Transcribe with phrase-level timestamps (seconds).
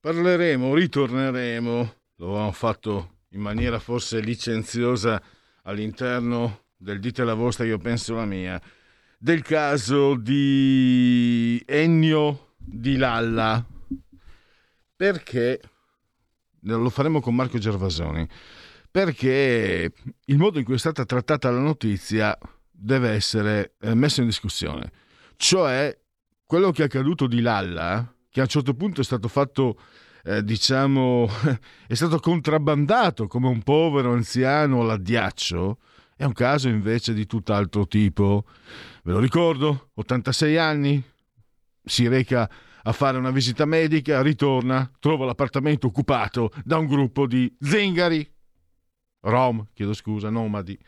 [0.00, 5.22] Parleremo, ritorneremo, lo avevamo fatto in maniera forse licenziosa
[5.64, 8.58] all'interno del dite la vostra, io penso la mia,
[9.18, 13.62] del caso di Ennio di Lalla,
[14.96, 15.60] perché
[16.60, 18.26] lo faremo con Marco Gervasoni,
[18.90, 19.92] perché
[20.24, 22.38] il modo in cui è stata trattata la notizia
[22.70, 24.90] deve essere eh, messo in discussione.
[25.36, 25.94] Cioè,
[26.46, 29.78] quello che è accaduto di Lalla, che a un certo punto è stato fatto,
[30.22, 31.28] eh, diciamo,
[31.86, 35.78] è stato contrabbandato come un povero anziano all'addiaccio,
[36.16, 38.44] è un caso invece di tutt'altro tipo.
[39.02, 41.02] Ve lo ricordo, 86 anni,
[41.82, 42.48] si reca
[42.82, 48.30] a fare una visita medica, ritorna, trova l'appartamento occupato da un gruppo di zingari,
[49.20, 50.78] rom, chiedo scusa, nomadi.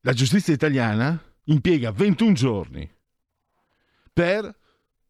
[0.00, 2.90] La giustizia italiana impiega 21 giorni
[4.12, 4.54] per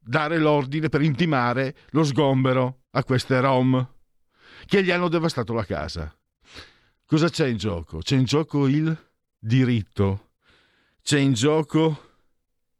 [0.04, 3.88] dare l'ordine per intimare lo sgombero a queste rom
[4.66, 6.14] che gli hanno devastato la casa.
[7.06, 7.98] Cosa c'è in gioco?
[7.98, 8.96] C'è in gioco il
[9.38, 10.30] diritto,
[11.02, 12.12] c'è in gioco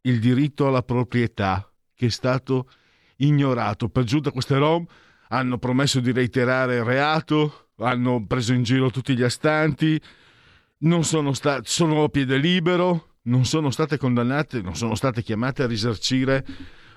[0.01, 2.69] il diritto alla proprietà che è stato
[3.17, 3.89] ignorato.
[3.89, 4.85] Per giunta queste rom
[5.29, 9.99] hanno promesso di reiterare il reato, hanno preso in giro tutti gli astanti,
[10.79, 15.63] non sono, sta- sono a piede libero, non sono state condannate, non sono state chiamate
[15.63, 16.45] a risarcire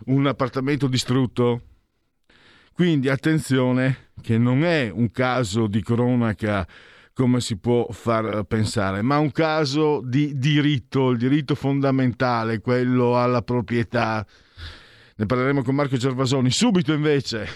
[0.06, 1.62] un appartamento distrutto.
[2.72, 6.66] Quindi attenzione che non è un caso di cronaca
[7.12, 13.42] come si può far pensare, ma un caso di diritto, il diritto fondamentale, quello alla
[13.42, 14.24] proprietà.
[15.16, 16.52] Ne parleremo con Marco Gervasoni.
[16.52, 17.48] Subito invece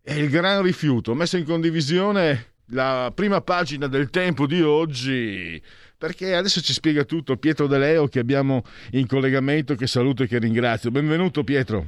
[0.00, 5.62] è il gran rifiuto, messo in condivisione la prima pagina del tempo di oggi
[5.96, 10.26] perché adesso ci spiega tutto Pietro De Leo che abbiamo in collegamento, che saluto e
[10.26, 10.90] che ringrazio.
[10.90, 11.84] Benvenuto Pietro.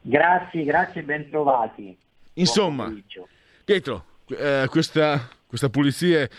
[0.00, 1.96] Grazie, grazie ben trovati.
[2.34, 2.94] Insomma,
[3.64, 6.30] Pietro, eh, questa, questa pulizie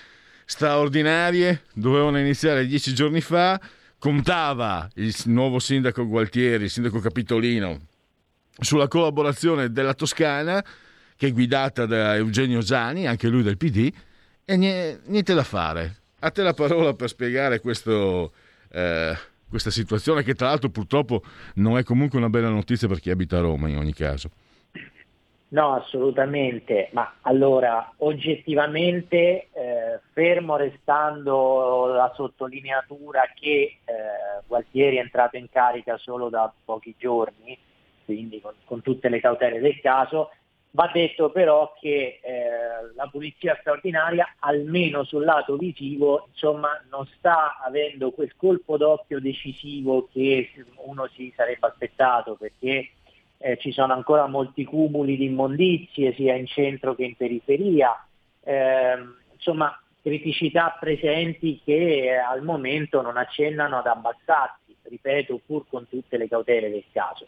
[0.45, 3.59] straordinarie dovevano iniziare dieci giorni fa,
[3.99, 7.79] contava il nuovo sindaco Gualtieri, il sindaco Capitolino,
[8.59, 10.63] sulla collaborazione della Toscana,
[11.17, 13.91] che è guidata da Eugenio Zani, anche lui del PD,
[14.45, 18.31] e niente da fare a te la parola per spiegare questo,
[18.71, 19.13] eh,
[19.49, 21.21] questa situazione che tra l'altro purtroppo
[21.55, 24.29] non è comunque una bella notizia per chi abita a Roma in ogni caso.
[25.49, 33.93] No, assolutamente, ma allora oggettivamente, eh, fermo restando la sottolineatura che eh,
[34.45, 37.57] Gualtieri è entrato in carica solo da pochi giorni,
[38.03, 40.31] quindi con, con tutte le cautele del caso,
[40.71, 47.57] Va detto però che eh, la pulizia straordinaria, almeno sul lato visivo, insomma, non sta
[47.63, 50.51] avendo quel colpo d'occhio decisivo che
[50.85, 52.89] uno si sarebbe aspettato, perché
[53.39, 58.05] eh, ci sono ancora molti cumuli di immondizie sia in centro che in periferia,
[58.43, 58.97] eh,
[59.33, 66.27] insomma criticità presenti che al momento non accennano ad abbassarsi, ripeto, pur con tutte le
[66.27, 67.25] cautele del caso.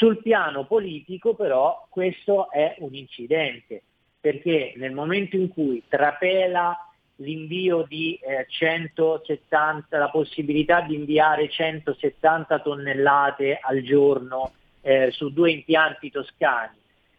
[0.00, 3.82] Sul piano politico però questo è un incidente,
[4.18, 6.74] perché nel momento in cui trapela
[7.16, 15.50] l'invio di eh, 170, la possibilità di inviare 170 tonnellate al giorno eh, su due
[15.50, 16.78] impianti toscani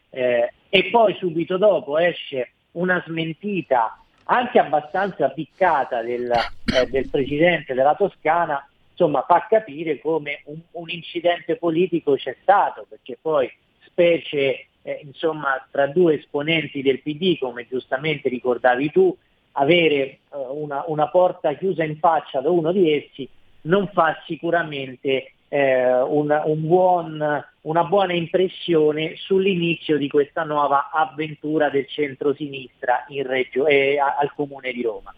[0.10, 7.75] eh, e poi subito dopo esce una smentita anche abbastanza piccata del, eh, del Presidente
[7.75, 13.51] della Toscana insomma, fa capire come un, un, incidente politico c'è stato, perché poi
[13.85, 19.15] specie eh, insomma, tra due esponenti del PD, come giustamente ricordavi tu,
[19.53, 23.29] avere eh, una, una, porta chiusa in faccia da uno di essi
[23.63, 31.69] non fa sicuramente eh, un, un buon, una buona impressione sull'inizio di questa nuova avventura
[31.69, 35.13] del centro-sinistra in Reggio, eh, al Comune di Roma.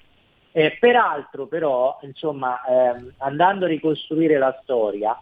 [0.55, 5.19] Eh, peraltro però, insomma, ehm, andando a ricostruire la storia,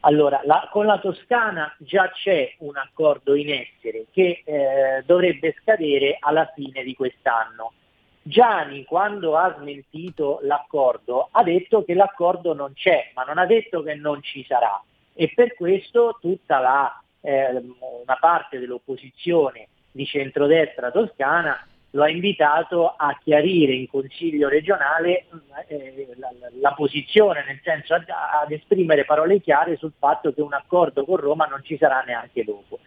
[0.00, 6.16] allora, la, con la Toscana già c'è un accordo in essere che eh, dovrebbe scadere
[6.18, 7.74] alla fine di quest'anno.
[8.22, 13.84] Gianni, quando ha smentito l'accordo, ha detto che l'accordo non c'è, ma non ha detto
[13.84, 14.82] che non ci sarà.
[15.14, 22.94] E per questo tutta la, eh, una parte dell'opposizione di centrodestra toscana lo ha invitato
[22.96, 25.26] a chiarire in Consiglio regionale
[25.66, 26.30] eh, la,
[26.60, 31.16] la, posizione, nel senso ad, ad, esprimere parole chiare sul fatto che un accordo con
[31.16, 32.78] Roma non ci sarà neanche dopo.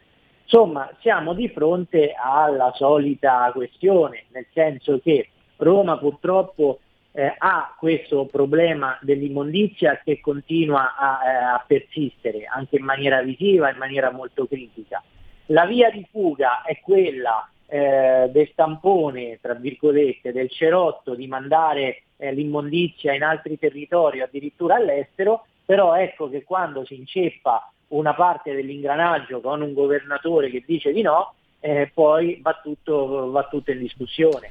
[0.44, 6.80] Insomma, siamo di fronte alla solita questione, nel senso che Roma purtroppo
[7.12, 13.69] eh, ha questo problema dell'immondizia che continua a, eh, a persistere anche in maniera visiva,
[13.69, 15.01] in maniera molto critica.
[15.50, 22.03] La via di fuga è quella eh, del tampone, tra virgolette, del cerotto di mandare
[22.17, 28.53] eh, l'immondizia in altri territori, addirittura all'estero, però ecco che quando si inceppa una parte
[28.53, 33.79] dell'ingranaggio con un governatore che dice di no, eh, poi va tutto, va tutto, in
[33.79, 34.50] discussione.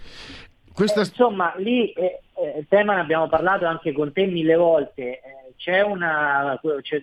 [0.75, 1.01] Questa...
[1.01, 5.23] Eh, insomma, lì eh, eh, tema ne abbiamo parlato anche con te mille volte, eh,
[5.57, 7.01] c'è una, c'è,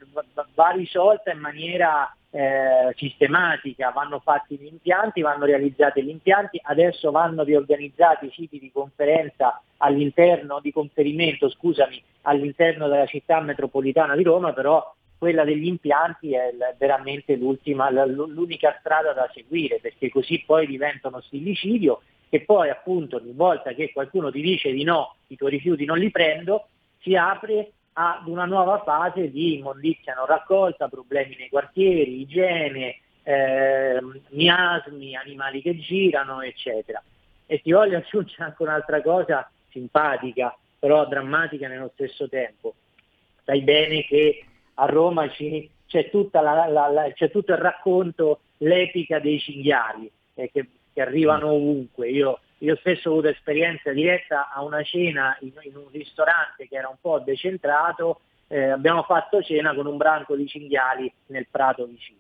[0.54, 7.12] va risolta in maniera eh, sistematica, vanno fatti gli impianti, vanno realizzati gli impianti, adesso
[7.12, 14.24] vanno riorganizzati i siti di conferenza all'interno, di conferimento, scusami, all'interno della città metropolitana di
[14.24, 21.22] Roma, però quella degli impianti è veramente l'unica strada da seguire perché così poi diventano
[21.22, 22.02] stillicidio
[22.34, 25.98] e poi appunto ogni volta che qualcuno ti dice di no, i tuoi rifiuti non
[25.98, 26.68] li prendo,
[27.02, 34.00] si apre ad una nuova fase di immondizia non raccolta, problemi nei quartieri, igiene, eh,
[34.30, 37.04] miasmi, animali che girano, eccetera.
[37.46, 42.76] E ti voglio aggiungere anche un'altra cosa simpatica, però drammatica nello stesso tempo.
[43.44, 44.46] Sai bene che
[44.76, 50.50] a Roma ci, c'è, la, la, la, c'è, tutto il racconto, l'epica dei cinghiali eh,
[50.50, 52.10] che, che, arrivano ovunque.
[52.10, 56.76] Io, io, stesso ho avuto esperienza diretta a una cena in, in un ristorante che
[56.76, 61.86] era un po' decentrato, eh, abbiamo fatto cena con un branco di cinghiali nel prato
[61.86, 62.20] vicino.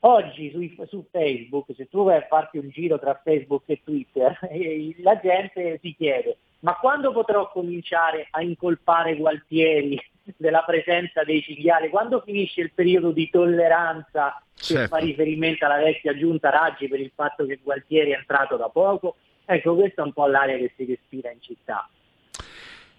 [0.00, 4.38] Oggi su, su, Facebook, se tu vai a farti un giro tra Facebook e Twitter,
[4.50, 10.00] eh, la gente si chiede ma quando potrò cominciare a incolpare Gualtieri
[10.36, 11.88] della presenza dei cinghiali?
[11.88, 14.82] Quando finisce il periodo di tolleranza certo.
[14.82, 18.68] che fa riferimento alla vecchia giunta Raggi per il fatto che Gualtieri è entrato da
[18.68, 19.16] poco?
[19.44, 21.88] Ecco, questa è un po' l'aria che si respira in città.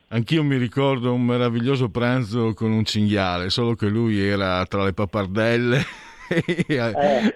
[0.09, 4.93] Anch'io mi ricordo un meraviglioso pranzo con un cinghiale, solo che lui era tra le
[4.93, 5.81] pappardelle.
[6.67, 7.33] eh.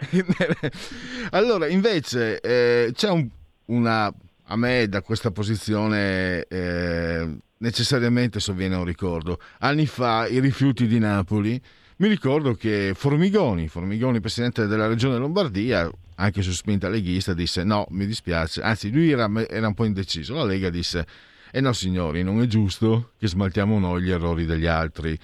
[1.32, 3.28] allora, invece, eh, c'è un,
[3.66, 4.14] una
[4.52, 9.40] a me da questa posizione eh, necessariamente sovviene un ricordo.
[9.60, 11.62] Anni fa i rifiuti di Napoli,
[11.98, 17.86] mi ricordo che Formigoni, Formigoni presidente della regione Lombardia, anche su spinta leghista, disse no,
[17.90, 21.06] mi dispiace, anzi lui era, era un po' indeciso, la Lega disse
[21.52, 25.18] eh no signori, non è giusto che smaltiamo noi gli errori degli altri.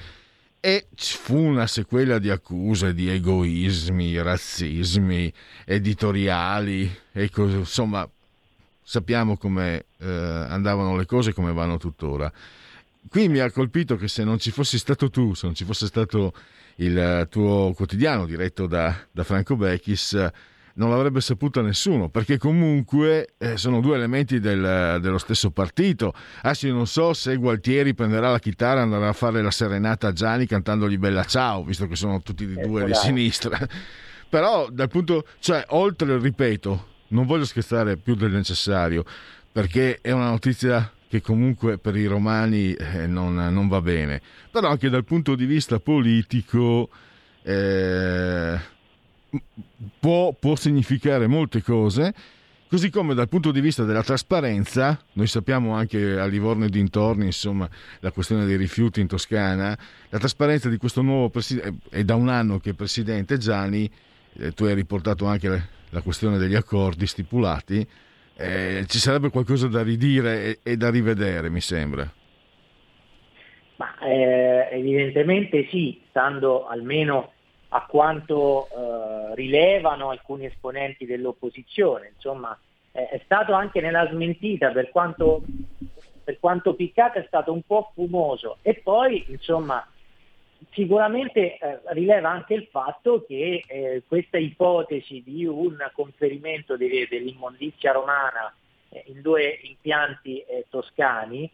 [0.60, 5.32] E fu una sequela di accuse di egoismi, razzismi,
[5.66, 8.10] editoriali, e così, insomma
[8.88, 12.32] sappiamo come eh, andavano le cose e come vanno tuttora.
[13.10, 15.88] Qui mi ha colpito che se non ci fossi stato tu, se non ci fosse
[15.88, 16.34] stato
[16.78, 20.30] il tuo quotidiano diretto da, da Franco Becchis,
[20.76, 26.14] non l'avrebbe saputa nessuno, perché comunque eh, sono due elementi del, dello stesso partito.
[26.42, 30.08] Adesso io non so se Gualtieri prenderà la chitarra e andrà a fare la serenata
[30.08, 33.58] a Gianni cantandogli Bella Ciao, visto che sono tutti e due di sinistra.
[34.30, 39.06] Però dal punto, cioè, oltre, ripeto, non voglio scherzare più del necessario,
[39.52, 44.22] perché è una notizia che comunque per i romani eh, non, non, va bene,
[44.52, 46.90] però anche dal punto di vista politico
[47.44, 48.60] eh,
[50.00, 52.14] può, può significare molte cose.
[52.68, 57.26] Così come dal punto di vista della trasparenza, noi sappiamo anche a Livorno e dintorni,
[57.26, 57.70] insomma,
[58.00, 59.78] la questione dei rifiuti in Toscana,
[60.10, 63.90] la trasparenza di questo nuovo presidente, è da un anno che è presidente Gianni,
[64.34, 67.88] eh, tu hai riportato anche la questione degli accordi stipulati,
[68.36, 72.06] eh, ci sarebbe qualcosa da ridire e, e da rivedere, mi sembra.
[73.78, 77.32] Ma, eh, evidentemente sì, stando almeno
[77.70, 82.12] a quanto eh, rilevano alcuni esponenti dell'opposizione.
[82.16, 82.58] Insomma,
[82.92, 85.44] eh, è stato anche nella smentita, per quanto,
[86.26, 88.58] per quanto piccato, è stato un po' fumoso.
[88.62, 89.86] E poi, insomma,
[90.72, 97.92] sicuramente eh, rileva anche il fatto che eh, questa ipotesi di un conferimento de- dell'immondizia
[97.92, 98.54] romana
[98.90, 101.50] eh, in due impianti eh, toscani,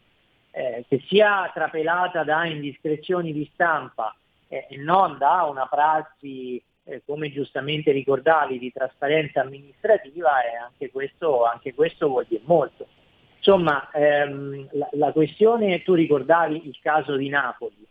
[0.50, 4.14] eh, che sia trapelata da indiscrezioni di stampa
[4.48, 6.62] e non da una prassi,
[7.06, 10.32] come giustamente ricordavi, di trasparenza amministrativa,
[10.62, 12.86] anche questo, anche questo vuol dire molto.
[13.38, 17.86] Insomma, ehm, la, la questione, tu ricordavi il caso di Napoli,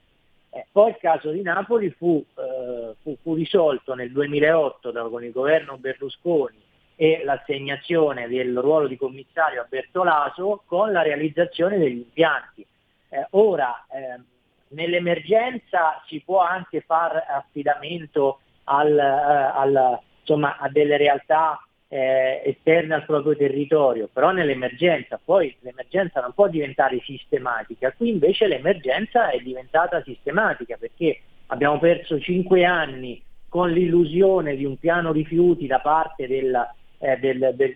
[0.53, 5.23] eh, poi il caso di Napoli fu, eh, fu, fu risolto nel 2008 da, con
[5.23, 6.59] il governo Berlusconi
[6.95, 12.65] e l'assegnazione del ruolo di commissario a Bertolaso con la realizzazione degli impianti.
[13.09, 14.25] Eh, ora, ehm,
[14.69, 22.93] nell'emergenza si può anche fare affidamento al, eh, al, insomma, a delle realtà eh, esterne
[22.93, 29.39] al proprio territorio, però nell'emergenza, poi l'emergenza non può diventare sistematica, qui invece l'emergenza è
[29.39, 36.27] diventata sistematica perché abbiamo perso cinque anni con l'illusione di un piano rifiuti da parte
[36.27, 36.55] del,
[36.99, 37.75] eh, del, del,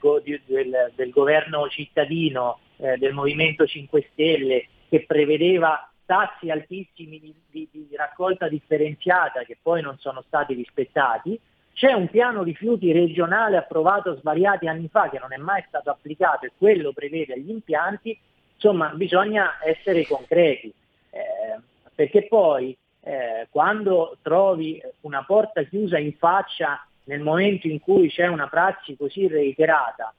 [0.96, 7.90] del governo cittadino eh, del Movimento 5 Stelle che prevedeva tassi altissimi di, di, di
[7.98, 11.38] raccolta differenziata che poi non sono stati rispettati
[11.76, 16.46] c'è un piano rifiuti regionale approvato svariati anni fa che non è mai stato applicato
[16.46, 18.18] e quello prevede gli impianti,
[18.54, 20.74] insomma bisogna essere concreti,
[21.10, 21.60] eh,
[21.94, 28.28] perché poi eh, quando trovi una porta chiusa in faccia nel momento in cui c'è
[28.28, 30.14] una prassi così reiterata,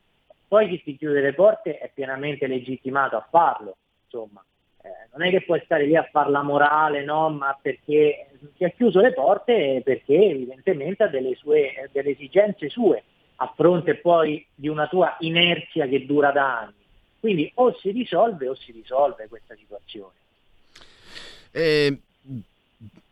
[0.47, 4.45] poi chi si chiude le porte è pienamente legittimato a farlo, insomma.
[4.87, 7.29] Eh, non è che puoi stare lì a fare la morale, no?
[7.31, 13.03] ma perché si ha chiuso le porte perché evidentemente ha delle, sue, delle esigenze sue,
[13.37, 16.75] a fronte poi di una tua inerzia che dura da anni.
[17.19, 20.13] Quindi o si risolve o si risolve questa situazione.
[21.51, 21.99] Eh,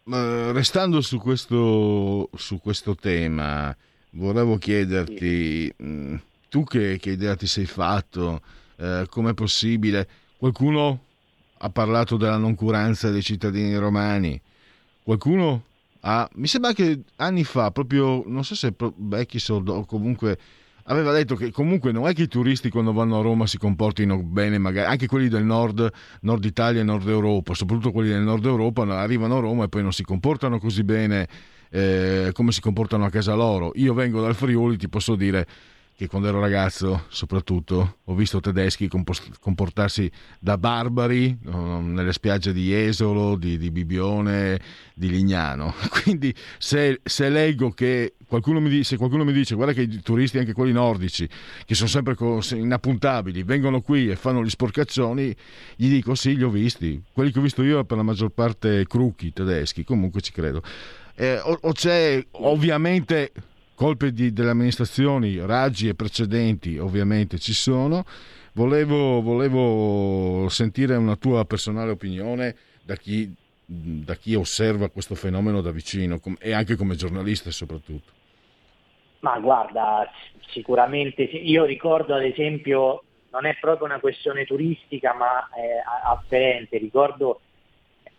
[0.04, 3.75] restando su questo, su questo, tema,
[4.11, 5.83] volevo chiederti, sì.
[5.83, 8.40] mh, tu che, che, idea ti sei fatto,
[8.76, 10.07] eh, com'è possibile?
[10.37, 11.00] Qualcuno
[11.64, 14.38] ha parlato della noncuranza dei cittadini romani.
[15.02, 15.62] Qualcuno
[16.00, 20.38] ha, mi sembra che anni fa, proprio, non so se Beckisord o comunque,
[20.85, 24.23] aveva detto che comunque non è che i turisti quando vanno a Roma si comportino
[24.23, 25.90] bene, magari anche quelli del nord,
[26.21, 29.83] nord Italia e nord Europa, soprattutto quelli del nord Europa, arrivano a Roma e poi
[29.83, 31.26] non si comportano così bene
[31.71, 33.73] eh, come si comportano a casa loro.
[33.76, 35.47] Io vengo dal Friuli, ti posso dire
[35.96, 38.88] che quando ero ragazzo soprattutto ho visto tedeschi
[39.40, 40.10] comportarsi
[40.40, 44.60] da barbari nelle spiagge di Jesolo, di, di Bibione,
[44.92, 45.72] di Lignano.
[46.02, 50.38] Quindi se, se leggo che qualcuno mi, dice, qualcuno mi dice guarda che i turisti,
[50.38, 51.28] anche quelli nordici,
[51.64, 52.16] che sono sempre
[52.56, 55.34] inappuntabili, vengono qui e fanno gli sporcaccioni,
[55.76, 57.00] gli dico sì, li ho visti.
[57.12, 60.60] Quelli che ho visto io per la maggior parte crucchi tedeschi, comunque ci credo.
[61.14, 63.30] Eh, o, o c'è ovviamente
[63.75, 68.04] colpe di, delle amministrazioni, raggi e precedenti ovviamente ci sono.
[68.52, 73.33] Volevo, volevo sentire una tua personale opinione da chi,
[73.64, 78.12] da chi, osserva questo fenomeno da vicino e anche come giornalista soprattutto.
[79.21, 80.09] Ma guarda,
[80.50, 85.49] sicuramente io ricordo ad esempio, non è proprio una questione turistica ma
[86.04, 87.40] afferente, ricordo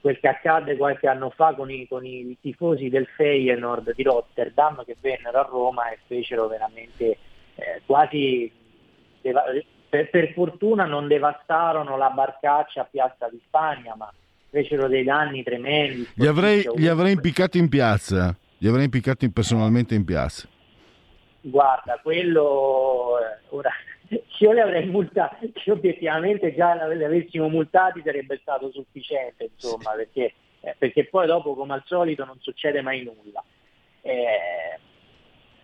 [0.05, 4.85] quel che accadde qualche anno fa con i, con i tifosi del Feyenoord di Rotterdam
[4.85, 7.17] che vennero a Roma e fecero veramente
[7.55, 8.51] eh, quasi
[9.19, 9.65] per,
[10.11, 14.13] per, fortuna non devastarono la barcaccia a Piazza di Spagna ma
[14.51, 16.07] fecero dei danni tremendi.
[16.13, 20.47] Li avrei, li avrei impiccati in piazza li avrei impiccati personalmente in piazza.
[21.41, 23.71] Guarda quello eh, ora
[24.39, 30.33] io li avrei multati, se obiettivamente già li avessimo multati sarebbe stato sufficiente, insomma, perché,
[30.61, 33.43] eh, perché, poi dopo come al solito non succede mai nulla.
[34.01, 34.79] Eh,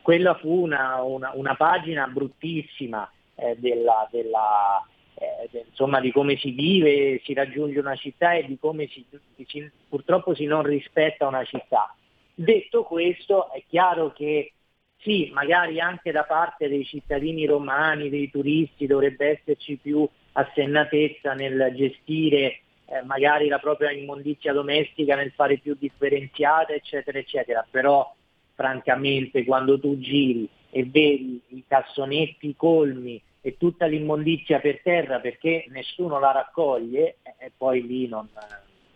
[0.01, 6.37] quella fu una, una, una pagina bruttissima eh, della, della, eh, de, insomma, di come
[6.37, 9.05] si vive, si raggiunge una città e di come si,
[9.45, 11.95] si, purtroppo si non rispetta una città.
[12.33, 14.53] Detto questo, è chiaro che
[15.01, 21.73] sì, magari anche da parte dei cittadini romani, dei turisti, dovrebbe esserci più assennatezza nel
[21.75, 27.65] gestire eh, magari la propria immondizia domestica, nel fare più differenziata, eccetera, eccetera.
[27.69, 28.13] Però
[28.53, 35.65] francamente quando tu giri e vedi i cassonetti colmi e tutta l'immondizia per terra perché
[35.69, 38.27] nessuno la raccoglie, e eh, poi lì non,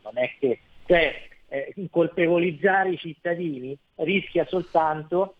[0.03, 0.59] non, è che...
[0.85, 5.35] Cioè, eh, colpevolizzare i cittadini rischia soltanto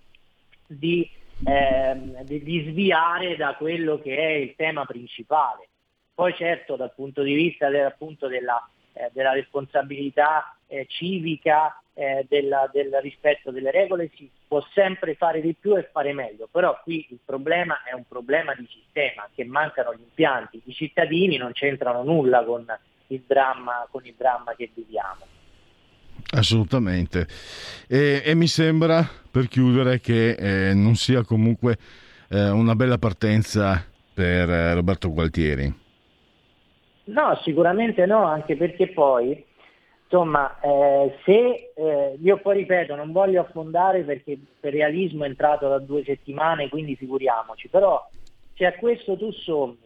[0.67, 1.09] di,
[1.45, 5.69] ehm, di, sviare da quello che è il tema principale.
[6.13, 12.25] Poi certo dal punto di vista del, appunto della, eh, della responsabilità eh, civica, eh,
[12.27, 16.79] della, del rispetto delle regole, si può sempre fare di più e fare meglio, però
[16.83, 21.51] qui il problema è un problema di sistema, che mancano gli impianti, i cittadini non
[21.53, 22.65] c'entrano nulla con
[23.07, 25.34] il dramma, con il dramma che viviamo.
[26.31, 27.27] Assolutamente.
[27.87, 31.77] E, e, mi sembra, per chiudere, che eh, non sia comunque
[32.29, 35.73] eh, una bella partenza per eh, Roberto Gualtieri.
[37.05, 39.45] No, sicuramente no, anche perché poi,
[40.03, 45.67] insomma, eh, se eh, io poi ripeto, non voglio affondare perché per realismo è entrato
[45.67, 48.03] da due settimane, quindi figuriamoci, però
[48.55, 49.77] se a questo tu sommi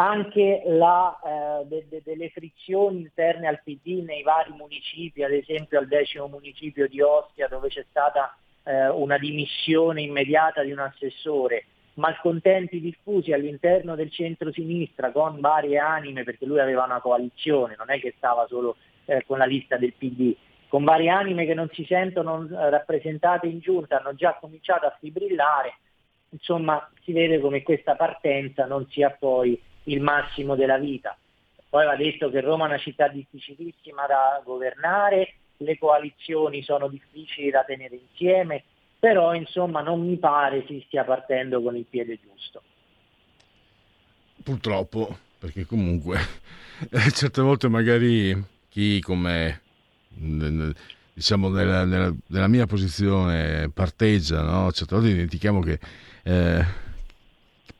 [0.00, 5.78] anche la, eh, de, de, delle frizioni interne al PD nei vari municipi, ad esempio
[5.78, 11.66] al decimo municipio di Ostia dove c'è stata eh, una dimissione immediata di un assessore,
[11.94, 18.00] malcontenti diffusi all'interno del centro-sinistra con varie anime, perché lui aveva una coalizione, non è
[18.00, 20.34] che stava solo eh, con la lista del PD,
[20.68, 24.96] con varie anime che non si sentono eh, rappresentate in giunta, hanno già cominciato a
[24.98, 25.74] fibrillare,
[26.30, 31.16] insomma si vede come questa partenza non sia poi il massimo della vita.
[31.68, 37.50] Poi va detto che Roma è una città difficilissima da governare, le coalizioni sono difficili
[37.50, 38.64] da tenere insieme,
[38.98, 42.62] però insomma non mi pare si stia partendo con il piede giusto.
[44.42, 46.18] Purtroppo, perché comunque
[46.90, 48.36] eh, certe volte magari
[48.68, 49.60] chi come
[51.12, 54.72] diciamo nella, nella, nella mia posizione parteggia, no?
[54.72, 55.78] certe volte dimentichiamo che
[56.24, 56.64] eh,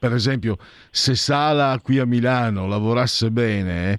[0.00, 0.56] per esempio
[0.90, 3.98] se Sala qui a Milano lavorasse bene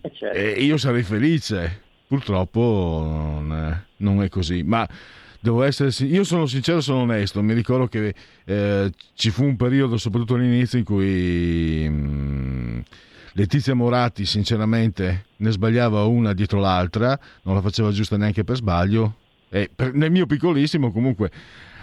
[0.00, 0.38] eh, certo.
[0.38, 1.82] eh, io sarei felice.
[2.06, 4.62] Purtroppo non, non è così.
[4.62, 4.86] Ma
[5.40, 7.42] devo essere io sono sincero sono onesto.
[7.42, 12.80] Mi ricordo che eh, ci fu un periodo soprattutto all'inizio in cui mh, mm,
[13.32, 19.16] Letizia Moratti sinceramente ne sbagliava una dietro l'altra non la faceva giusta neanche per sbaglio.
[19.48, 21.30] E per, nel mio piccolissimo comunque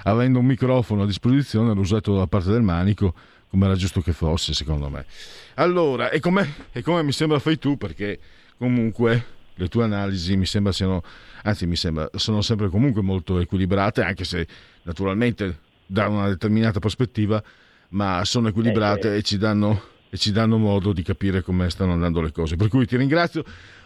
[0.04, 3.14] avendo un microfono a disposizione l'ho usato da parte del manico
[3.50, 5.06] come era giusto che fosse secondo me
[5.56, 8.20] allora e come, e come mi sembra fai tu perché
[8.58, 11.04] comunque le tue analisi mi sembra siano
[11.44, 14.48] anzi mi sembra, sono sempre comunque molto equilibrate, anche se
[14.84, 17.42] naturalmente da una determinata prospettiva,
[17.90, 21.94] ma sono equilibrate eh, e, ci danno, e ci danno modo di capire come stanno
[21.94, 22.56] andando le cose.
[22.56, 23.44] Per cui ti ringrazio.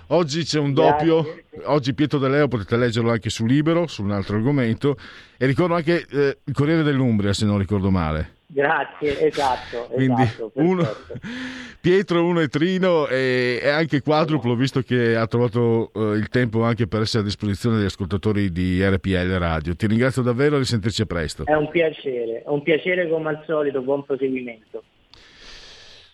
[0.10, 1.62] Oggi c'è un doppio, Grazie.
[1.66, 4.98] oggi Pietro De Leo potete leggerlo anche su Libero, su un altro argomento,
[5.38, 8.34] e ricordo anche eh, il Corriere dell'Umbria se non ricordo male.
[8.46, 9.88] Grazie, esatto.
[9.92, 10.88] Quindi esatto, uno,
[11.82, 16.64] Pietro, uno e Trino e, e anche quadruplo, visto che ha trovato uh, il tempo
[16.64, 19.76] anche per essere a disposizione degli ascoltatori di RPL Radio.
[19.76, 21.46] Ti ringrazio davvero e risentirci a presto.
[21.46, 24.84] È un piacere, è un piacere come al solito, buon proseguimento.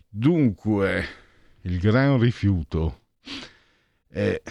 [0.07, 1.05] Dunque,
[1.63, 2.99] il gran rifiuto.
[4.11, 4.41] Eh,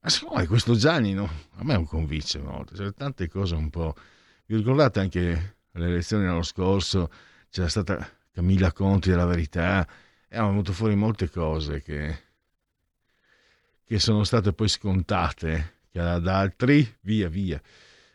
[0.00, 2.64] ma secondo me questo Giannino, a me non convince, no?
[2.72, 3.94] C'è tante cose un po'...
[4.46, 7.10] Vi ricordate anche alle elezioni l'anno scorso
[7.48, 9.86] c'era stata Camilla Conti della Verità
[10.26, 12.18] e hanno venuto fuori molte cose che,
[13.84, 17.60] che sono state poi scontate, che ad altri, via via,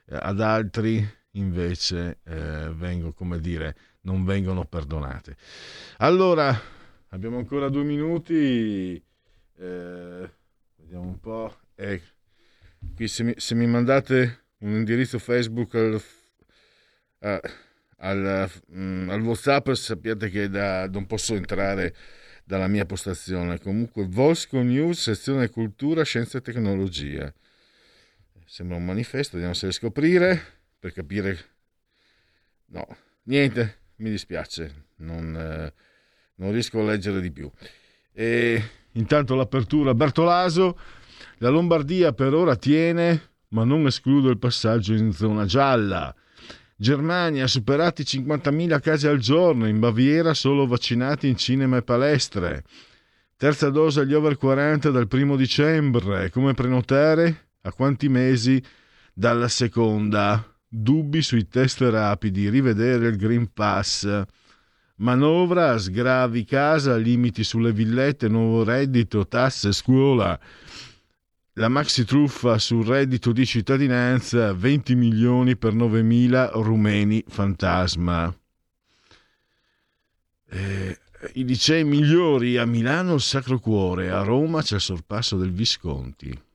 [0.09, 5.37] ad altri invece eh, vengono, come dire, non vengono perdonate.
[5.97, 6.59] Allora,
[7.09, 8.99] abbiamo ancora due minuti,
[9.57, 10.31] eh,
[10.87, 11.53] vediamo un po'.
[11.75, 12.01] Eh,
[12.95, 16.01] qui se mi, se mi mandate un indirizzo Facebook al
[17.19, 17.39] uh,
[17.99, 21.95] al, um, al, WhatsApp sappiate che da, non posso entrare
[22.43, 23.59] dalla mia postazione.
[23.59, 27.33] Comunque, Volsco News, sezione cultura, scienza e tecnologia.
[28.45, 30.41] Sembra un manifesto, vediamo se riesco a scoprire
[30.79, 31.37] per capire.
[32.67, 32.85] No,
[33.23, 35.73] niente, mi dispiace, non, eh,
[36.35, 37.51] non riesco a leggere di più.
[38.13, 38.63] E
[38.97, 40.77] intanto l'apertura Bertolaso,
[41.37, 46.13] la Lombardia per ora tiene, ma non escludo il passaggio in zona gialla.
[46.75, 52.63] Germania, superati 50.000 casi al giorno, in Baviera solo vaccinati in cinema e palestre.
[53.35, 56.29] Terza dose agli over 40 dal primo dicembre.
[56.29, 57.49] Come prenotare?
[57.61, 58.61] A quanti mesi?
[59.13, 60.43] Dalla seconda.
[60.67, 64.23] Dubbi sui test rapidi, rivedere il Green Pass.
[64.97, 70.39] Manovra, sgravi casa, limiti sulle villette, nuovo reddito, tasse, scuola
[71.57, 78.35] la maxi truffa sul reddito di cittadinanza 20 milioni per 9.000 rumeni fantasma.
[80.49, 80.99] Eh,
[81.33, 86.46] I licei migliori a Milano il Sacro Cuore, a Roma c'è il sorpasso del Visconti.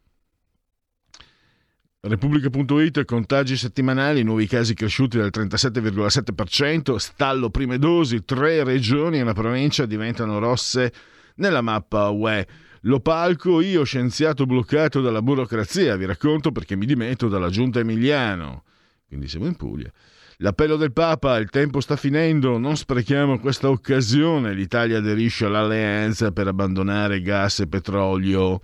[2.05, 9.35] Repubblica.it, contagi settimanali, nuovi casi cresciuti del 37,7%, stallo prime dosi, tre regioni e una
[9.35, 10.93] provincia diventano rosse
[11.37, 12.45] nella mappa UE.
[12.81, 18.65] Lo palco io, scienziato bloccato dalla burocrazia, vi racconto perché mi dimetto dalla giunta Emiliano.
[19.07, 19.93] Quindi siamo in Puglia.
[20.39, 24.55] L'appello del Papa, il tempo sta finendo, non sprechiamo questa occasione.
[24.55, 28.61] L'Italia aderisce all'alleanza per abbandonare gas e petrolio.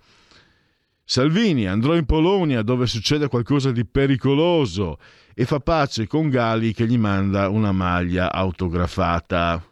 [1.10, 4.98] Salvini andrò in Polonia dove succede qualcosa di pericoloso
[5.32, 9.64] e fa pace con Gali che gli manda una maglia autografata.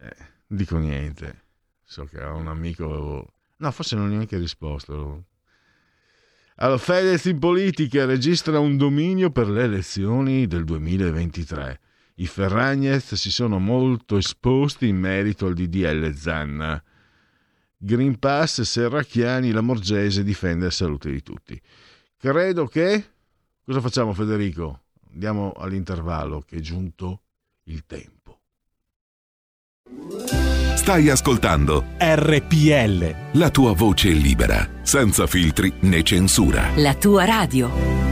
[0.00, 1.44] Eh, dico niente.
[1.84, 3.34] So che ha un amico...
[3.58, 5.26] No, forse non ho neanche risposto.
[6.56, 11.80] Allora, Fedez in politica registra un dominio per le elezioni del 2023.
[12.16, 16.82] I Ferragnez si sono molto esposti in merito al DDL Zan.
[17.84, 21.60] Green Pass, Serracchiani, la Morgese difende la salute di tutti.
[22.16, 23.04] Credo che...
[23.64, 24.82] Cosa facciamo Federico?
[25.12, 27.22] Andiamo all'intervallo che è giunto
[27.64, 28.38] il tempo.
[30.76, 33.38] Stai ascoltando RPL.
[33.38, 36.70] la tua voce libera, senza filtri né censura.
[36.76, 38.11] La tua radio.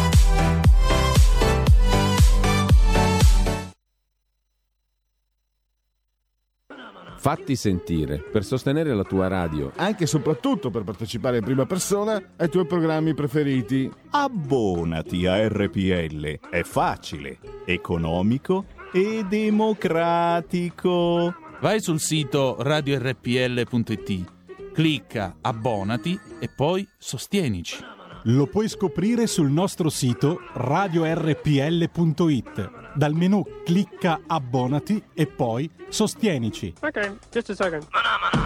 [7.21, 9.71] Fatti sentire per sostenere la tua radio.
[9.75, 13.87] Anche e soprattutto per partecipare in prima persona ai tuoi programmi preferiti.
[14.09, 16.39] Abbonati a RPL.
[16.49, 21.35] È facile, economico e democratico.
[21.61, 24.31] Vai sul sito radiorpl.it,
[24.73, 27.85] clicca abbonati e poi sostienici.
[28.23, 32.80] Lo puoi scoprire sul nostro sito radiorpl.it.
[32.93, 36.73] Dal menu clicca abbonati e poi sostienici.
[36.81, 38.40] Ok, just a second.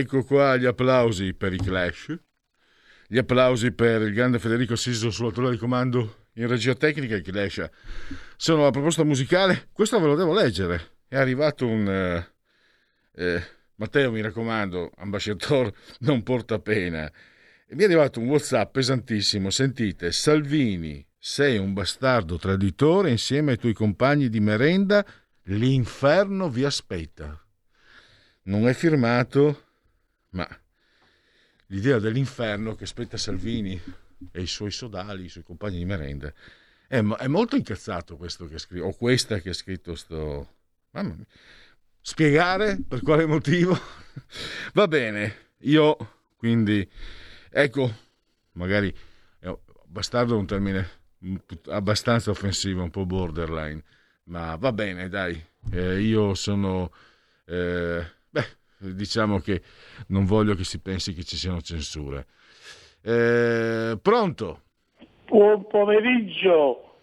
[0.00, 2.18] Ecco qua gli applausi per i Clash,
[3.06, 7.22] gli applausi per il grande Federico Siso sulla torre di comando in regia tecnica i
[7.22, 7.68] Clash
[8.36, 9.68] sono la proposta musicale.
[9.72, 10.98] Questo ve lo devo leggere.
[11.06, 11.88] È arrivato un...
[11.88, 12.26] eh,
[13.14, 13.42] eh,
[13.74, 17.10] Matteo, mi raccomando, ambasciatore non porta pena.
[17.70, 19.50] Mi è arrivato un WhatsApp pesantissimo.
[19.50, 25.04] Sentite, Salvini, sei un bastardo traditore insieme ai tuoi compagni di merenda.
[25.44, 27.38] L'inferno vi aspetta.
[28.44, 29.69] Non è firmato,
[30.30, 30.48] ma
[31.66, 33.80] l'idea dell'inferno che aspetta Salvini
[34.30, 36.32] e i suoi sodali, i suoi compagni di merenda,
[36.86, 40.54] è, è molto incazzato questo che scritto, o questa che ha scritto sto...
[40.90, 41.26] Mamma mia.
[42.00, 43.78] Spiegare per quale motivo?
[44.74, 45.96] Va bene, io
[46.36, 46.88] quindi,
[47.50, 47.94] ecco,
[48.52, 48.92] magari
[49.90, 50.88] bastardo è un termine
[51.66, 53.82] abbastanza offensivo, un po' borderline,
[54.24, 56.92] ma va bene, dai, eh, io sono,
[57.44, 59.62] eh, beh, diciamo che
[60.08, 62.26] non voglio che si pensi che ci siano censure.
[63.02, 64.60] Eh, pronto?
[65.26, 66.96] Buon pomeriggio,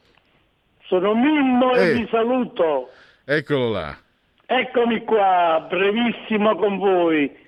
[0.86, 1.94] sono Mimmo e Eh.
[1.94, 2.90] vi saluto.
[3.26, 3.98] Eccolo là.
[4.46, 7.46] Eccomi qua, brevissimo con voi.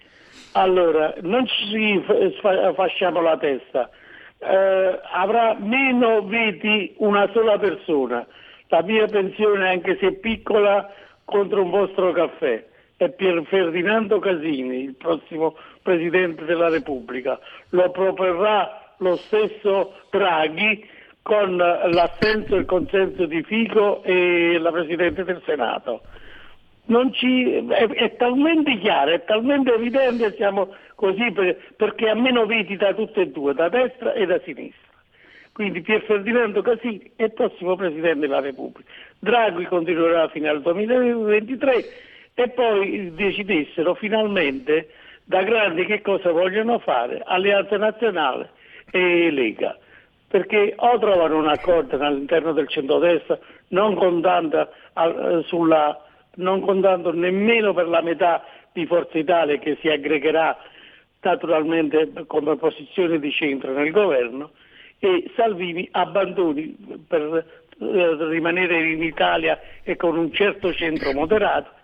[0.53, 2.01] Allora, non ci
[2.41, 3.89] fa- fasciamo la testa.
[4.37, 8.25] Eh, avrà meno veti una sola persona.
[8.67, 10.91] La mia pensione, anche se piccola,
[11.25, 12.67] contro un vostro caffè.
[12.99, 17.39] È Pier Ferdinando Casini, il prossimo Presidente della Repubblica.
[17.69, 20.85] Lo proporrà lo stesso Draghi
[21.21, 26.01] con l'assenso e il consenso di Fico e la Presidente del Senato
[27.13, 32.75] ci, è, è talmente chiaro, è talmente evidente, siamo così per- perché ha meno veti
[32.75, 34.87] da tutte e due, da destra e da sinistra.
[35.53, 38.89] Quindi Pier Ferdinando Casini è il prossimo Presidente della Repubblica.
[39.19, 42.07] Draghi continuerà fino al 2023
[42.39, 44.87] e poi decidessero finalmente
[45.25, 48.51] da grandi che cosa vogliono fare, Alleanza Nazionale
[48.91, 49.77] e Lega.
[50.25, 53.37] Perché o trovano un accordo all'interno del centrodestra
[53.69, 54.69] non contando,
[55.47, 56.01] sulla,
[56.35, 60.57] non contando nemmeno per la metà di Forza Italia che si aggregherà
[61.21, 64.51] naturalmente come posizione di centro nel governo
[64.99, 67.45] e Salvini abbandoni per
[67.81, 71.77] eh, rimanere in Italia e con un certo centro moderato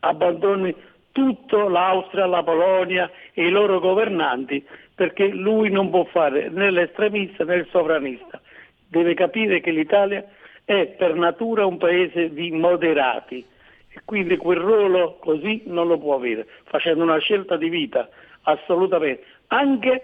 [0.00, 0.74] abbandoni
[1.12, 7.44] tutto l'Austria, la Polonia e i loro governanti perché lui non può fare né l'estremista
[7.44, 8.40] né il sovranista.
[8.88, 10.24] Deve capire che l'Italia
[10.64, 13.44] è per natura un paese di moderati
[13.88, 18.08] e quindi quel ruolo così non lo può avere, facendo una scelta di vita
[18.42, 20.02] assolutamente, anche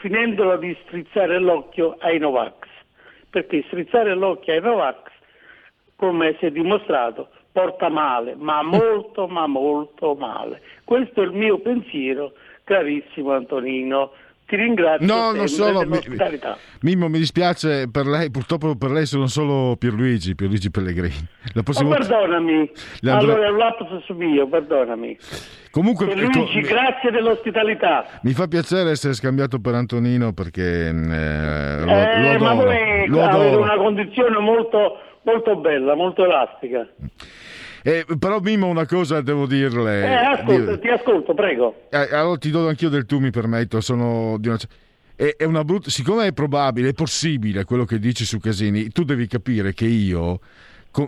[0.00, 2.54] finendola di strizzare l'occhio ai Novax,
[3.30, 5.10] perché strizzare l'occhio ai Novax
[5.96, 10.60] come si è dimostrato, porta male, ma molto, ma molto male.
[10.84, 12.32] Questo è il mio pensiero,
[12.64, 14.12] carissimo Antonino.
[14.44, 15.86] Ti ringrazio No, non solo.
[15.86, 15.98] Mi.
[16.82, 21.14] Mimmo, mi dispiace per lei, purtroppo per lei sono solo Pierluigi, Pierluigi Pellegrini.
[21.54, 22.70] La Oh, prossima volta- perdonami,
[23.04, 25.16] allora è un lapsus mio, perdonami.
[25.70, 28.04] Comunque, Luigi, ecco, grazie dell'ospitalità.
[28.24, 32.66] mi fa piacere essere scambiato per Antonino perché eh, lo, Eh, lo ma adoro.
[32.66, 33.62] voi lo avete adoro.
[33.62, 36.86] una condizione molto, molto bella, molto elastica.
[37.84, 40.04] Eh, però Mimmo una cosa devo dirle.
[40.04, 41.86] Eh, ascolta, ti ascolto, prego.
[41.90, 43.80] Eh, allora ti do anch'io del tu, mi permetto.
[43.80, 44.58] Sono di una...
[45.16, 45.90] è, è una brutta.
[45.90, 50.38] Siccome è probabile, è possibile quello che dici su Casini, tu devi capire che io.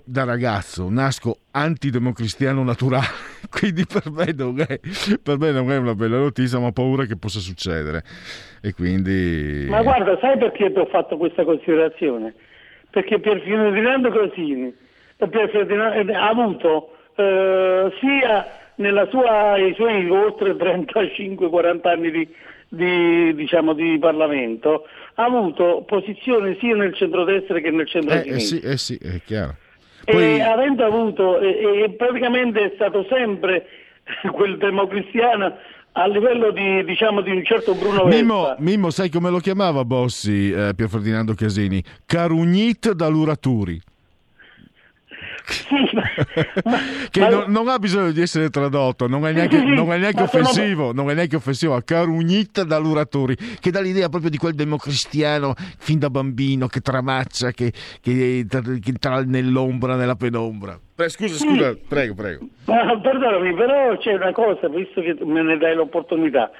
[0.06, 3.04] Da ragazzo nasco antidemocristiano naturale,
[3.52, 4.80] quindi per me, non è,
[5.22, 8.02] per me non è una bella notizia, ma ho paura che possa succedere.
[8.62, 9.66] E quindi.
[9.68, 12.34] Ma guarda, sai perché ti ho fatto questa considerazione?
[12.94, 20.52] Perché Pier Ferdinando eh, Pier Ferdinando, ha avuto eh, sia nella sua, i suoi oltre
[20.52, 22.28] 35-40 anni di,
[22.68, 28.70] di, diciamo, di Parlamento, ha avuto posizione sia nel centrodestra che nel Eh, centro-sinistra.
[28.70, 29.56] eh sì, eh sì, è chiaro.
[30.04, 33.66] E Poi- avendo avuto, e, e praticamente è stato sempre
[34.30, 35.56] quel democristiano
[35.96, 38.54] a livello di, diciamo, di un certo Bruno Mimmo.
[38.58, 41.82] Mimmo, sai come lo chiamava Bossi, eh, Pier Ferdinando Casini?
[42.04, 43.80] Carugnit da Luraturi.
[47.10, 49.92] che ma- non, non ha bisogno di essere tradotto, non è neanche, Sì, sì, non
[49.92, 53.80] è neanche ma sono- offensivo, non è neanche offensivo, a Carugnit da Luraturi, che dà
[53.80, 59.96] l'idea proprio di quel democristiano fin da bambino che tramaccia, che, che, che entra nell'ombra,
[59.96, 60.78] nella penombra.
[60.94, 61.46] Pre- scusa, Sì.
[61.46, 62.46] scusa, prego, prego.
[62.66, 66.50] Ma perdonami, però c'è una cosa, visto che me ne dai l'opportunità,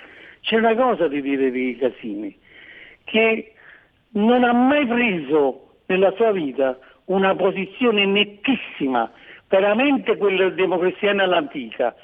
[0.41, 2.37] c'è una cosa di dire di Casini,
[3.05, 3.53] che
[4.11, 9.11] non ha mai preso nella sua vita una posizione nettissima,
[9.49, 11.95] veramente quella democristiana all'antica.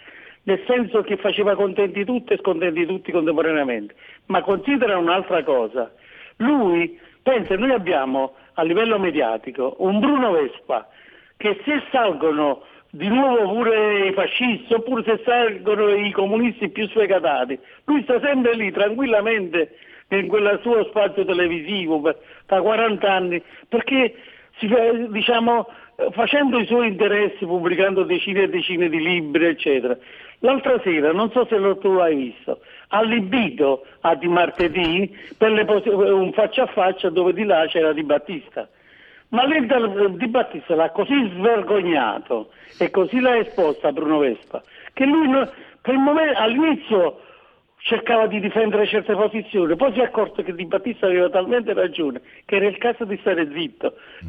[0.43, 3.95] nel senso che faceva contenti tutti e scontenti tutti contemporaneamente.
[4.27, 5.93] Ma considera un'altra cosa,
[6.37, 10.89] lui, pensa, noi abbiamo a livello mediatico un Bruno Vespa
[11.37, 17.59] che se salgono di nuovo pure i fascisti oppure se salgono i comunisti più sfegatati,
[17.85, 19.77] lui sta sempre lì tranquillamente
[20.09, 22.15] in quel suo spazio televisivo
[22.47, 24.15] da 40 anni perché
[25.09, 25.69] diciamo,
[26.13, 29.97] facendo i suoi interessi, pubblicando decine e decine di libri, eccetera.
[30.41, 35.65] L'altra sera, non so se lo- tu l'hai visto, ha allibito a di martedì per
[35.67, 38.67] pos- un faccia a faccia dove di là c'era Di Battista.
[39.29, 39.67] Ma lei
[40.17, 45.49] Di Battista l'ha così svergognato e così l'ha esposta Bruno Vespa che lui no-
[45.83, 47.21] per il momento, all'inizio
[47.83, 52.21] cercava di difendere certe posizioni, poi si è accorto che Di Battista aveva talmente ragione
[52.45, 53.95] che era il caso di stare zitto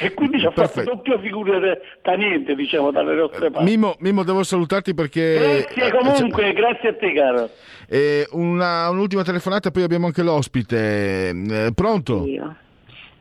[0.00, 3.68] e quindi ci ha fatto doppia figura da niente, diciamo, dalle nostre parti.
[3.70, 5.66] Mimo, Mimo, devo salutarti perché...
[5.74, 7.48] Grazie comunque, grazie a te caro.
[7.88, 11.28] Eh, una- un'ultima telefonata, poi abbiamo anche l'ospite.
[11.28, 12.24] Eh, pronto?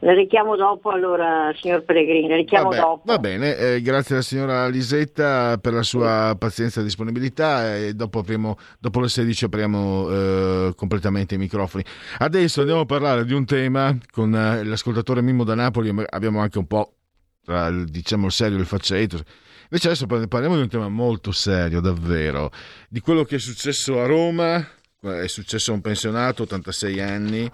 [0.04, 3.02] Le richiamo dopo allora, signor Pellegrini, le richiamo Vabbè, dopo.
[3.06, 8.20] Va bene, eh, grazie alla signora Lisetta per la sua pazienza e disponibilità e dopo,
[8.20, 11.86] apriamo- dopo le 16 apriamo eh, completamente i microfoni.
[12.18, 16.58] Adesso andiamo a parlare di un tema con eh, l'ascoltatore Mimmo da Napoli, abbiamo anche
[16.58, 16.96] un po'
[17.42, 19.24] tra diciamo, il serio e il faccetto.
[19.70, 22.52] Invece adesso par- parliamo di un tema molto serio, davvero,
[22.90, 24.58] di quello che è successo a Roma,
[25.00, 27.50] eh, è successo a un pensionato, 86 anni,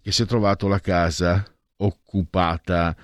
[0.00, 1.44] che si è trovato la casa
[1.80, 2.96] occupata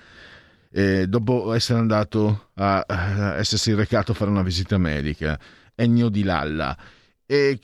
[0.73, 5.39] eh, dopo essere andato a, a essersi recato a fare una visita medica.
[5.75, 6.77] Ennio di Lalla.
[7.27, 7.59] E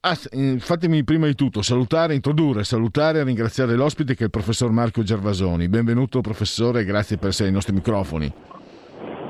[0.00, 4.30] ah, eh, fatemi prima di tutto salutare, introdurre, salutare e ringraziare l'ospite che è il
[4.30, 5.68] professor Marco Gervasoni.
[5.68, 8.32] Benvenuto professore, grazie per essere ai nostri microfoni.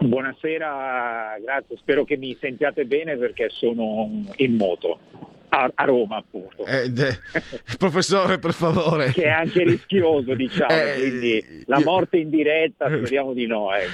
[0.00, 5.00] Buonasera, grazie, spero che mi sentiate bene perché sono in moto
[5.50, 6.64] a, a Roma appunto.
[6.66, 7.18] Eh, de-
[7.78, 9.12] professore, per favore.
[9.12, 13.72] Che è anche rischioso, diciamo, Eh, quindi la io- morte in diretta speriamo di no.
[13.74, 13.90] Ecco.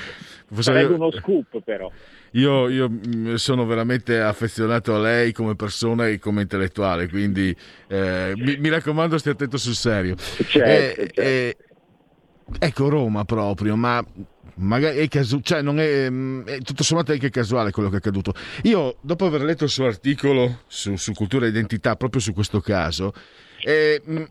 [0.46, 1.90] Professore, Sarebbe uno scoop però.
[2.32, 7.54] Io, io, mh, sono veramente affezionato a lei come persona e come intellettuale, quindi
[7.88, 10.16] eh, mi, mi raccomando stia attento sul serio.
[10.16, 11.56] Certo, Eh, eh,
[12.58, 14.04] ecco Roma proprio, ma
[14.56, 17.96] magari è casu- cioè non è, mh, è tutto sommato è anche casuale quello che
[17.96, 18.34] è accaduto.
[18.62, 22.60] Io, dopo aver letto il suo articolo su, su cultura e identità, proprio su questo
[22.60, 23.12] caso,
[23.64, 24.22] eh, mh,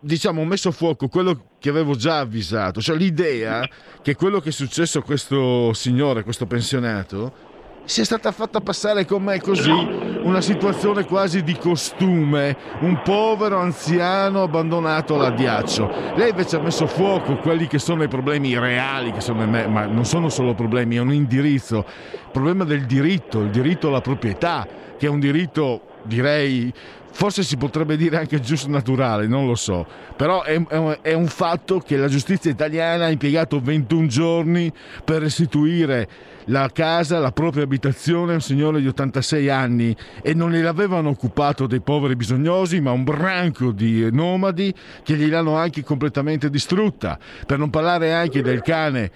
[0.00, 3.68] diciamo, ho messo a fuoco quello che avevo già avvisato, cioè l'idea
[4.02, 7.46] che quello che è successo a questo signore, a questo pensionato,
[7.88, 15.14] sia stata fatta passare come così una situazione quasi di costume, un povero anziano abbandonato
[15.14, 15.90] all'addiaccio.
[16.14, 20.04] Lei invece ha messo fuoco quelli che sono i problemi reali, che sono, ma non
[20.04, 24.66] sono solo problemi, è un indirizzo, il problema del diritto, il diritto alla proprietà,
[24.98, 26.70] che è un diritto, direi,
[27.10, 29.86] forse si potrebbe dire anche giusto naturale, non lo so,
[30.16, 30.60] però è,
[31.02, 34.72] è un- fatto che la giustizia italiana ha impiegato 21 giorni
[35.04, 36.08] per restituire
[36.46, 41.66] la casa, la propria abitazione a un signore di 86 anni e non gliel'avevano occupato
[41.66, 47.68] dei poveri bisognosi, ma un branco di nomadi che gliel'hanno anche completamente distrutta, per non
[47.70, 49.10] parlare anche del cane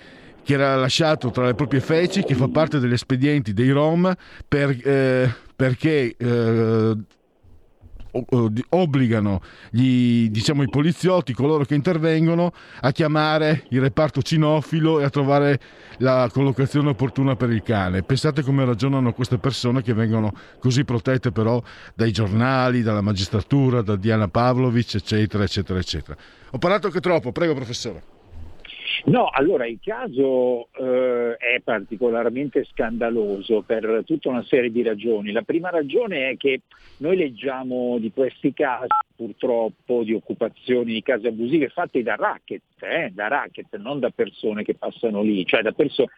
[0.44, 4.12] che era lasciato tra le proprie feci, che fa parte degli espedienti dei Rom,
[4.48, 6.96] per- eh, perché eh,
[8.68, 9.40] obbligano
[9.70, 15.60] gli, diciamo, i poliziotti, coloro che intervengono, a chiamare il reparto cinofilo e a trovare
[15.98, 18.02] la collocazione opportuna per il cane.
[18.02, 21.62] Pensate come ragionano queste persone che vengono così protette però
[21.94, 26.16] dai giornali, dalla magistratura, da Diana Pavlovic, eccetera, eccetera, eccetera.
[26.50, 28.11] Ho parlato anche troppo, prego professore.
[29.04, 35.32] No, allora il caso eh, è particolarmente scandaloso per tutta una serie di ragioni.
[35.32, 36.62] La prima ragione è che
[36.98, 43.10] noi leggiamo di questi casi purtroppo di occupazioni di case abusive fatte da racket, eh,
[43.12, 46.08] da racket, non da persone che passano lì, cioè da, perso-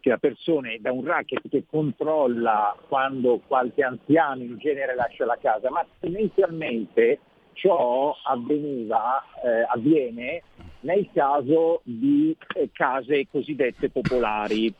[0.00, 5.38] che da persone, da un racket che controlla quando qualche anziano in genere lascia la
[5.40, 7.18] casa, ma tendenzialmente
[7.54, 10.42] ciò avveniva, eh, avviene
[10.80, 14.72] nel caso di eh, case cosiddette popolari.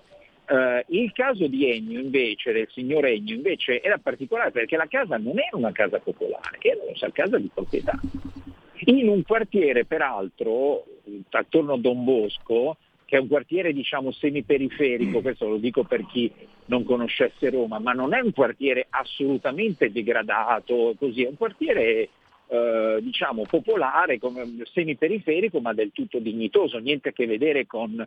[0.46, 5.16] Eh, il caso di Ennio invece, del signor Ennio invece era particolare perché la casa
[5.16, 7.98] non era una casa popolare, era una casa di proprietà.
[8.86, 10.84] In un quartiere peraltro,
[11.30, 16.30] attorno a Don Bosco, che è un quartiere diciamo semiperiferico, questo lo dico per chi
[16.66, 22.08] non conoscesse Roma, ma non è un quartiere assolutamente degradato, così, è un quartiere
[22.54, 24.18] eh, diciamo popolare,
[24.72, 28.06] semiperiferico, ma del tutto dignitoso, niente a che vedere con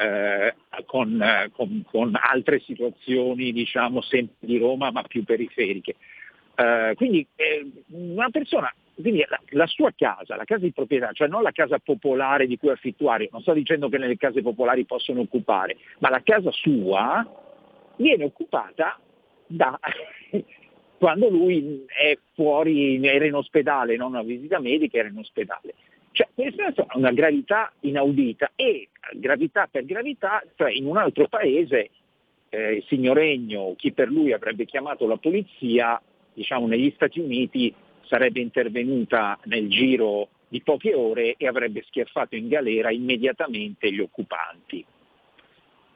[0.00, 0.54] eh,
[0.86, 5.96] con, eh, con- con altre situazioni, diciamo, sempre di Roma, ma più periferiche.
[6.54, 11.26] Eh, quindi eh, una persona, quindi la, la sua casa, la casa di proprietà, cioè
[11.26, 15.20] non la casa popolare di cui affittuare, non sto dicendo che nelle case popolari possono
[15.20, 17.26] occupare, ma la casa sua
[17.96, 18.98] viene occupata
[19.48, 19.78] da
[20.98, 25.74] quando lui è fuori, era in ospedale, non una visita medica, era in ospedale.
[26.12, 31.90] Cioè, questa è una gravità inaudita e gravità per gravità, cioè in un altro paese
[32.48, 36.00] eh, il signoregno, chi per lui avrebbe chiamato la polizia,
[36.34, 37.72] diciamo negli Stati Uniti
[38.06, 44.84] sarebbe intervenuta nel giro di poche ore e avrebbe schiaffato in galera immediatamente gli occupanti.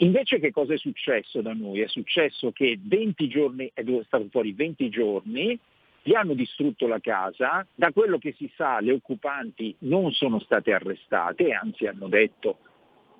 [0.02, 1.80] Invece che cosa è successo da noi?
[1.80, 5.56] È successo che 20 giorni, è stato fuori 20 giorni,
[6.02, 10.72] gli hanno distrutto la casa, da quello che si sa le occupanti non sono state
[10.72, 12.58] arrestate, anzi hanno detto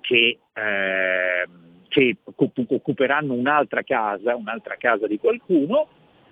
[0.01, 1.47] che, eh,
[1.87, 5.87] che occup- occuperanno un'altra casa, un'altra casa di qualcuno,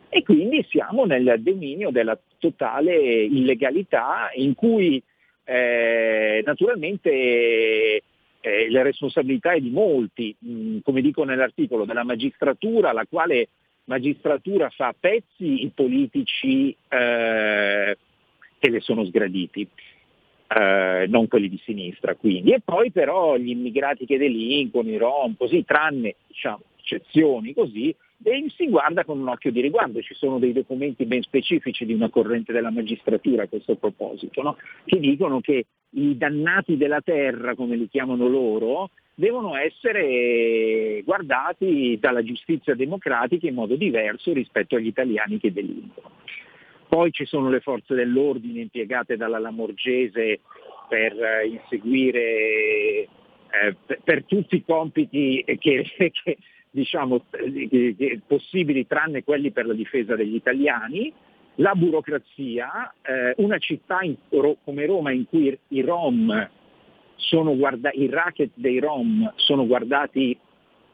[0.09, 5.01] e quindi siamo nel dominio della totale illegalità in cui
[5.45, 8.03] eh, naturalmente
[8.41, 13.49] eh, la responsabilità è di molti, mh, come dico nell'articolo, della magistratura, la quale
[13.85, 17.97] magistratura fa a pezzi i politici eh,
[18.59, 19.67] che le sono sgraditi.
[20.53, 25.35] eh, non quelli di sinistra quindi, e poi però gli immigrati che delinquono, i rom,
[25.37, 30.37] così, tranne diciamo, eccezioni così, e si guarda con un occhio di riguardo, ci sono
[30.37, 34.57] dei documenti ben specifici di una corrente della magistratura a questo proposito, no?
[34.85, 42.23] che dicono che i dannati della terra, come li chiamano loro, devono essere guardati dalla
[42.23, 46.19] giustizia democratica in modo diverso rispetto agli italiani che delinquono.
[46.87, 50.41] Poi ci sono le forze dell'ordine impiegate dalla Lamorgese
[50.89, 53.07] per eh, inseguire
[53.51, 55.85] eh, per, per tutti i compiti che,
[56.23, 56.37] che,
[56.71, 61.13] diciamo, che possibili tranne quelli per la difesa degli italiani,
[61.55, 64.15] la burocrazia, eh, una città in-
[64.63, 66.49] come Roma in cui i Rom
[67.15, 70.37] sono guarda- i racket dei Rom sono guardati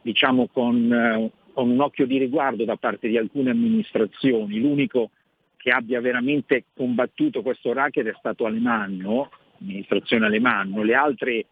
[0.01, 4.59] diciamo, con, eh, con un occhio di riguardo da parte di alcune amministrazioni.
[4.59, 5.11] L'unico
[5.57, 10.83] che abbia veramente combattuto questo racket è stato Alemanno, l'amministrazione Alemanno.
[10.83, 11.45] Le altre, eh,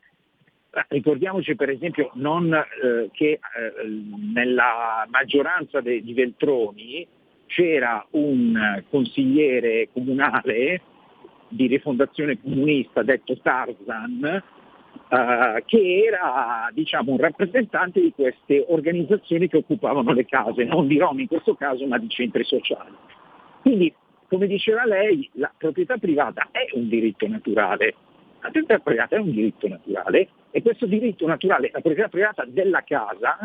[0.89, 3.39] ricordiamoci per esempio non, eh, che eh,
[4.33, 7.07] nella maggioranza de- di Veltroni
[7.45, 10.81] c'era un consigliere comunale
[11.47, 19.57] di rifondazione comunista detto Tarzan, eh, che era diciamo, un rappresentante di queste organizzazioni che
[19.57, 22.91] occupavano le case, non di Rom in questo caso, ma di centri sociali.
[23.61, 23.93] Quindi,
[24.27, 27.93] come diceva lei, la proprietà privata è un diritto naturale,
[28.45, 32.83] la proprietà privata è un diritto naturale e questo diritto naturale, la proprietà privata della
[32.83, 33.37] casa,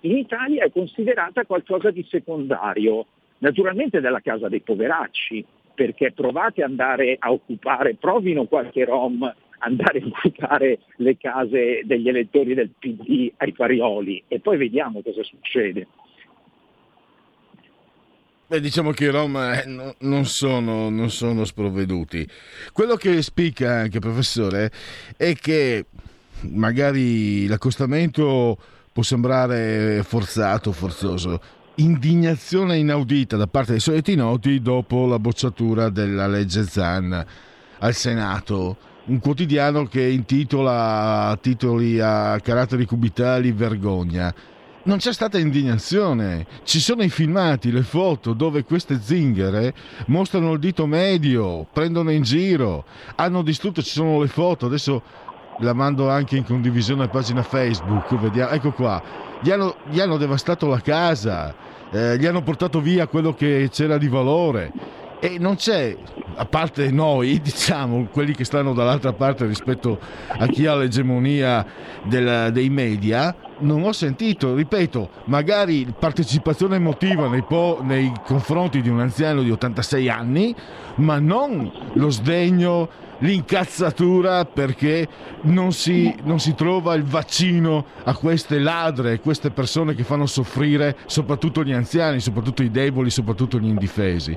[0.00, 3.06] in Italia è considerata qualcosa di secondario,
[3.38, 5.44] naturalmente della casa dei poveracci,
[5.74, 12.08] perché provate ad andare a occupare, provino qualche rom andare a occupare le case degli
[12.08, 15.86] elettori del PD ai Parioli e poi vediamo cosa succede.
[18.48, 20.24] Beh, diciamo che i Rom eh, no- non,
[20.94, 22.24] non sono sprovveduti.
[22.72, 24.70] Quello che spicca anche, professore,
[25.16, 25.86] è che
[26.42, 28.56] magari l'accostamento
[28.92, 31.40] può sembrare forzato, forzoso.
[31.76, 37.26] Indignazione inaudita da parte dei soliti noti dopo la bocciatura della legge Zan
[37.80, 38.76] al Senato.
[39.06, 44.32] Un quotidiano che intitola titoli a caratteri cubitali vergogna
[44.86, 46.46] non c'è stata indignazione.
[46.64, 49.74] Ci sono i filmati, le foto dove queste zingare
[50.06, 52.84] mostrano il dito medio, prendono in giro,
[53.16, 55.02] hanno distrutto, ci sono le foto, adesso
[55.58, 59.02] la mando anche in condivisione a pagina Facebook, vediamo, ecco qua,
[59.40, 61.54] gli hanno, gli hanno devastato la casa,
[61.90, 64.72] eh, gli hanno portato via quello che c'era di valore
[65.20, 65.96] e non c'è,
[66.36, 69.98] a parte noi, diciamo, quelli che stanno dall'altra parte rispetto
[70.28, 71.64] a chi ha l'egemonia
[72.04, 78.90] del- dei media, non ho sentito, ripeto, magari partecipazione emotiva nei, po- nei confronti di
[78.90, 80.54] un anziano di 86 anni,
[80.96, 82.88] ma non lo sdegno,
[83.20, 85.08] l'incazzatura perché
[85.42, 90.26] non si, non si trova il vaccino a queste ladre, a queste persone che fanno
[90.26, 94.36] soffrire soprattutto gli anziani, soprattutto i deboli, soprattutto gli indifesi.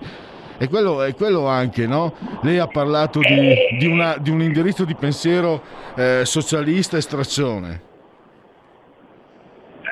[0.61, 2.13] E quello, è quello anche, no?
[2.43, 5.61] Lei ha parlato di, di una- di un indirizzo di pensiero
[5.95, 7.81] eh, socialista e straccione.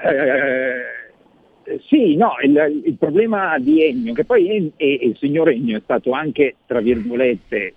[0.03, 5.81] Eh, sì, no, il, il problema di Ennio, che poi En- il signor Ennio è
[5.83, 7.73] stato anche, tra virgolette,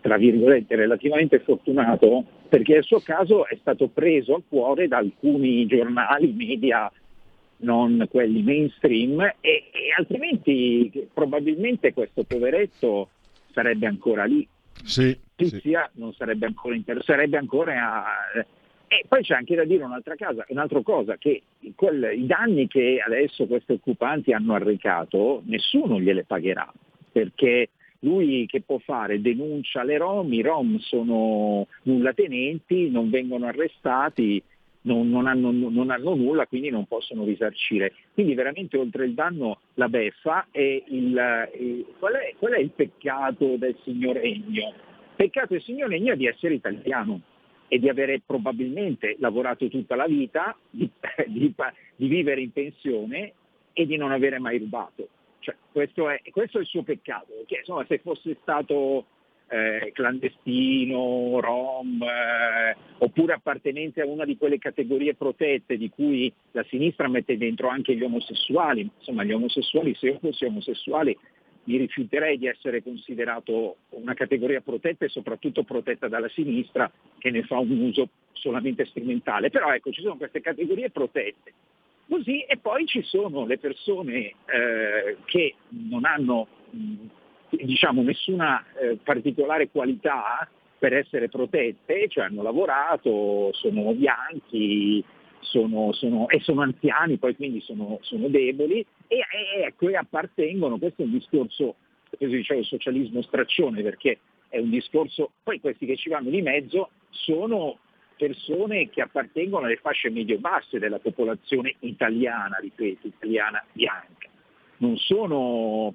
[0.00, 5.66] tra virgolette, relativamente fortunato perché il suo caso è stato preso a cuore da alcuni
[5.66, 6.90] giornali, media
[7.60, 13.08] non quelli mainstream e, e altrimenti probabilmente questo poveretto
[13.52, 14.46] sarebbe ancora lì.
[14.82, 18.44] Sì, Tizia non sarebbe ancora, inter- sarebbe ancora a-
[18.92, 21.42] e poi c'è anche da dire un'altra, cosa, un'altra cosa, che
[21.76, 26.72] quel- i danni che adesso questi occupanti hanno arrecato, nessuno gliele pagherà,
[27.12, 27.68] perché
[28.00, 29.20] lui che può fare?
[29.20, 34.42] Denuncia le Rom, i Rom sono nullatenenti, non vengono arrestati,
[34.82, 37.94] non, non hanno, non hanno nulla, quindi non possono risarcire.
[38.12, 40.84] Quindi veramente oltre il danno la beffa e
[41.98, 44.24] qual, è, qual è il peccato del signor?
[44.24, 44.74] Il
[45.16, 47.20] peccato del signor Ennio è di essere italiano
[47.68, 50.90] e di avere probabilmente lavorato tutta la vita, di,
[51.26, 51.54] di-
[51.96, 53.32] di vivere in pensione
[53.72, 55.08] e di non avere mai rubato.
[55.40, 59.06] Cioè, questo, è, questo è il suo peccato, che insomma se fosse stato
[59.50, 66.64] eh, clandestino, rom, eh, oppure appartenente a una di quelle categorie protette di cui la
[66.68, 71.16] sinistra mette dentro anche gli omosessuali, insomma gli omosessuali, se io fossi omosessuale
[71.64, 77.42] mi rifiuterei di essere considerato una categoria protetta e soprattutto protetta dalla sinistra che ne
[77.42, 79.50] fa un uso solamente strumentale.
[79.50, 81.52] Però ecco, ci sono queste categorie protette.
[82.08, 87.06] Così, e poi ci sono le persone eh, che non hanno mh,
[87.50, 90.48] diciamo, nessuna eh, particolare qualità
[90.78, 95.04] per essere protette, cioè hanno lavorato, sono bianchi
[95.40, 100.78] sono, sono- e sono anziani, poi quindi sono, sono deboli e, e ecco, e appartengono,
[100.78, 101.76] questo è un discorso,
[102.18, 106.90] così dicevo, socialismo straccione, perché è un discorso, poi questi che ci vanno di mezzo
[107.10, 107.78] sono
[108.16, 114.28] persone che appartengono alle fasce medio-basse della popolazione italiana, ripeto, italiana bianca.
[114.78, 115.94] Non sono,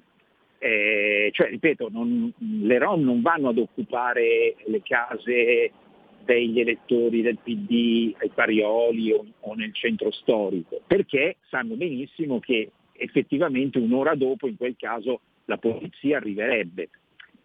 [0.58, 5.72] eh, cioè ripeto, non- le Rom non vanno ad occupare le case
[6.24, 12.70] degli elettori del PD ai Parioli o, o nel centro storico, perché sanno benissimo che
[12.92, 16.88] effettivamente un'ora dopo in quel caso la polizia arriverebbe.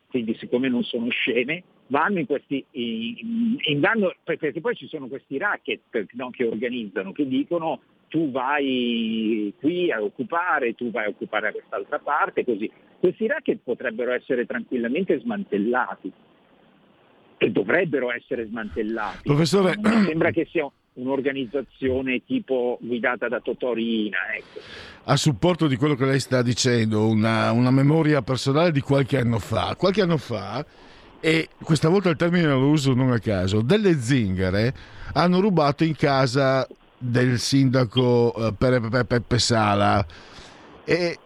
[0.07, 5.07] Quindi siccome non sono sceme, vanno in questi, in- in- vanno- perché poi ci sono
[5.07, 5.82] questi racket
[6.14, 11.51] no, che organizzano, che dicono tu vai qui a occupare, tu vai a occupare a
[11.51, 12.70] quest'altra parte, così.
[13.02, 16.14] Questi racket potrebbero essere tranquillamente smantellati
[17.39, 19.24] e dovrebbero essere smantellati.
[19.24, 24.18] Professore- mi sembra che sia un'organizzazione tipo guidata da Totorina.
[24.38, 24.60] Ecco.
[25.06, 29.39] a supporto di quello che lei sta dicendo, una, una memoria personale di qualche anno
[29.39, 29.74] fa.
[29.76, 30.64] Qualche anno fa,
[31.20, 34.74] e questa volta il termine lo uso non a caso, delle zingare
[35.14, 36.68] hanno rubato in casa
[36.99, 40.06] del sindaco eh, Pe- Pe- Peppe Sala
[40.84, 41.18] e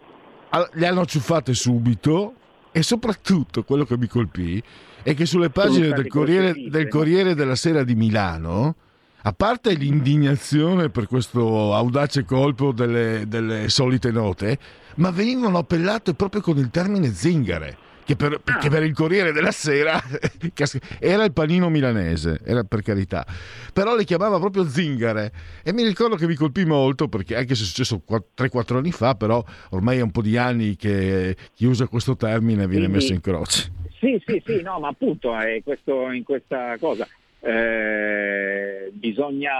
[0.72, 2.34] le hanno ciuffate subito
[2.72, 4.62] e soprattutto quello che mi colpì
[5.02, 6.88] è che sulle pagine del Corriere, del?
[6.88, 8.74] Corriere della Sera di Milano
[9.22, 14.58] a parte l'indignazione per questo audace colpo delle, delle solite note,
[14.96, 17.76] ma venivano appellate proprio con il termine zingare.
[18.06, 20.00] Che per, che per il Corriere della Sera
[21.00, 23.26] era il panino milanese, era per carità,
[23.72, 25.32] però le chiamava proprio zingare
[25.64, 29.16] e mi ricordo che mi colpì molto perché anche se è successo 3-4 anni fa,
[29.16, 33.12] però ormai è un po' di anni che chi usa questo termine viene Quindi- messo
[33.12, 33.72] in croce.
[33.98, 37.08] Sì, sì, sì, no, ma appunto è questo, in questa cosa.
[37.40, 39.50] Eh, bisogna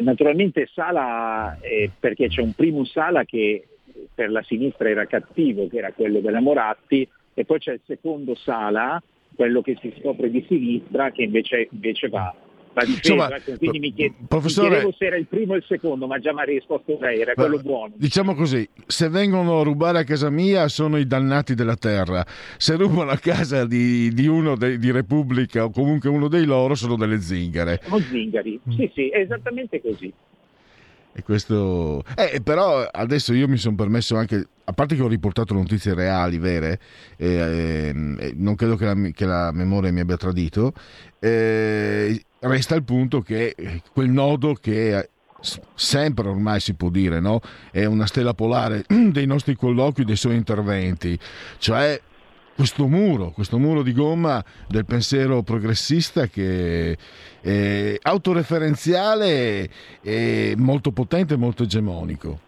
[0.00, 3.66] naturalmente Sala eh, perché c'è un primo Sala che
[4.14, 7.08] per la sinistra era cattivo, che era quello della Moratti,
[7.38, 9.00] e poi c'è il secondo Sala,
[9.36, 12.34] quello che si scopre di sinistra, che invece, invece va,
[12.84, 13.12] difeso.
[13.14, 13.28] Insomma,
[13.58, 16.32] quindi mi, chied- mi professore- chiedevo se era il primo o il secondo, ma già
[16.32, 17.94] mi ha risposto lei, era quello buono.
[17.96, 22.24] Diciamo così, se vengono a rubare a casa mia sono i dannati della terra,
[22.56, 26.74] se rubano a casa di, di uno dei- di Repubblica o comunque uno dei loro
[26.74, 27.80] sono delle zingare.
[27.84, 30.12] Sono zingari, sì sì, è esattamente così.
[31.18, 32.04] E questo...
[32.14, 36.38] Eh, però adesso io mi sono permesso anche, a parte che ho riportato notizie reali,
[36.38, 36.78] vere,
[37.16, 40.72] e, ehm, e non credo che la, che la memoria mi abbia tradito,
[41.18, 45.10] eh, resta il punto che eh, quel nodo che eh,
[45.74, 47.40] sempre ormai si può dire, no?
[47.72, 51.18] è una stella polare dei nostri colloqui, dei suoi interventi,
[51.58, 52.00] cioè
[52.58, 56.98] questo muro, questo muro di gomma del pensiero progressista che
[57.40, 59.70] è autoreferenziale
[60.02, 62.40] e molto potente molto egemonico.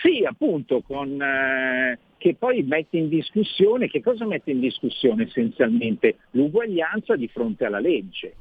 [0.00, 6.16] Sì, appunto, con, eh, che poi mette in discussione, che cosa mette in discussione essenzialmente?
[6.30, 8.32] L'uguaglianza di fronte alla legge.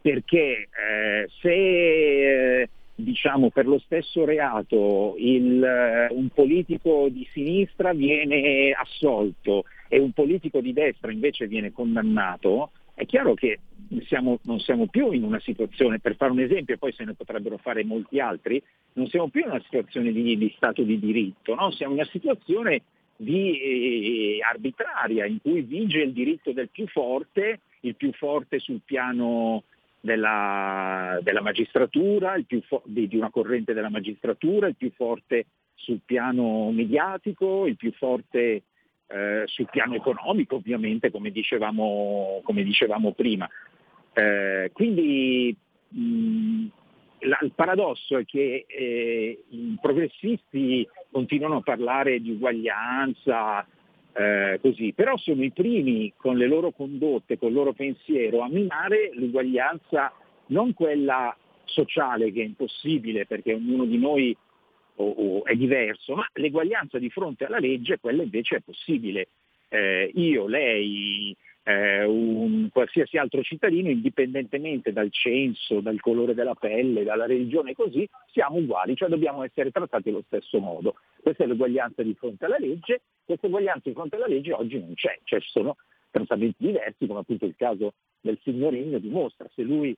[0.00, 2.68] Perché eh, se eh,
[3.02, 10.12] diciamo per lo stesso reato il, eh, un politico di sinistra viene assolto e un
[10.12, 13.58] politico di destra invece viene condannato, è chiaro che
[14.06, 17.56] siamo, non siamo più in una situazione, per fare un esempio, poi se ne potrebbero
[17.56, 18.62] fare molti altri,
[18.94, 21.70] non siamo più in una situazione di, di Stato di diritto, no?
[21.72, 22.82] siamo in una situazione
[23.16, 28.80] di, eh, arbitraria in cui vige il diritto del più forte, il più forte sul
[28.84, 29.64] piano
[30.00, 32.34] della, della magistratura,
[32.66, 37.92] fo- di, di una corrente della magistratura, il più forte sul piano mediatico, il più
[37.92, 38.62] forte
[39.06, 43.48] eh, sul piano economico ovviamente come dicevamo, come dicevamo prima.
[44.12, 45.56] Eh, quindi
[45.88, 46.66] mh,
[47.20, 53.66] la, il paradosso è che eh, i progressisti continuano a parlare di uguaglianza,
[54.12, 58.48] eh, così, però sono i primi con le loro condotte, con il loro pensiero a
[58.48, 60.12] minare l'uguaglianza,
[60.46, 64.36] non quella sociale che è impossibile perché ognuno di noi
[64.96, 69.28] o, o è diverso, ma l'eguaglianza di fronte alla legge, quella invece è possibile.
[69.68, 71.34] Eh, io, lei,
[71.70, 78.08] eh, un qualsiasi altro cittadino, indipendentemente dal censo, dal colore della pelle, dalla religione così,
[78.32, 80.96] siamo uguali, cioè dobbiamo essere trattati allo stesso modo.
[81.22, 84.94] Questa è l'uguaglianza di fronte alla legge, questa uguaglianza di fronte alla legge oggi non
[84.94, 85.76] c'è, cioè ci sono
[86.10, 89.48] trattamenti diversi, come appunto il caso del signorino dimostra.
[89.54, 89.96] Se lui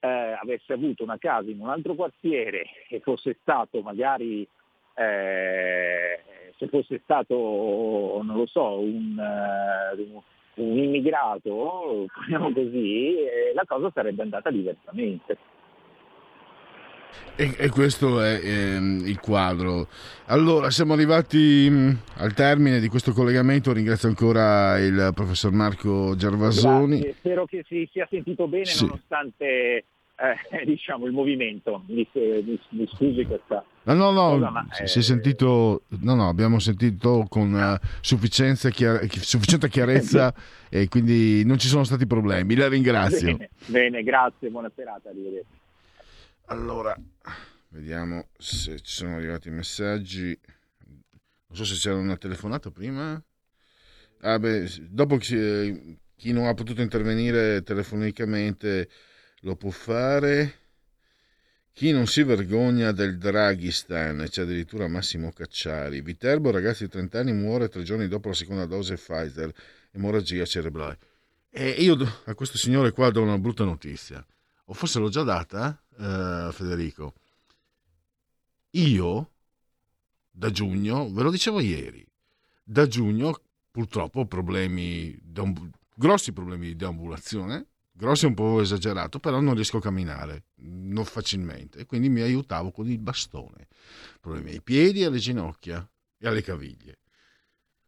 [0.00, 4.46] eh, avesse avuto una casa in un altro quartiere e fosse stato magari,
[4.94, 6.20] eh,
[6.58, 10.22] se fosse stato, non lo so, un, uh,
[10.62, 15.36] un immigrato, diciamo così, eh, la cosa sarebbe andata diversamente.
[17.36, 19.86] E, e, questo è ehm, il quadro.
[20.26, 23.72] Allora, siamo arrivati mh, al termine di questo collegamento.
[23.72, 26.98] Ringrazio ancora il professor Marco Gervasoni.
[26.98, 27.14] Grazie.
[27.18, 28.84] Spero che si sia sentito bene Sì.
[28.84, 29.84] nonostante
[30.18, 31.82] eh, diciamo, il movimento.
[31.88, 35.84] Mi, mi- mi scusi questa No, no, no, cosa, ma, si- eh, si è sentito,
[36.00, 40.34] no, no, abbiamo sentito con eh, sufficienza chiar- chi- sufficiente chiarezza
[40.68, 42.54] e quindi non ci sono stati problemi.
[42.54, 43.36] La ringrazio.
[43.36, 45.56] Bene, bene, grazie, buona serata, arrivederci.
[46.46, 46.96] Allora,
[47.70, 50.38] vediamo se ci sono arrivati i messaggi.
[51.50, 53.22] Non so se c'era una telefonata prima.
[54.20, 58.88] Ah, beh, dopo chi, chi non ha potuto intervenire telefonicamente
[59.40, 60.66] lo può fare.
[61.72, 66.00] Chi non si vergogna del Draghistan, c'è addirittura Massimo Cacciari.
[66.00, 69.52] Viterbo, ragazzi di 30 anni, muore tre giorni dopo la seconda dose Pfizer,
[69.92, 70.98] emorragia cerebrale.
[71.50, 74.24] E io a questo signore qua do una brutta notizia.
[74.66, 77.14] O forse l'ho già data, eh, Federico.
[78.70, 79.30] Io,
[80.30, 82.06] da giugno, ve lo dicevo ieri,
[82.62, 85.16] da giugno purtroppo ho problemi,
[85.94, 87.66] grossi problemi di deambulazione,
[87.98, 92.20] grossi è un po' esagerato, però non riesco a camminare, non facilmente, e quindi mi
[92.20, 93.66] aiutavo con il bastone.
[94.20, 95.86] Problemi ai piedi, alle ginocchia
[96.16, 96.98] e alle caviglie.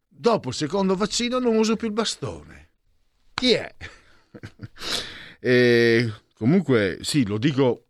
[0.09, 2.69] Dopo il secondo vaccino non uso più il bastone.
[3.33, 3.73] Chi è?
[5.39, 7.85] e comunque, sì, lo dico,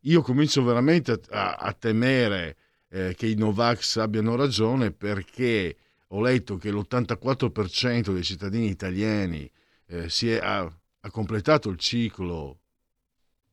[0.00, 2.56] io comincio veramente a, a temere
[2.90, 5.76] eh, che i Novax abbiano ragione perché
[6.08, 9.50] ho letto che l'84% dei cittadini italiani
[9.94, 12.60] eh, si è, ha, ha completato il ciclo,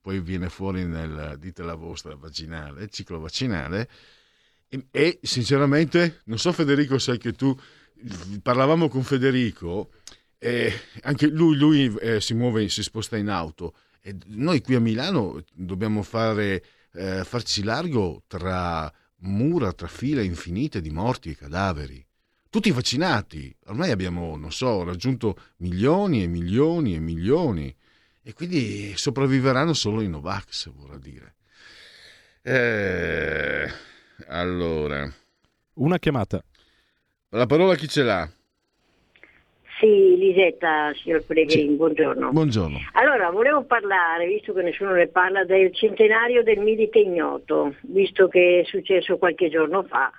[0.01, 3.89] poi viene fuori nel, dite la vostra, vaginale, il ciclo vaccinale,
[4.67, 7.57] e, e sinceramente, non so Federico, sai che tu,
[8.41, 9.91] parlavamo con Federico,
[10.37, 14.79] e anche lui, lui eh, si muove, si sposta in auto, e noi qui a
[14.79, 16.63] Milano dobbiamo fare,
[16.93, 18.91] eh, farci largo tra
[19.23, 22.03] mura, tra file infinite di morti e cadaveri.
[22.51, 27.73] Tutti vaccinati, ormai abbiamo, non so, raggiunto milioni e milioni e milioni
[28.21, 31.35] e quindi sopravviveranno solo i Novax, vorrà dire.
[32.41, 33.71] Eh,
[34.27, 35.09] allora,
[35.75, 36.43] Una chiamata.
[37.29, 38.29] la parola chi ce l'ha?
[39.79, 42.31] Sì, Lisetta, signor Pellegrini, buongiorno.
[42.33, 42.79] Buongiorno.
[42.95, 48.59] Allora, volevo parlare, visto che nessuno ne parla, del centenario del milite ignoto, visto che
[48.59, 50.11] è successo qualche giorno fa.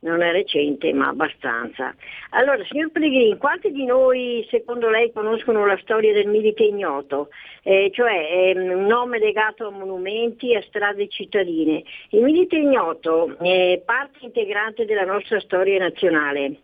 [0.00, 1.92] Non è recente, ma abbastanza.
[2.30, 7.30] Allora, signor Pellegrini, quanti di noi, secondo lei, conoscono la storia del milite ignoto?
[7.64, 11.82] Eh, cioè, è un nome legato a monumenti e a strade cittadine.
[12.10, 16.60] Il milite ignoto è parte integrante della nostra storia nazionale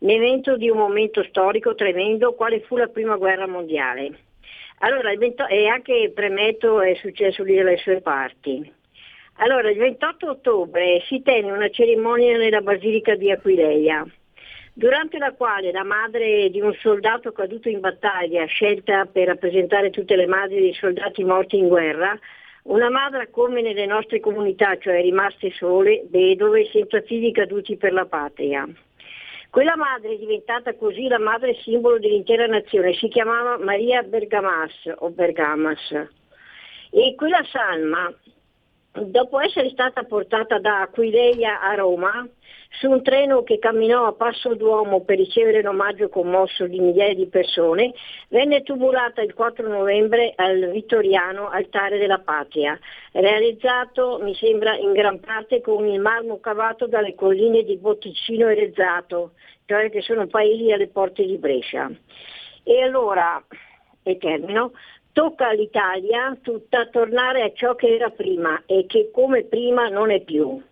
[0.00, 4.24] l'evento di un momento storico tremendo quale fu la prima guerra mondiale.
[4.80, 8.70] Allora, il 20 e anche premetto è successo lì dalle sue parti.
[9.38, 14.06] Allora, il 28 ottobre si tenne una cerimonia nella Basilica di Aquileia,
[14.72, 20.16] durante la quale la madre di un soldato caduto in battaglia, scelta per rappresentare tutte
[20.16, 22.18] le madri dei soldati morti in guerra,
[22.62, 28.06] una madre come nelle nostre comunità, cioè rimaste sole, vedove, senza figli caduti per la
[28.06, 28.66] patria.
[29.50, 35.10] Quella madre è diventata così la madre simbolo dell'intera nazione, si chiamava Maria Bergamas o
[35.10, 35.90] Bergamas.
[36.90, 38.12] E quella salma,
[39.04, 42.26] dopo essere stata portata da Aquileia a Roma,
[42.70, 47.26] su un treno che camminò a passo d'uomo per ricevere l'omaggio commosso di migliaia di
[47.26, 47.92] persone,
[48.28, 52.78] venne tumulata il 4 novembre al Vittoriano Altare della Patria,
[53.12, 58.54] realizzato mi sembra in gran parte con il marmo cavato dalle colline di Botticino e
[58.54, 59.32] Rezzato,
[59.64, 61.90] cioè che sono paesi alle porte di Brescia.
[62.62, 63.42] E allora,
[64.02, 64.72] e termino,
[65.16, 70.20] tocca all'Italia tutta tornare a ciò che era prima e che come prima non è
[70.20, 70.62] più.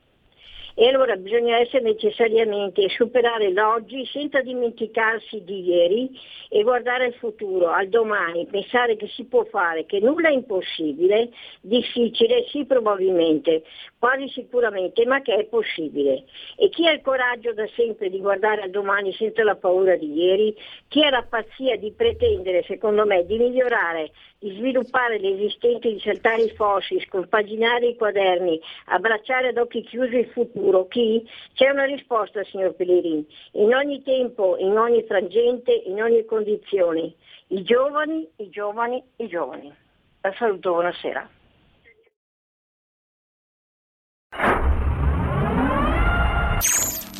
[0.75, 6.11] E allora bisogna essere necessariamente superare l'oggi senza dimenticarsi di ieri
[6.51, 11.31] e guardare al futuro, al domani, pensare che si può fare, che nulla è impossibile,
[11.63, 13.63] difficile sì probabilmente,
[14.05, 16.25] quasi sicuramente, ma che è possibile.
[16.59, 20.13] E chi ha il coraggio da sempre di guardare al domani senza la paura di
[20.13, 20.55] ieri,
[20.89, 26.43] chi ha la pazzia di pretendere, secondo me, di migliorare, di sviluppare l'esistente, di saltare
[26.43, 31.27] i fossi, scompaginare i quaderni, abbracciare ad occhi chiusi il futuro, chi?
[31.55, 37.15] C'è una risposta, signor Pellegrini, in ogni tempo, in ogni frangente, in ogni condizione.
[37.47, 39.73] I giovani, i giovani, i giovani.
[40.21, 41.44] La saluto, buonasera.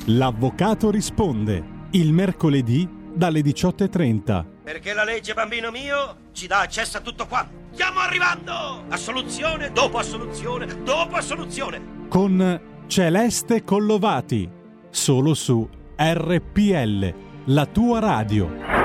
[0.07, 1.63] L'avvocato risponde
[1.93, 4.45] il mercoledì dalle 18.30.
[4.65, 7.49] Perché la legge, bambino mio, ci dà accesso a tutto qua.
[7.73, 8.85] Stiamo arrivando!
[8.89, 12.07] Assoluzione dopo assoluzione dopo assoluzione.
[12.09, 14.49] Con Celeste Collovati,
[14.91, 17.15] solo su RPL,
[17.47, 18.85] la tua radio.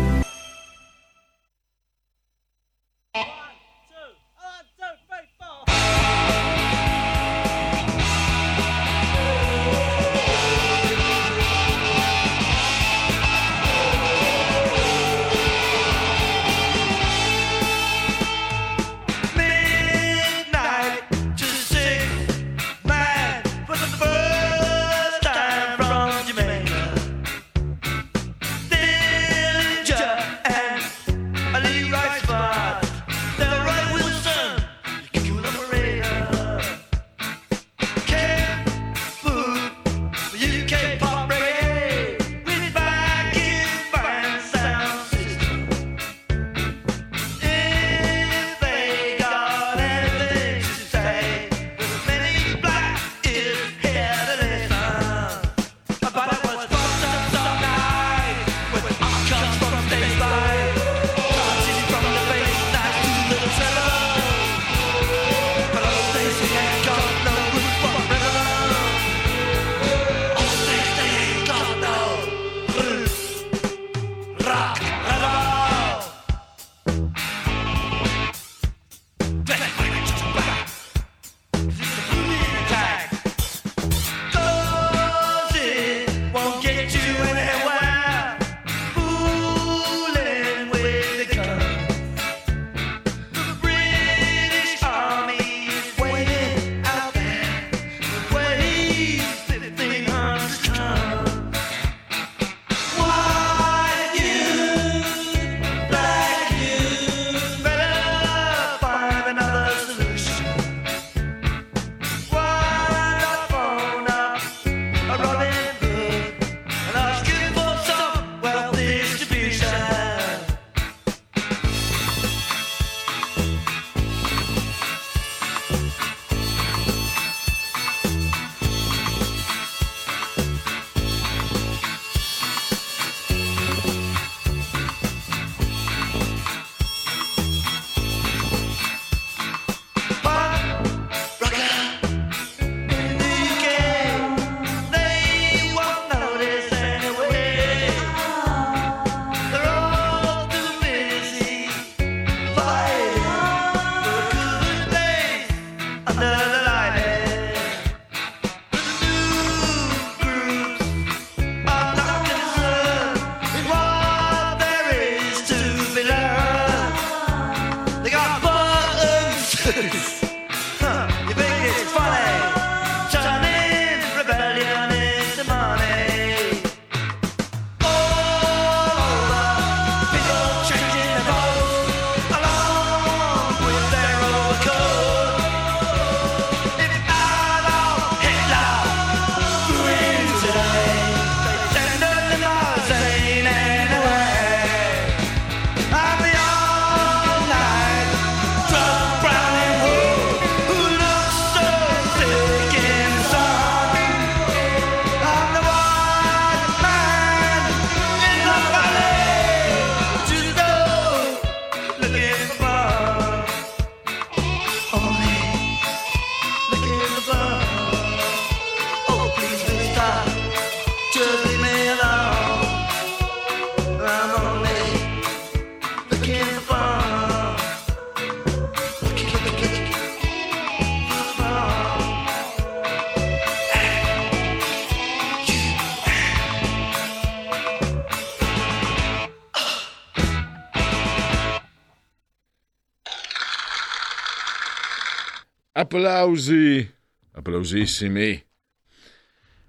[245.91, 246.89] Applausi,
[247.33, 248.41] applausissimi,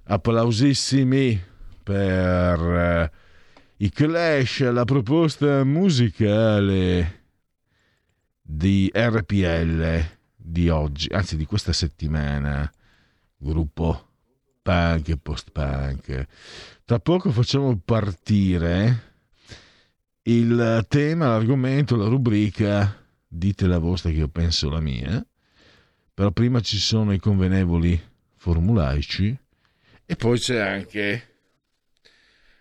[0.05, 1.43] applausissimi
[1.83, 3.11] per eh,
[3.79, 7.25] i Clash, la proposta musicale
[8.41, 12.73] di RPL di oggi, anzi di questa settimana,
[13.37, 14.11] gruppo
[14.63, 16.27] punk e post-punk.
[16.85, 19.15] Tra poco facciamo partire
[20.23, 22.97] il tema, l'argomento, la rubrica,
[23.27, 25.27] dite la vostra che io penso la mia
[26.15, 28.01] però prima ci sono i convenevoli
[28.37, 29.39] formulaici
[30.05, 31.31] e poi c'è anche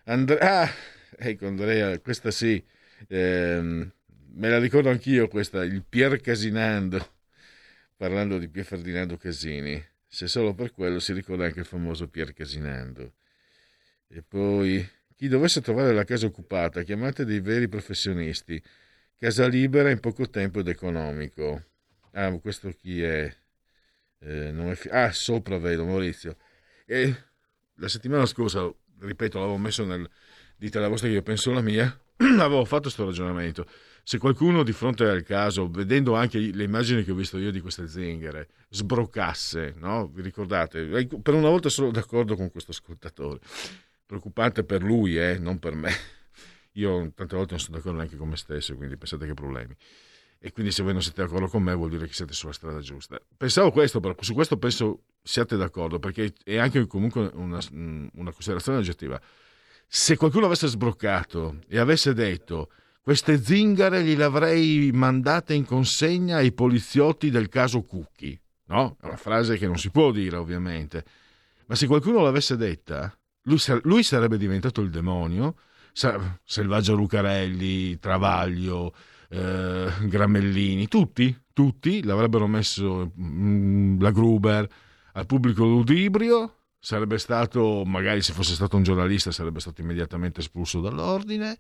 [0.06, 0.64] Andrea.
[0.64, 0.70] Ah,
[1.18, 2.64] ecco Andrea, questa sì,
[3.08, 3.92] ehm,
[4.34, 7.14] me la ricordo anch'io questa, il Pier Casinando,
[7.96, 9.84] parlando di Pier Ferdinando Casini.
[10.08, 13.14] Se solo per quello si ricorda anche il famoso Pier Casinando.
[14.08, 14.86] E poi,
[15.16, 18.62] chi dovesse trovare la casa occupata, chiamate dei veri professionisti.
[19.18, 21.64] Casa libera in poco tempo ed economico.
[22.14, 23.34] Ah, questo chi è?
[24.24, 26.38] Eh, non è fi- ah, sopra vedo Maurizio.
[26.86, 27.16] E
[27.76, 30.08] la settimana scorsa, ripeto, l'avevo messo nel
[30.56, 31.86] dite la vostra che io penso la mia,
[32.18, 33.66] avevo fatto questo ragionamento.
[34.04, 37.62] Se qualcuno di fronte al caso, vedendo anche le immagini che ho visto io di
[37.62, 40.08] queste zingare, sbroccasse, no?
[40.08, 41.08] Vi ricordate?
[41.08, 43.40] Per una volta sono d'accordo con questo ascoltatore.
[44.06, 45.92] Preoccupante per lui, eh, non per me.
[46.74, 49.76] Io tante volte non sono d'accordo neanche con me stesso, quindi pensate che problemi
[50.44, 52.80] e quindi se voi non siete d'accordo con me vuol dire che siete sulla strada
[52.80, 53.22] giusta.
[53.38, 58.80] Pensavo questo, però su questo penso siate d'accordo, perché è anche comunque una, una considerazione
[58.80, 59.22] oggettiva.
[59.86, 62.72] Se qualcuno avesse sbroccato e avesse detto
[63.04, 68.98] queste zingare gliele avrei mandate in consegna ai poliziotti del caso Cucchi, no?
[69.00, 71.06] È una frase che non si può dire ovviamente,
[71.68, 75.56] ma se qualcuno l'avesse detta, lui, lui sarebbe diventato il demonio,
[75.94, 78.94] Selvaggio Lucarelli, Travaglio,
[79.32, 84.68] eh, Gramellini, tutti, tutti l'avrebbero messo mh, la Gruber.
[85.14, 90.80] Al pubblico ludibrio, sarebbe stato, magari se fosse stato un giornalista, sarebbe stato immediatamente espulso
[90.80, 91.58] dall'ordine,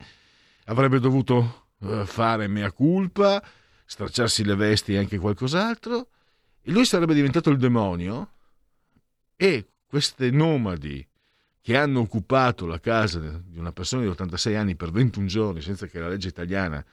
[0.65, 3.43] avrebbe dovuto eh, fare mea culpa,
[3.85, 6.07] stracciarsi le vesti e anche qualcos'altro,
[6.61, 8.31] e lui sarebbe diventato il demonio
[9.35, 11.05] e queste nomadi
[11.61, 15.87] che hanno occupato la casa di una persona di 86 anni per 21 giorni senza
[15.87, 16.83] che la legge italiana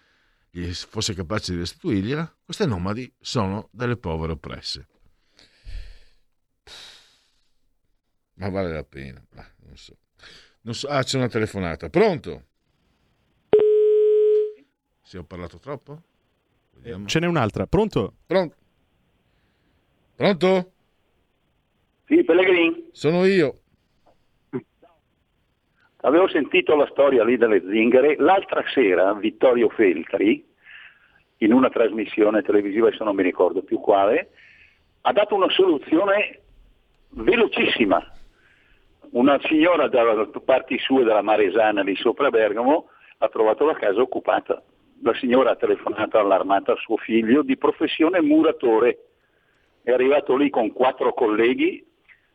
[0.50, 4.86] gli fosse capace di restituirgliela, queste nomadi sono delle povere oppresse.
[8.34, 9.96] Ma vale la pena, Ma non so.
[10.62, 10.86] Non so.
[10.88, 11.88] Ah, c'è una telefonata.
[11.88, 12.44] Pronto?
[15.02, 16.02] Sì, ho parlato troppo?
[16.74, 17.06] Vediamo.
[17.06, 17.66] Ce n'è un'altra.
[17.66, 18.14] Pronto?
[18.26, 18.56] Pronto?
[20.14, 20.72] Pronto?
[22.06, 22.88] Sì, Pellegrini.
[22.92, 23.62] Sono io.
[26.02, 28.16] Avevo sentito la storia lì delle zingare.
[28.18, 30.46] L'altra sera Vittorio Feltri,
[31.38, 34.30] in una trasmissione televisiva, adesso non mi ricordo più quale,
[35.02, 36.40] ha dato una soluzione
[37.10, 38.12] velocissima.
[39.10, 44.62] Una signora da parti sue della Maresana di sopra Bergamo ha trovato la casa occupata.
[45.02, 48.98] La signora ha telefonato allarmata a suo figlio, di professione muratore.
[49.82, 51.84] È arrivato lì con quattro colleghi,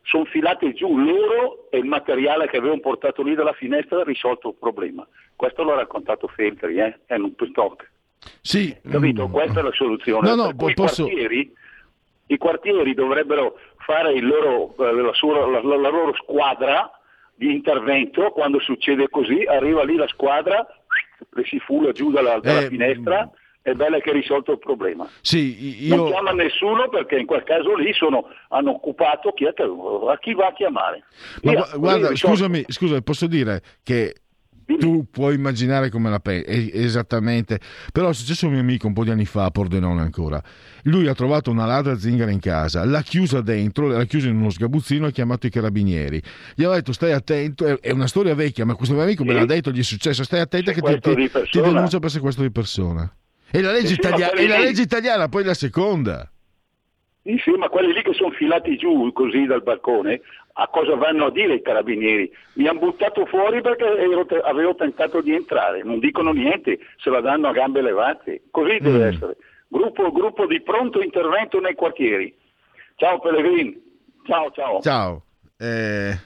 [0.03, 4.49] sono filate giù loro e il materiale che avevano portato lì dalla finestra ha risolto
[4.49, 5.07] il problema.
[5.35, 6.99] Questo l'ha raccontato Feltri, eh?
[7.05, 7.91] è un TikTok.
[8.41, 8.75] Sì.
[8.89, 9.27] Capito?
[9.29, 10.29] Questa è la soluzione.
[10.29, 11.53] No, no, posso- i, quartieri,
[12.27, 16.89] i quartieri dovrebbero fare il loro, eh, la, sua- la- la- la loro squadra
[17.35, 20.65] di intervento, quando succede così, arriva lì la squadra,
[21.31, 23.29] le si fula giù dalla, dalla Eh, finestra,
[23.63, 25.07] è bella che ha risolto il problema.
[25.21, 26.05] Sì, Non io...
[26.11, 30.47] chiama nessuno perché in quel caso lì sono, hanno occupato chi è a chi va
[30.47, 31.03] a chiamare.
[31.43, 34.15] Ma così guarda, scusami, scusami, posso dire che
[34.79, 37.59] tu puoi immaginare come la pensi, esattamente.
[37.93, 40.41] Però è successo a un mio amico un po' di anni fa, a Pordenone ancora.
[40.83, 44.49] Lui ha trovato una ladra zingara in casa, l'ha chiusa dentro, l'ha chiusa in uno
[44.49, 46.21] sgabuzzino e ha chiamato i carabinieri.
[46.55, 49.45] Gli ha detto stai attento, è- una storia vecchia, ma questo mio amico me l'ha
[49.45, 53.09] detto, gli è successo, stai attento che ti, ti- ti denuncia per sequestro di persona.
[53.55, 56.27] E la legge, Sì, sì, ma italia- quelli e la legge italiana, poi la seconda.
[57.21, 60.21] Sì, sì, ma quelli lì che sono filati giù così dal balcone
[60.55, 62.29] a cosa vanno a dire i carabinieri.
[62.55, 67.21] Mi hanno buttato fuori perché ero avevo tentato di entrare, non dicono niente, se la
[67.21, 68.41] danno a gambe levate.
[68.51, 69.13] Così deve Mm.
[69.13, 69.37] essere.
[69.67, 72.35] Gruppo, gruppo di pronto intervento nei quartieri.
[72.95, 73.81] Ciao Pellegrini,
[74.25, 74.81] ciao ciao.
[74.81, 75.23] Ciao.
[75.57, 76.17] Eh,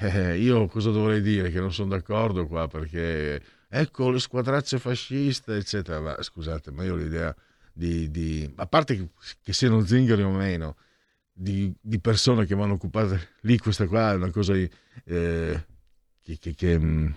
[0.00, 1.50] eh, io cosa dovrei dire?
[1.50, 3.40] Che non sono d'accordo qua perché
[3.70, 6.00] ecco le squadracce fasciste, eccetera.
[6.00, 7.34] Ma scusate, ma io ho l'idea
[7.72, 9.08] di, di- a parte che,
[9.42, 10.76] che siano zingari o meno,
[11.32, 14.70] di, di persone che vanno occupate lì, questa qua è una cosa eh,
[16.22, 17.14] che, che- che, mh,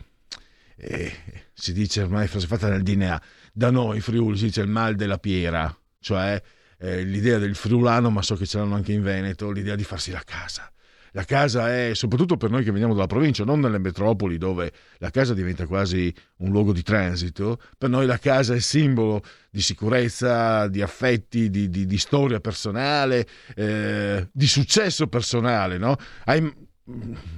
[0.78, 1.12] eh,
[1.54, 3.22] si dice ormai frase fatta nel DNA.
[3.54, 6.42] Da noi in Friuli si dice il mal della piera, cioè
[6.80, 10.12] eh, l'idea del friulano, ma so che ce l'hanno anche in Veneto, l'idea di farsi
[10.12, 10.72] la casa.
[11.16, 15.12] La casa è, soprattutto per noi che veniamo dalla provincia, non nelle metropoli dove la
[15.12, 20.68] casa diventa quasi un luogo di transito, per noi la casa è simbolo di sicurezza,
[20.68, 25.78] di affetti, di, di- di storia personale, eh, di successo personale.
[25.78, 25.96] No?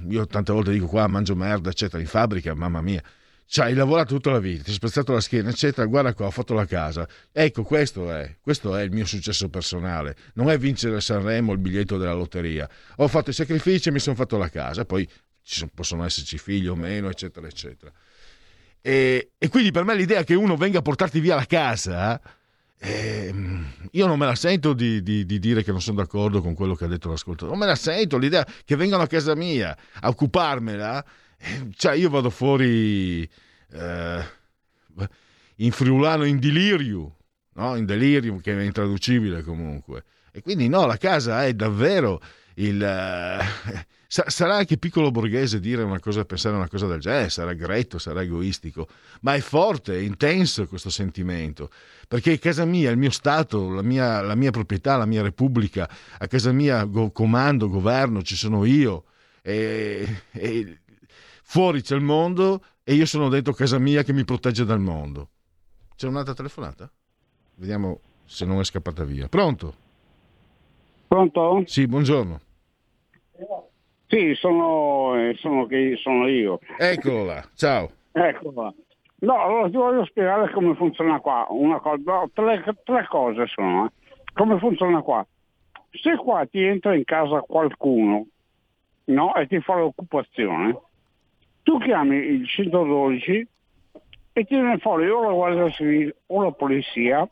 [0.08, 3.02] Io tante volte dico qua mangio merda, eccetera, in fabbrica, mamma mia.
[3.48, 5.86] Cioè, hai lavorato tutta la vita, ti sei spezzato la schiena, eccetera.
[5.86, 7.06] Guarda qua, ho fatto la casa.
[7.30, 10.16] Ecco, questo è, questo è il mio successo personale.
[10.34, 12.68] Non è vincere Sanremo il biglietto della lotteria.
[12.96, 14.84] Ho fatto i sacrifici e mi sono fatto la casa.
[14.84, 15.08] Poi
[15.40, 17.92] sono- possono esserci figli o meno, eccetera, eccetera.
[18.80, 22.20] E, e quindi per me l'idea che uno venga a portarti via la casa,
[22.78, 26.54] ehm, io non me la sento di, di- di dire che non sono d'accordo con
[26.54, 27.50] quello che ha detto l'ascoltatore.
[27.52, 31.04] Non me la sento l'idea che vengano a casa mia a occuparmela.
[31.76, 33.28] Cioè, io vado fuori
[33.72, 34.24] eh,
[35.56, 37.10] in friulano in delirium,
[37.54, 37.76] no?
[37.76, 40.04] in delirium che è intraducibile comunque.
[40.32, 42.20] E quindi no, la casa è davvero
[42.56, 42.82] il...
[42.82, 47.54] eh, sa- sarà anche piccolo borghese dire una cosa, pensare una cosa del genere, sarà
[47.54, 48.86] gretto, sarà egoistico,
[49.20, 51.70] ma è forte, è intenso questo sentimento,
[52.06, 56.26] perché casa mia, il mio Stato, la mia, la mia proprietà, la mia repubblica, a
[56.26, 59.04] casa mia go- comando, governo, ci sono io,
[59.42, 60.80] e, e
[61.48, 65.28] fuori c'è il mondo e io sono dentro casa mia che mi protegge dal mondo.
[65.94, 66.90] C'è un'altra telefonata?
[67.54, 69.28] Vediamo se non è scappata via.
[69.28, 69.74] Pronto?
[71.06, 71.62] Pronto?
[71.66, 72.40] Sì, buongiorno.
[74.08, 75.66] Sì, sono, eh, sono,
[76.02, 76.58] sono io.
[76.78, 77.90] Eccolo là, ciao.
[78.12, 78.74] Qua.
[79.20, 81.46] No, allora ti voglio spiegare come funziona qua.
[81.50, 83.86] Una cosa, no, tre, tre cose sono.
[83.86, 83.90] eh.
[84.34, 85.26] Come funziona qua?
[85.90, 88.26] Se qua ti entra in casa qualcuno
[89.04, 90.78] no, e ti fa l'occupazione,
[91.66, 93.48] tu chiami il 112
[94.32, 97.28] e ti viene fuori o la Guardia Civile o la polizia,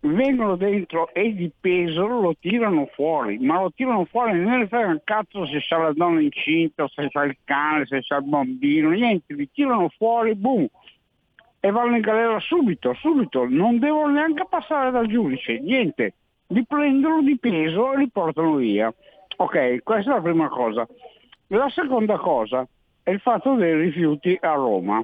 [0.00, 4.88] vengono dentro e di peso lo tirano fuori, ma lo tirano fuori, non ne frega
[4.88, 8.90] un cazzo se c'è la donna incinta, se c'è il cane, se c'è il bambino,
[8.90, 10.66] niente, li tirano fuori, boom,
[11.60, 16.14] e vanno in galera subito, subito, non devono neanche passare dal giudice, niente,
[16.48, 18.92] li prendono di peso e li portano via.
[19.36, 20.88] Ok, questa è la prima cosa.
[21.48, 22.66] La seconda cosa
[23.04, 25.00] è il fatto dei rifiuti a Roma.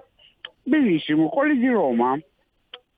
[0.63, 2.19] Benissimo, quelli di Roma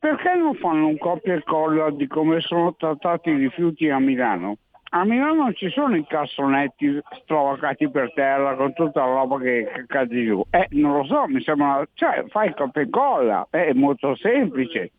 [0.03, 4.57] perché non fanno un copia e incolla di come sono trattati i rifiuti a Milano?
[4.91, 10.25] A Milano ci sono i cassonetti strovacati per terra con tutta la roba che, cade
[10.25, 10.43] giù.
[10.51, 11.87] Eh, non lo so, mi sembra...
[11.95, 14.91] Cioè, fai copia e incolla, eh, è molto semplice.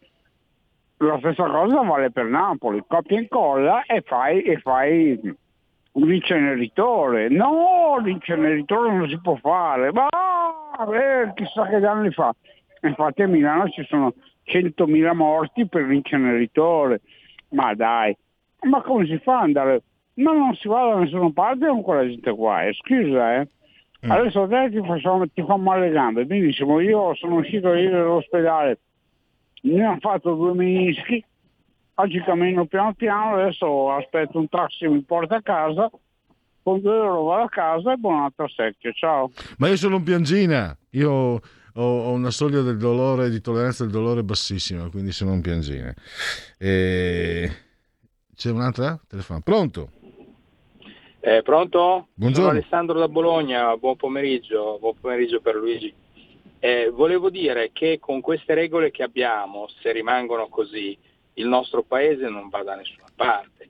[1.00, 5.20] La stessa cosa vale per Napoli, copia e incolla e fai, e fai
[5.94, 7.30] un inceneritore.
[7.30, 10.08] No, l'inceneritore non si può fare, ma
[10.94, 12.34] eh, chissà che danni fa.
[12.82, 14.14] Infatti a Milano ci sono
[14.46, 17.02] 100.000 morti per l'inceneritore.
[17.50, 18.16] Ma dai,
[18.62, 19.84] ma come si fa ad andare?
[20.16, 22.74] Ma non si va da nessuna parte con quella gente qua, eh.
[22.74, 23.48] scusa eh.
[24.06, 28.80] Adesso te ti, facciamo, ti fa male le gambe, benissimo, io sono uscito ieri dall'ospedale,
[29.62, 31.24] mi hanno fatto due menischi,
[31.96, 35.90] oggi cammino piano piano, adesso aspetto un taxi mi porta a casa,
[36.64, 39.32] con due euro vado a casa e buonanotte a secchio, ciao.
[39.58, 41.42] Ma io sono un piangina, io ho,
[41.74, 45.94] ho una soglia del dolore, di tolleranza del dolore bassissima, quindi sono un piangina.
[46.58, 47.52] E...
[48.36, 49.00] C'è un'altra?
[49.08, 49.42] Telefono.
[49.42, 49.90] Pronto?
[51.20, 52.08] Eh, pronto?
[52.14, 52.50] Buongiorno.
[52.50, 55.94] Sono Alessandro da Bologna, buon pomeriggio, buon pomeriggio per Luigi.
[56.60, 60.98] Eh, volevo dire che con queste regole che abbiamo, se rimangono così,
[61.36, 63.70] il nostro paese non va da nessuna parte,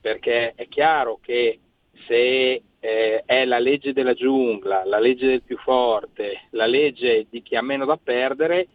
[0.00, 1.60] perché è chiaro che
[2.06, 7.42] se eh, è la legge della giungla, la legge del più forte, la legge di
[7.42, 8.68] chi ha meno da perdere,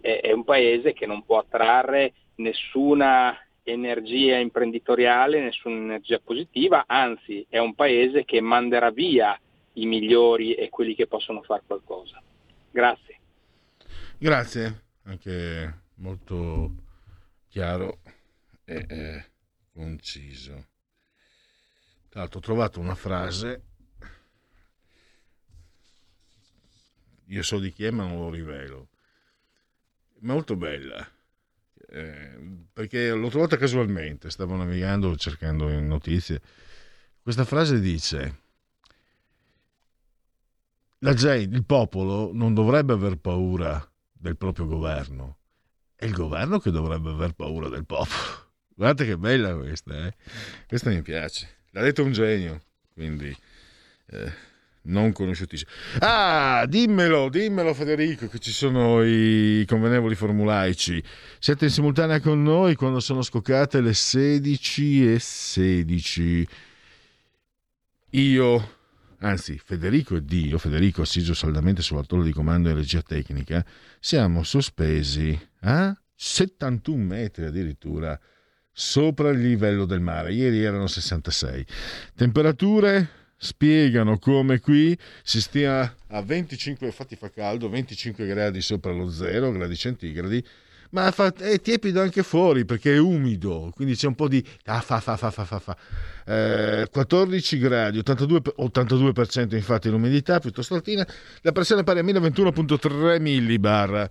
[0.00, 7.44] eh, è un paese che non può attrarre nessuna energia imprenditoriale, nessuna energia positiva, anzi
[7.48, 9.38] è un paese che manderà via
[9.74, 12.20] i migliori e quelli che possono fare qualcosa.
[12.70, 13.18] Grazie.
[14.18, 16.72] Grazie, anche molto
[17.50, 18.00] chiaro
[18.64, 19.30] e eh,
[19.72, 20.68] conciso.
[22.08, 23.62] Tra l'altro ho trovato una frase,
[27.26, 28.88] io so di chi è ma non lo rivelo,
[30.20, 31.06] molto bella,
[31.88, 36.40] eh, perché l'ho trovata casualmente, stavo navigando cercando notizie.
[37.20, 38.38] Questa frase dice,
[40.98, 45.38] la gente, il popolo non dovrebbe aver paura del proprio governo,
[46.00, 48.48] è il governo che dovrebbe aver paura del popolo.
[48.74, 50.14] Guardate che bella questa, eh?
[50.66, 51.56] questa mi piace.
[51.72, 52.62] L'ha detto un genio,
[52.94, 53.36] quindi
[54.06, 54.32] eh,
[54.84, 55.70] non conosciutissimo.
[55.98, 61.02] Ah, dimmelo, dimmelo Federico che ci sono i convenevoli formulaici.
[61.38, 66.48] Siete in simultanea con noi quando sono scoccate le 16 e 16.
[68.12, 68.76] Io,
[69.18, 73.62] anzi Federico e Dio, Federico assiso saldamente sulla torre di comando e regia tecnica,
[74.00, 78.18] siamo sospesi a 71 metri addirittura
[78.72, 80.32] sopra il livello del mare.
[80.32, 81.66] Ieri erano 66.
[82.14, 89.08] Temperature spiegano come qui si stia a 25, infatti fa caldo, 25 gradi sopra lo
[89.10, 90.44] zero, gradi centigradi,
[90.90, 95.00] ma è tiepido anche fuori perché è umido, quindi c'è un po' di ah, fa,
[95.00, 95.76] fa, fa, fa, fa, fa.
[96.26, 101.06] Eh, 14 gradi, 82, 82% infatti l'umidità piuttosto altina,
[101.40, 104.10] la pressione pari a 1021.3 millibar.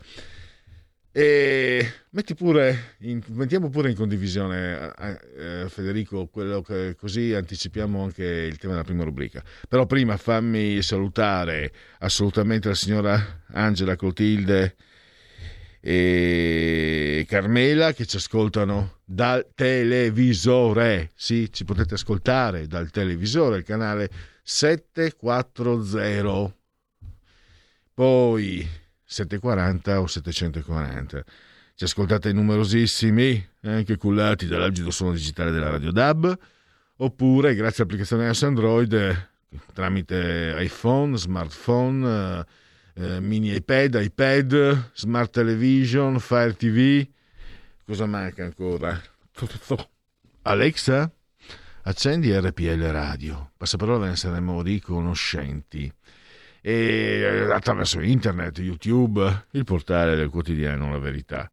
[1.19, 8.01] E metti pure in, mettiamo pure in condivisione, eh, eh, Federico, quello che così anticipiamo
[8.01, 9.43] anche il tema della prima rubrica.
[9.67, 14.77] Però prima fammi salutare assolutamente la signora Angela Clotilde
[15.81, 21.11] e Carmela che ci ascoltano dal televisore.
[21.15, 24.09] Sì, ci potete ascoltare dal televisore, il canale
[24.41, 26.55] 740.
[27.93, 31.23] Poi 740 o 740.
[31.73, 36.37] Ci ascoltate numerosissimi, anche cullati dall'algido suono digitale della Radio DAB,
[36.97, 39.27] oppure grazie all'applicazione iOS Android
[39.73, 42.45] tramite iPhone, smartphone,
[42.93, 47.07] eh, mini iPad, iPad, smart television, Fire TV.
[47.85, 49.01] Cosa manca ancora?
[50.43, 51.11] Alexa,
[51.83, 53.53] accendi RPL Radio.
[53.57, 55.91] Passaparola ve ne saremo riconoscenti
[56.61, 61.49] e attraverso internet, YouTube, il portale del quotidiano La Verità.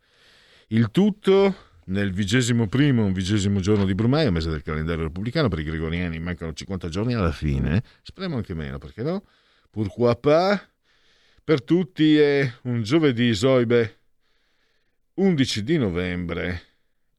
[0.69, 1.55] Il tutto
[1.87, 6.19] nel vigesimo primo, un vigesimo giorno di Brumaio, mese del calendario repubblicano, per i gregoriani
[6.19, 9.25] mancano 50 giorni alla fine, speriamo anche meno, perché no?
[9.71, 10.61] Pourquoi pas?
[11.45, 13.99] Per tutti è un giovedì, Zoibe,
[15.15, 16.63] 11 di novembre,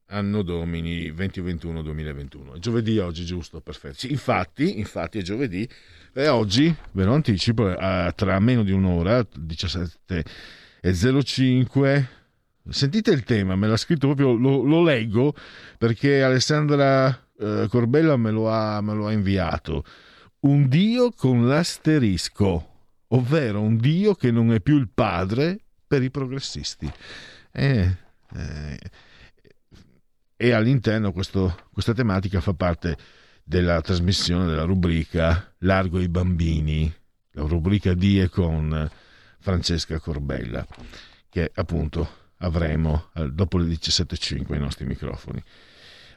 [0.08, 2.56] anno domini 2021-2021.
[2.56, 3.60] È giovedì oggi, giusto?
[3.60, 4.06] Perfetto.
[4.06, 5.66] Infatti, infatti è giovedì
[6.18, 12.06] e oggi, ve lo anticipo, eh, tra meno di un'ora, 17.05,
[12.68, 15.32] sentite il tema, me l'ha scritto proprio, lo, lo leggo
[15.78, 19.84] perché Alessandra eh, Corbella me lo, ha, me lo ha inviato.
[20.40, 26.10] Un Dio con l'asterisco, ovvero un Dio che non è più il padre per i
[26.10, 26.90] progressisti.
[27.52, 27.96] Eh,
[30.36, 32.96] e all'interno questo, questa tematica fa parte
[33.48, 36.92] della trasmissione della rubrica Largo i bambini,
[37.30, 38.90] la rubrica di e con
[39.38, 40.66] Francesca Corbella,
[41.30, 45.42] che appunto avremo dopo le 17.05 ai nostri microfoni.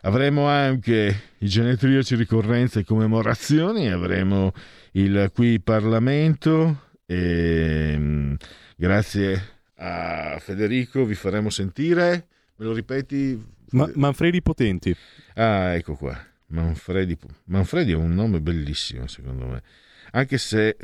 [0.02, 4.52] Avremo anche i genetriaci ricorrenze e commemorazioni, avremo
[4.94, 8.34] il qui Parlamento e mm,
[8.76, 12.28] grazie a Federico vi faremo sentire,
[12.58, 13.42] me lo ripeti?
[13.70, 14.94] Ma- Manfredi Potenti.
[15.36, 16.30] Ah, ecco qua.
[16.52, 19.64] Manfredi, Manfredi è un nome bellissimo secondo me,
[20.12, 20.78] anche se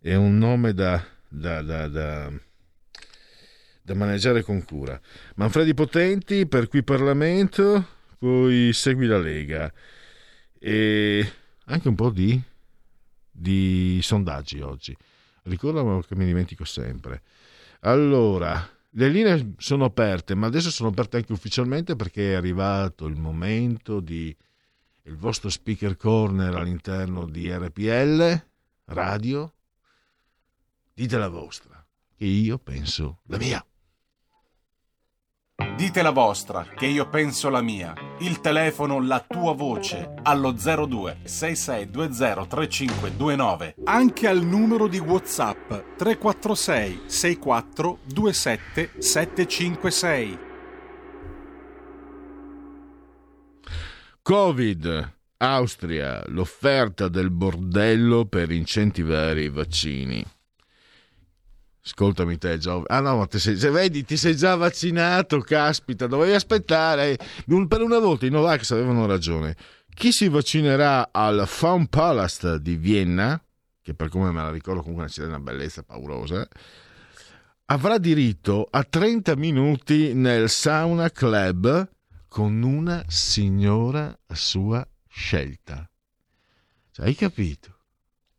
[0.00, 2.32] è un nome da, da, da, da,
[3.82, 4.98] da maneggiare con cura.
[5.36, 7.86] Manfredi Potenti, per qui Parlamento,
[8.18, 9.72] poi segui la Lega
[10.58, 11.32] e
[11.64, 12.40] anche un po' di,
[13.30, 14.96] di sondaggi oggi.
[15.44, 17.22] Ricordalo che mi dimentico sempre.
[17.80, 23.16] Allora, le linee sono aperte, ma adesso sono aperte anche ufficialmente perché è arrivato il
[23.16, 24.34] momento di
[25.04, 28.46] il vostro speaker corner all'interno di RPL
[28.86, 29.54] radio.
[30.92, 31.84] Dite la vostra,
[32.16, 33.64] che io penso la mia.
[35.76, 37.92] Dite la vostra, che io penso la mia.
[38.20, 43.74] Il telefono, la tua voce, allo 02 6620 3529.
[43.84, 50.38] Anche al numero di WhatsApp 346 64 27 756.
[54.22, 60.24] Covid, Austria, l'offerta del bordello per incentivare i vaccini.
[61.82, 62.84] Ascoltami te, Giove.
[62.88, 67.18] Ah no, ma ti sei, se vedi, ti sei già vaccinato, caspita, dovevi aspettare.
[67.68, 69.56] Per una volta i Novax avevano ragione.
[69.94, 73.42] chi si vaccinerà al Faun Palace di Vienna,
[73.82, 76.46] che per come me la ricordo comunque c'è una bellezza paurosa,
[77.66, 81.88] avrà diritto a 30 minuti nel sauna club
[82.28, 85.88] con una signora a sua scelta.
[86.92, 87.69] Cioè, hai capito?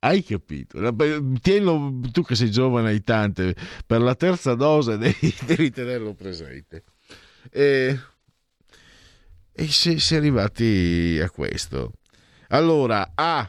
[0.04, 0.80] Hai capito?
[1.42, 3.56] Tienilo, tu che sei giovane, hai tante,
[3.86, 6.86] per la terza dose devi, devi tenerlo presente.
[7.52, 8.00] E,
[9.54, 11.94] e si, si è arrivati a questo.
[12.48, 13.48] Allora, A,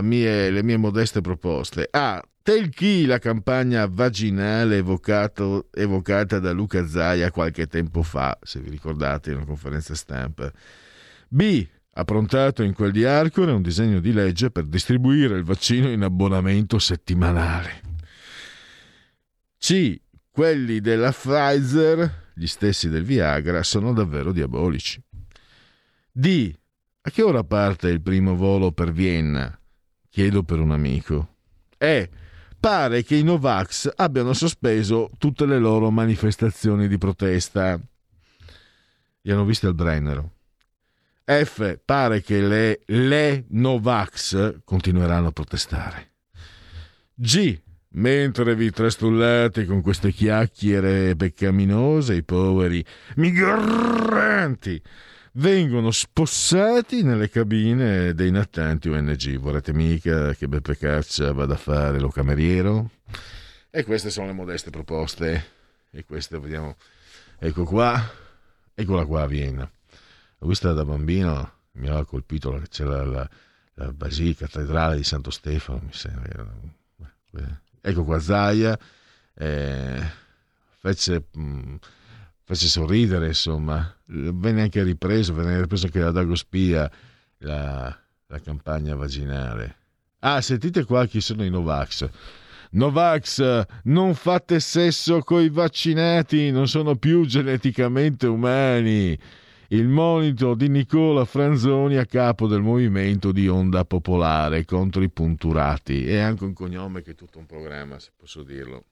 [0.00, 1.88] mie- le mie modeste proposte.
[1.90, 8.60] A, tel chi la campagna vaginale evocato- evocata da Luca Zaia qualche tempo fa, se
[8.60, 10.52] vi ricordate, in una conferenza stampa.
[11.28, 16.02] B, approntato in quel di Arcore un disegno di legge per distribuire il vaccino in
[16.02, 17.82] abbonamento settimanale.
[19.58, 20.00] C,
[20.30, 25.02] quelli della Pfizer, gli stessi del Viagra, sono davvero diabolici.
[26.12, 26.54] D,
[27.02, 29.58] a che ora parte il primo volo per Vienna?
[30.08, 31.36] Chiedo per un amico.
[31.76, 32.08] E,
[32.58, 37.80] pare che i Novax abbiano sospeso tutte le loro manifestazioni di protesta.
[39.22, 40.32] Li hanno viste al Brennero.
[41.24, 46.12] F, pare che le, le Novax continueranno a protestare.
[47.14, 47.60] G,
[47.90, 52.84] mentre vi trastullate con queste chiacchiere peccaminose, i poveri
[53.16, 54.82] migranti
[55.32, 59.38] vengono spossati nelle cabine dei nattanti ONG.
[59.38, 62.90] Vorrete mica che Beppe Caccia vada a fare lo cameriero?
[63.70, 65.58] E queste sono le modeste proposte.
[65.90, 66.76] E queste vediamo.
[67.38, 68.02] Ecco qua.
[68.74, 69.70] Eccola qua a Vienna.
[70.40, 73.28] L'ho vista da bambino, mi aveva colpito, c'era la,
[73.74, 76.46] la basilica cattedrale di Santo Stefano, mi sembra.
[77.36, 78.78] Eh, Ecco qua Zaia,
[79.34, 80.02] eh,
[80.80, 81.76] fece, mh,
[82.44, 86.90] fece sorridere, insomma, venne anche ripreso, venne ripreso anche da Dago Spia
[87.38, 89.76] la, la campagna vaginale.
[90.18, 92.08] Ah, sentite qua chi sono i Novax.
[92.72, 99.18] Novax, non fate sesso coi vaccinati, non sono più geneticamente umani.
[99.72, 106.06] Il monito di Nicola Franzoni a capo del movimento di Onda Popolare contro i punturati.
[106.06, 108.84] E anche un cognome che è tutto un programma, se posso dirlo.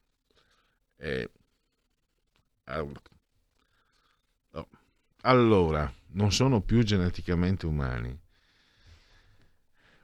[0.96, 1.30] E-
[2.66, 2.80] ah,
[4.52, 4.68] oh.
[5.22, 8.16] Allora, non sono più geneticamente umani.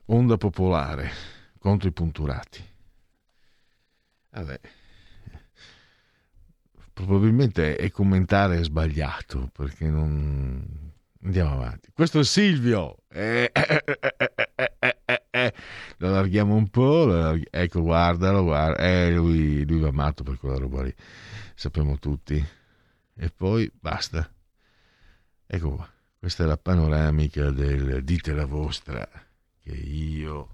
[0.07, 1.09] Onda Popolare
[1.61, 2.65] contro i punturati.
[4.31, 4.61] Vabbè.
[6.95, 10.93] Probabilmente è commentare sbagliato perché non.
[11.25, 11.91] Andiamo avanti.
[11.93, 12.99] Questo è Silvio.
[13.09, 15.55] Eh, eh, eh, eh, eh, eh, eh, eh.
[15.97, 17.03] Lo allarghiamo un po'.
[17.05, 18.77] allarghi- Ecco, guardalo, guarda.
[18.83, 20.95] Eh, lui, lui va matto per quella roba lì.
[21.55, 22.43] Sappiamo tutti.
[23.17, 24.31] E poi basta.
[25.47, 25.93] Ecco qua.
[26.19, 29.09] Questa è la panoramica del dite la vostra.
[29.61, 30.49] Che io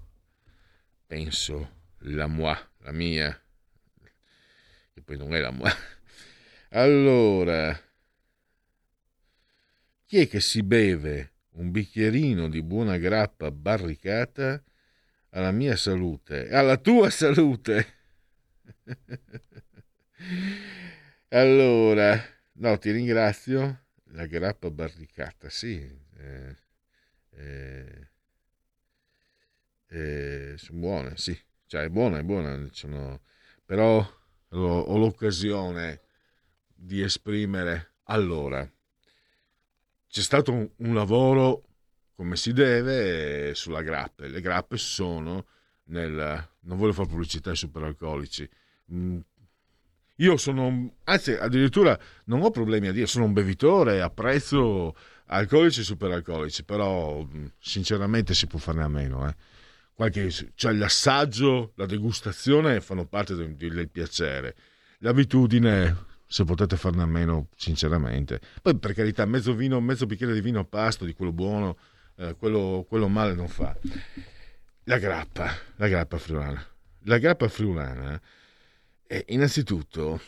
[1.06, 3.38] penso la moi, la mia.
[4.94, 5.70] Che poi non è la moi.
[6.72, 7.78] Allora,
[10.06, 14.62] chi è che si beve un bicchierino di buona grappa barricata
[15.30, 17.86] alla mia salute, alla tua salute?
[21.30, 22.20] allora,
[22.54, 23.84] no, ti ringrazio.
[24.12, 25.74] La grappa barricata, sì.
[26.18, 26.56] eh,
[27.36, 28.08] eh,
[29.88, 31.36] eh, sono buone, sì.
[31.66, 32.68] Cioè, è buona, è buona.
[32.72, 33.20] sono-
[33.64, 33.98] Però
[34.52, 36.00] ho ho l'occasione
[36.82, 37.94] di esprimere.
[38.04, 38.68] Allora,
[40.08, 41.64] c'è stato un, un lavoro
[42.14, 44.28] come si deve sulla grappe.
[44.28, 45.46] Le grappe sono
[45.84, 46.48] nel...
[46.62, 48.48] Non voglio fare pubblicità ai superalcolici.
[48.92, 49.18] Mm,
[50.16, 54.94] Io sono, anzi addirittura non ho problemi a dire, sono un bevitore, apprezzo
[55.26, 59.26] alcolici e superalcolici, però mh, sinceramente si può farne a meno.
[59.28, 59.34] eh.
[59.94, 64.54] Qualche, cioè l'assaggio, la degustazione fanno parte del, del piacere.
[64.98, 68.40] L'abitudine, se potete farne a meno, sinceramente.
[68.62, 71.76] Poi per carità, mezzo vino, mezzo bicchiere di vino a pasto, di quello buono,
[72.14, 73.76] eh, quello, quello male non fa.
[74.84, 76.64] La grappa, la grappa friulana.
[77.06, 78.20] La grappa friulana
[79.04, 80.20] è innanzitutto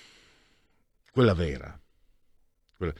[1.12, 1.80] quella vera.
[2.76, 2.94] Quella-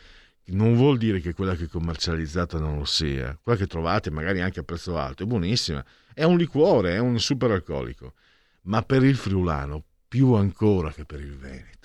[0.44, 3.36] non vuol dire che quella che è commercializzata non lo sia.
[3.42, 5.84] Quella che trovate magari anche a prezzo alto è buonissima.
[6.14, 8.14] È un liquore, è un superalcolico.
[8.62, 11.81] Ma per il friulano, più ancora che per il veneto,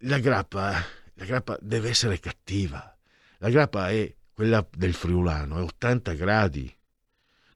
[0.00, 0.72] la grappa,
[1.14, 2.96] la grappa deve essere cattiva.
[3.38, 6.72] La grappa è quella del friulano, è 80 gradi.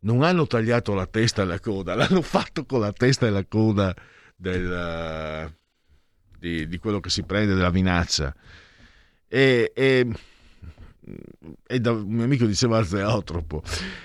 [0.01, 3.45] Non hanno tagliato la testa e la coda, l'hanno fatto con la testa e la
[3.45, 3.95] coda
[4.35, 5.55] del, eh,
[6.39, 8.35] di, di quello che si prende della vinaccia.
[9.29, 10.09] E, e
[11.67, 13.63] è da, un mio amico diceva azeotropo,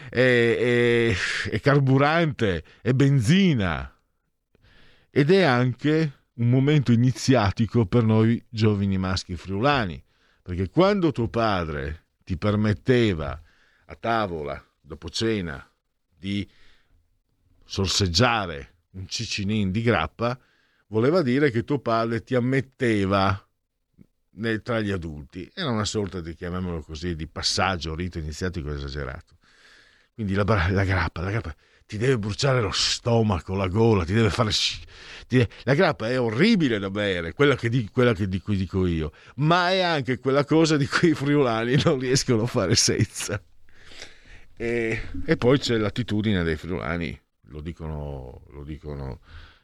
[0.09, 1.15] è, è,
[1.49, 3.93] è carburante, è benzina
[5.09, 10.03] ed è anche un momento iniziatico per noi giovani maschi friulani,
[10.41, 13.41] perché quando tuo padre ti permetteva
[13.85, 15.65] a tavola, dopo cena,
[16.15, 16.47] di
[17.63, 20.39] sorseggiare un cicinin di grappa,
[20.87, 23.47] voleva dire che tuo padre ti ammetteva
[24.31, 25.49] nel, tra gli adulti.
[25.53, 29.37] Era una sorta di, chiamiamolo così, di passaggio, rito iniziatico esagerato.
[30.13, 31.55] Quindi la, la grappa, la grappa
[31.87, 34.51] ti deve bruciare lo stomaco, la gola, ti deve fare...
[34.51, 35.49] Ti deve...
[35.63, 39.13] La grappa è orribile da bere, quella, che di, quella che di cui dico io,
[39.35, 43.41] ma è anche quella cosa di cui i friulani non riescono a fare senza.
[44.57, 47.17] E, e poi c'è l'attitudine dei friulani,
[47.49, 49.21] lo dicono, lo dicono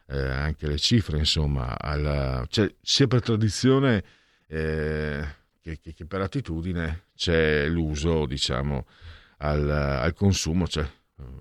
[0.07, 4.01] eh, anche le cifre, insomma, alla, cioè, sia per tradizione
[4.47, 5.27] eh,
[5.59, 8.85] che, che, che, per attitudine c'è l'uso, diciamo,
[9.39, 10.87] al, al consumo, cioè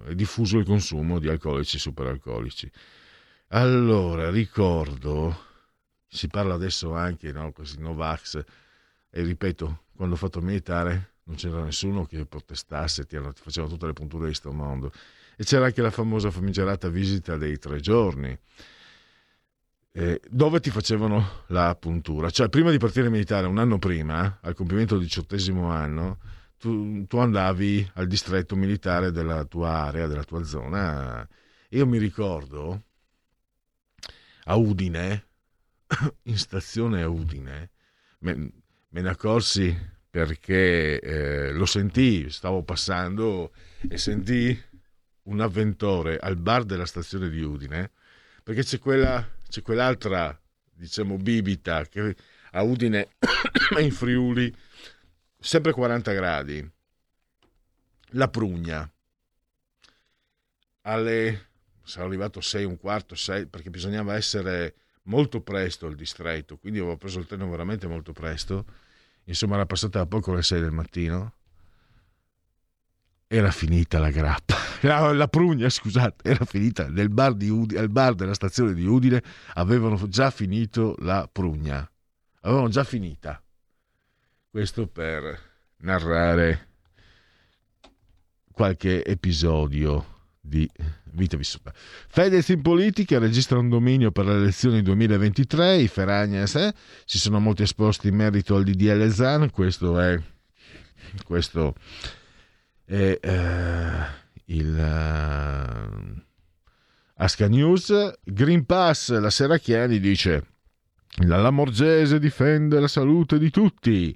[0.05, 2.71] è diffuso il consumo di alcolici e superalcolici.
[3.49, 5.37] Allora, ricordo,
[6.09, 8.43] si parla adesso anche, no, Novax,
[9.11, 13.87] e ripeto, quando ho fatto militare non c'era nessuno che protestasse, ti, ti facevano tutte
[13.87, 14.93] le punture di sto mondo.
[15.37, 18.37] E c'era anche la famosa famigerata visita dei tre giorni,
[19.93, 22.31] eh, dove ti facevano la puntura.
[22.31, 26.19] Cioè, prima di partire militare, un anno prima, al compimento del diciottesimo anno,
[26.63, 31.29] tu, tu, andavi al distretto militare della tua area, della tua zona.
[31.71, 32.85] Io mi ricordo
[34.45, 35.27] a Udine,
[36.23, 37.71] in stazione a Udine,
[38.21, 38.35] me,
[38.91, 39.77] me ne accorsi
[40.09, 43.53] perché eh, lo sentì, stavo passando
[43.89, 44.57] e sentì
[45.23, 47.91] un avventore al bar della stazione di Udine,
[48.45, 50.41] perché c'è, quella, c'è quell'altra,
[50.71, 52.15] diciamo, bibita che
[52.53, 53.09] a Udine
[53.81, 54.55] in Friuli
[55.43, 56.71] sempre 40 gradi,
[58.11, 58.89] la prugna,
[60.83, 61.49] alle,
[61.83, 64.75] sono arrivato 6, un quarto, 6, perché bisognava essere
[65.05, 68.65] molto presto al distretto, quindi avevo preso il treno veramente molto presto,
[69.25, 71.35] insomma era passata da poco le 6 del mattino,
[73.27, 77.89] era finita la grappa, la, la prugna scusate, era finita, nel bar, di Udine, al
[77.89, 79.23] bar della stazione di Udine.
[79.55, 81.91] Avevano già finito la prugna,
[82.43, 83.43] avevano già finita
[84.53, 85.41] questo per
[85.79, 86.69] narrare
[88.53, 90.71] qualche episodio di
[91.05, 91.73] vita vissuta.
[91.75, 96.75] Fedez in politica registra un dominio per le elezioni 2023, i Feragnas eh?
[97.07, 100.21] si sono molti esposti in merito al DDL Zan, questo è,
[101.25, 101.75] questo
[102.85, 104.05] è eh,
[104.45, 106.23] il uh,
[107.15, 108.19] Asca News.
[108.23, 110.47] Green Pass, la Serracchiani dice
[111.25, 114.15] la Lamorgese difende la salute di tutti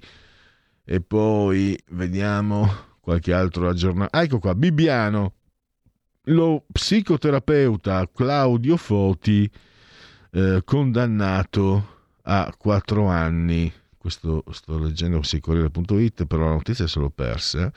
[0.89, 2.65] e poi vediamo
[3.01, 4.15] qualche altro aggiornamento.
[4.15, 5.33] Ah, ecco qua, Bibbiano,
[6.23, 9.51] lo psicoterapeuta Claudio Foti,
[10.31, 13.71] eh, condannato a quattro anni.
[13.97, 17.69] Questo sto leggendo su Corriere.it, però la notizia se l'ho persa.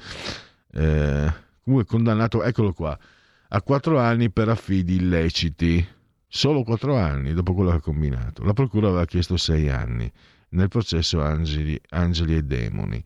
[0.73, 1.32] Eh,
[1.65, 2.97] comunque condannato, eccolo qua,
[3.49, 5.85] a quattro anni per affidi illeciti.
[6.28, 8.45] Solo quattro anni dopo quello che ha combinato.
[8.45, 10.12] La procura aveva chiesto sei anni
[10.51, 13.05] nel processo Angeli, Angeli e Demoni.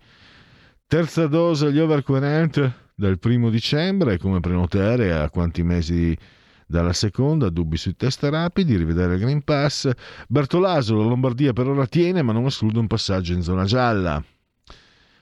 [0.87, 6.17] Terza dose agli over 40 dal primo dicembre, come prenotare a quanti mesi
[6.67, 9.91] dalla seconda, dubbi sui test rapidi, rivedere il Green Pass.
[10.29, 14.23] Bertolaso, la Lombardia per ora tiene, ma non esclude un passaggio in zona gialla.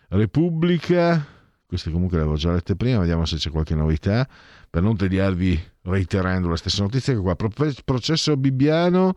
[0.08, 1.24] Repubblica,
[1.66, 4.28] queste comunque le avevo già lette prima, vediamo se c'è qualche novità,
[4.68, 7.34] per non tediarvi reiterando la stessa notizia che qua.
[7.34, 9.14] Processo Bibbiano,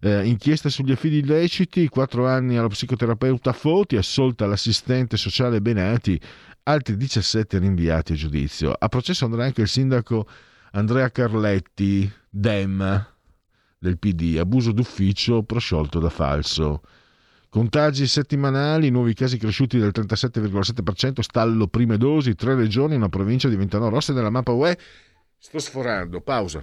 [0.00, 6.20] eh, inchiesta sugli affidi illeciti, 4 anni allo psicoterapeuta Foti, assolta l'assistente sociale Benati,
[6.64, 8.72] altri 17 rinviati a giudizio.
[8.72, 10.26] A processo andrà anche il sindaco
[10.72, 13.14] Andrea Carletti, Dem
[13.78, 16.82] del PD, abuso d'ufficio prosciolto da falso.
[17.48, 23.88] Contagi settimanali, nuovi casi cresciuti del 37,7%, stallo prime dosi, tre regioni, una provincia diventano
[23.88, 24.76] rosse nella mappa UE.
[25.38, 26.62] Sto sforando, pausa.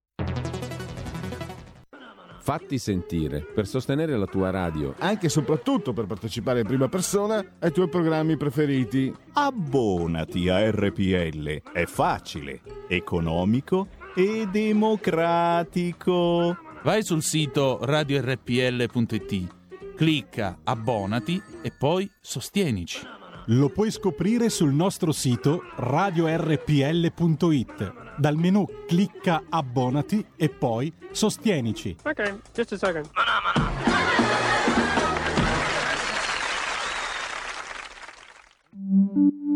[2.51, 4.93] Fatti sentire per sostenere la tua radio.
[4.97, 9.09] Anche e soprattutto per partecipare in prima persona ai tuoi programmi preferiti.
[9.31, 11.61] Abbonati a RPL.
[11.71, 12.59] È facile,
[12.89, 15.77] economico e democratico.
[16.83, 19.55] Vai sul sito radiorpl.it,
[19.95, 23.07] clicca abbonati e poi sostienici.
[23.45, 27.13] Lo puoi scoprire sul nostro sito radiorpl.it.
[28.21, 31.95] Dal menu clicca abbonati e poi sostienici.
[32.03, 33.09] Ok, just a second.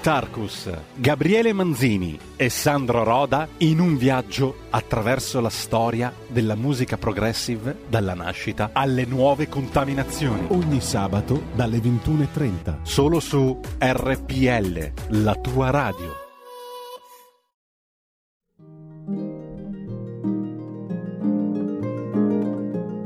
[0.00, 7.80] Tarkus, Gabriele Manzini e Sandro Roda in un viaggio attraverso la storia della musica progressive
[7.86, 10.46] dalla nascita alle nuove contaminazioni.
[10.48, 12.78] Ogni sabato dalle 21.30.
[12.82, 16.28] Solo su RPL, la tua radio.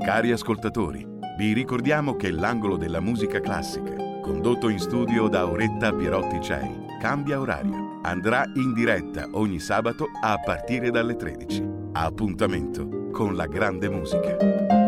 [0.04, 1.04] Cari ascoltatori,
[1.36, 7.38] vi ricordiamo che l'angolo della musica classica, condotto in studio da Auretta Pierotti Cei, cambia
[7.38, 7.98] orario.
[8.00, 11.62] Andrà in diretta ogni sabato a partire dalle 13.
[11.92, 14.83] Appuntamento con la grande musica.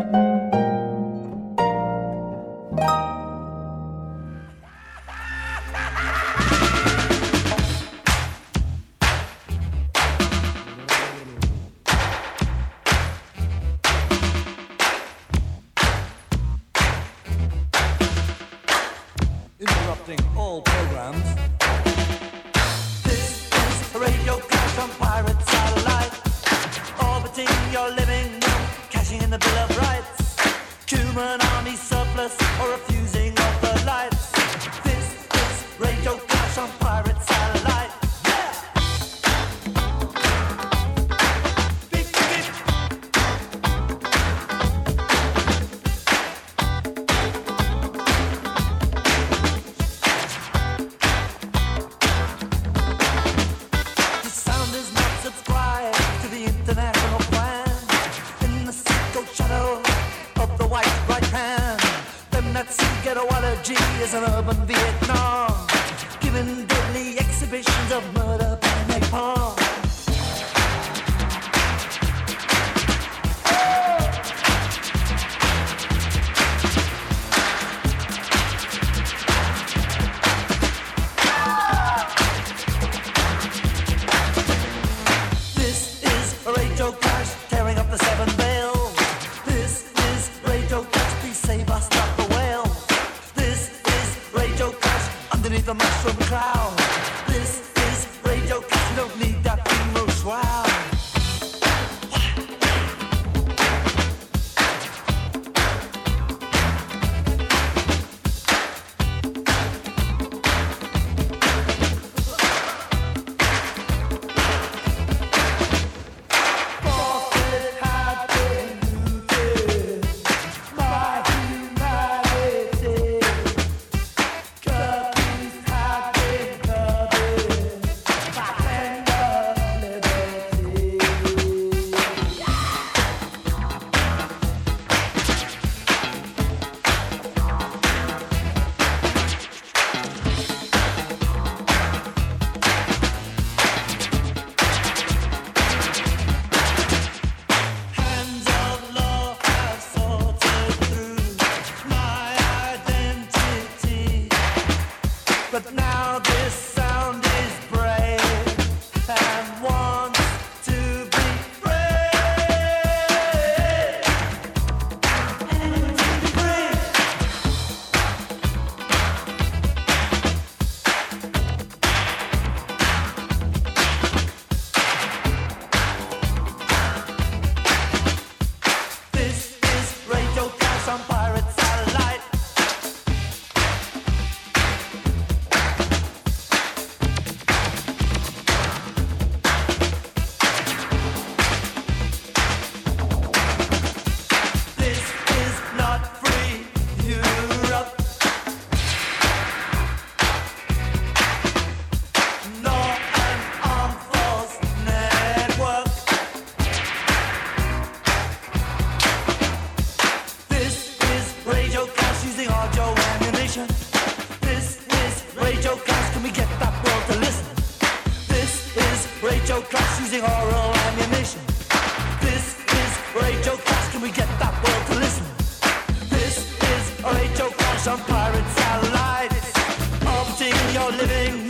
[230.89, 231.33] Your living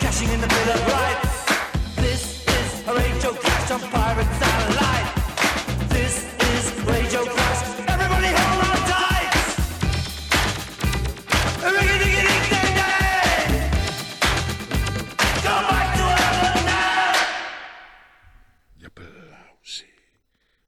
[0.00, 1.44] cashing in the Bill of Rights.
[1.96, 5.12] This is Rachel Clash on pirate satellites.
[5.88, 7.62] This is Rachel Clash.
[7.86, 9.32] Everybody hold on tight!
[15.44, 17.12] Go back to heaven now!
[18.78, 19.88] Gli applausi.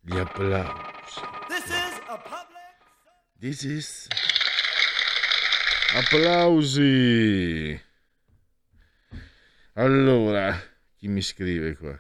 [0.05, 1.23] Gli applausi.
[1.49, 2.77] This is a public.
[3.41, 4.09] This is...
[5.95, 7.81] Applausi.
[9.81, 10.55] Allora,
[10.95, 11.99] chi mi scrive qua?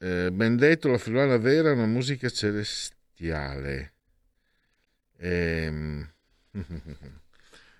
[0.00, 3.94] Eh, ben detto, la friulana vera è una musica celestiale.
[5.18, 6.08] Ehm,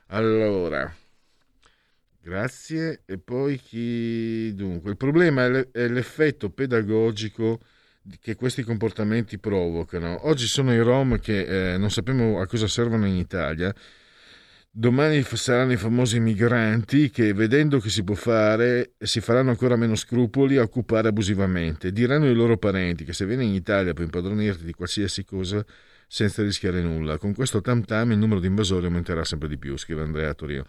[0.09, 0.93] allora,
[2.21, 3.03] grazie.
[3.07, 4.55] E poi chi...
[4.55, 7.61] Dunque, il problema è l'e- è l'effetto pedagogico
[8.21, 10.27] che questi comportamenti provocano.
[10.27, 13.75] Oggi sono i Rom che eh, non sappiamo a cosa servono in Italia.
[14.79, 19.97] Domani saranno i famosi migranti che, vedendo che si può fare, si faranno ancora meno
[19.97, 21.91] scrupoli a occupare abusivamente.
[21.91, 25.67] Diranno ai loro parenti che se vieni in Italia puoi impadronirti di qualsiasi cosa
[26.07, 27.19] senza rischiare nulla.
[27.19, 30.65] Con questo tam tam il numero di invasori aumenterà sempre di più, scrive Andrea Torino.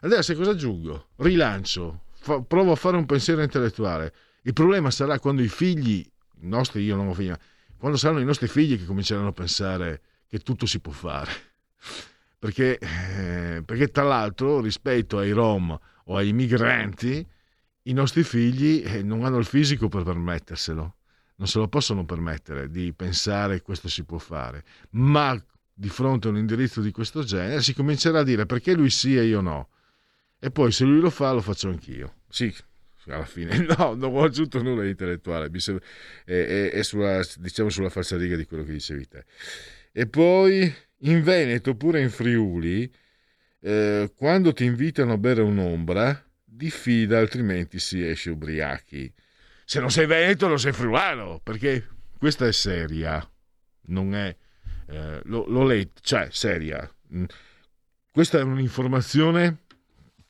[0.00, 1.10] Adesso cosa aggiungo?
[1.18, 4.12] Rilancio, Fa- provo a fare un pensiero intellettuale.
[4.42, 6.04] Il problema sarà quando i figli,
[6.40, 7.32] nostri, io non ho figli,
[7.76, 11.30] quando saranno i nostri figli che cominceranno a pensare che tutto si può fare.
[12.42, 17.24] Perché, eh, perché tra l'altro, rispetto ai Rom o ai migranti,
[17.82, 20.96] i nostri figli eh, non hanno il fisico per permetterselo,
[21.36, 24.64] non se lo possono permettere di pensare che questo si può fare.
[24.90, 25.40] Ma
[25.72, 29.16] di fronte a un indirizzo di questo genere si comincerà a dire perché lui sì
[29.16, 29.68] e io no.
[30.40, 32.22] E poi se lui lo fa, lo faccio anch'io.
[32.28, 32.52] Sì,
[33.06, 35.48] alla fine no, non ho aggiunto nulla di intellettuale,
[36.24, 39.24] è, sulla, diciamo sulla falsariga di quello che dicevi te.
[39.92, 40.74] E poi
[41.04, 42.92] in Veneto, pure in Friuli,
[43.60, 49.12] eh, quando ti invitano a bere un'ombra, diffida, altrimenti si esce ubriachi.
[49.64, 51.88] Se non sei veneto, non sei friulano, perché
[52.18, 53.26] questa è seria,
[53.86, 54.36] non è...
[54.88, 56.88] eh, l'ho letto, cioè seria.
[57.14, 57.24] Mm.
[58.10, 59.58] Questa è un'informazione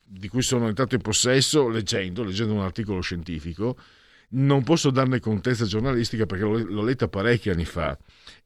[0.05, 3.77] di cui sono entrato in possesso leggendo, leggendo un articolo scientifico.
[4.35, 7.99] Non posso darne contezza giornalistica perché l'ho, letta parecchi anni fa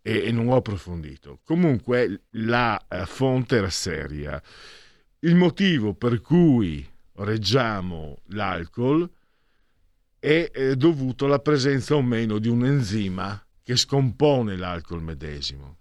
[0.03, 1.41] e, e non ho approfondito.
[1.45, 4.43] Comunque la eh, fonte era seria.
[5.21, 9.09] Il motivo per cui reggiamo l'alcol
[10.19, 15.79] è eh, dovuto alla presenza o meno di un enzima che scompone l'alcol medesimo.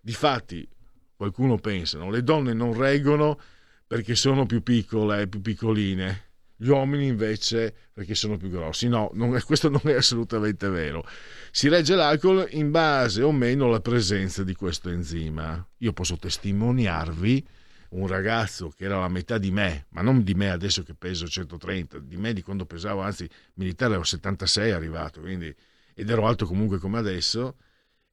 [0.00, 0.68] Difatti,
[1.14, 2.10] qualcuno pensa, no?
[2.10, 3.38] le donne non reggono
[3.86, 6.31] perché sono più piccole, più piccoline,
[6.62, 8.86] gli uomini invece perché sono più grossi.
[8.86, 11.04] No, non è- questo non è assolutamente vero.
[11.50, 15.66] Si regge l'alcol in base o meno alla presenza di questo enzima.
[15.78, 17.44] Io posso testimoniarvi
[17.90, 21.26] un ragazzo che era la metà di me, ma non di me adesso che peso
[21.26, 25.52] 130, di me di quando pesavo, anzi militare ero 76 arrivato, quindi,
[25.94, 27.56] ed ero alto comunque come adesso,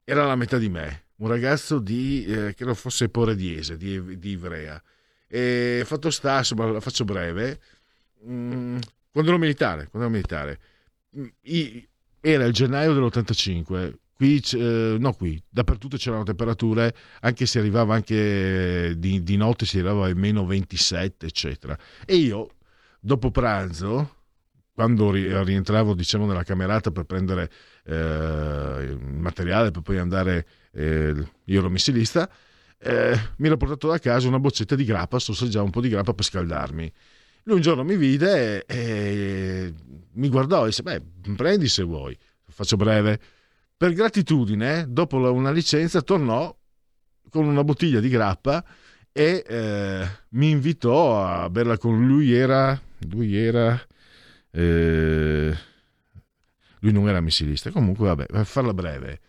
[0.03, 4.31] era la metà di me, un ragazzo di, eh, che lo fosse porediese, di, di
[4.31, 4.81] Ivrea.
[5.27, 7.59] E fatto sta, insomma, la faccio breve,
[8.27, 8.77] mm,
[9.11, 10.59] quando ero militare, quando ero militare,
[11.17, 11.87] mm, i-
[12.21, 18.93] era il gennaio dell'85, qui, eh, no qui, dappertutto c'erano temperature, anche se arrivava anche
[18.97, 21.77] di, di notte, si arrivava ai meno 27, eccetera.
[22.05, 22.49] E io,
[22.99, 24.15] dopo pranzo,
[24.73, 27.49] quando ri- rientravo diciamo nella camerata per prendere
[27.85, 27.95] eh,
[28.91, 31.13] il materiale per poi andare eh,
[31.45, 32.29] io ero missilista
[32.77, 36.13] eh, mi ero portato da casa una boccetta di grappa sorseggiavo un po' di grappa
[36.13, 36.91] per scaldarmi
[37.49, 39.73] lui un giorno mi vide e, e
[40.13, 41.01] mi guardò e disse beh
[41.35, 42.17] prendi se vuoi
[42.59, 43.19] faccio breve.
[43.77, 46.53] Per gratitudine dopo una licenza tornò
[47.30, 48.63] con una bottiglia di grappa
[49.11, 53.81] e eh, mi invitò a berla con lui era lui era
[54.51, 55.57] eh,
[56.80, 57.71] lui non era missilista.
[57.71, 59.21] Comunque vabbè per farla breve.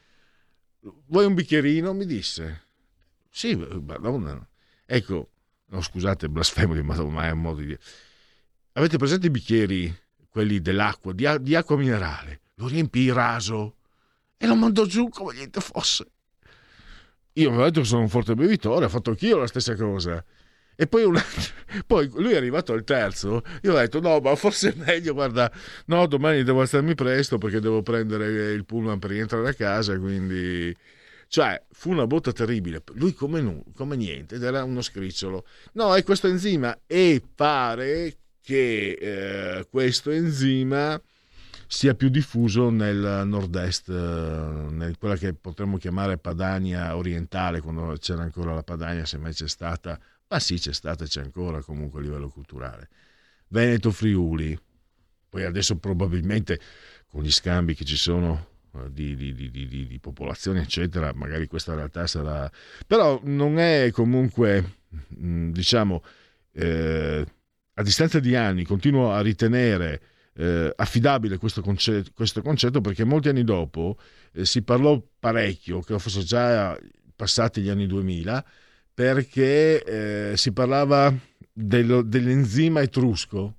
[1.07, 1.93] Vuoi un bicchierino?
[1.93, 2.63] mi disse.
[3.31, 4.45] Sì madonna
[4.85, 5.31] ecco
[5.67, 7.81] no scusate blasfemo ma è un modo di dire
[8.81, 9.97] avete presente i bicchieri
[10.29, 13.77] quelli dell'acqua di, di acqua minerale lo riempì raso
[14.37, 16.07] e lo mandò giù come niente fosse
[17.35, 20.23] io avevo detto che sono un forte bevitore, ho fatto anch'io la stessa cosa.
[20.75, 21.15] E poi, un-
[21.87, 25.51] poi lui è arrivato al terzo, io ho detto no, ma forse è meglio, guarda,
[25.87, 30.75] no, domani devo alzarmi presto perché devo prendere il pullman per rientrare a casa, quindi...
[31.29, 32.83] Cioè, fu una botta terribile.
[32.95, 35.45] Lui come, nu- come niente, era uno scricciolo.
[35.75, 41.01] No, è questo enzima e pare che eh, questo enzima
[41.67, 48.53] sia più diffuso nel nord-est, in quella che potremmo chiamare Padania orientale, quando c'era ancora
[48.53, 52.29] la Padania, se mai c'è stata, ma sì c'è stata c'è ancora comunque a livello
[52.29, 52.89] culturale.
[53.49, 54.59] Veneto Friuli,
[55.29, 56.59] poi adesso probabilmente
[57.09, 58.49] con gli scambi che ci sono
[58.89, 62.51] di, di, di, di, popolazione, eccetera, magari questa realtà sarà...
[62.87, 66.03] però non è comunque, diciamo,
[66.53, 67.25] eh,
[67.81, 70.01] a distanza di anni continuo a ritenere
[70.35, 73.97] eh, affidabile questo concetto, questo concetto, perché molti anni dopo
[74.33, 76.79] eh, si parlò parecchio, che fosse già
[77.17, 78.45] passati gli anni 2000,
[78.93, 81.13] perché eh, si parlava
[81.53, 83.57] dello, dell'enzima etrusco,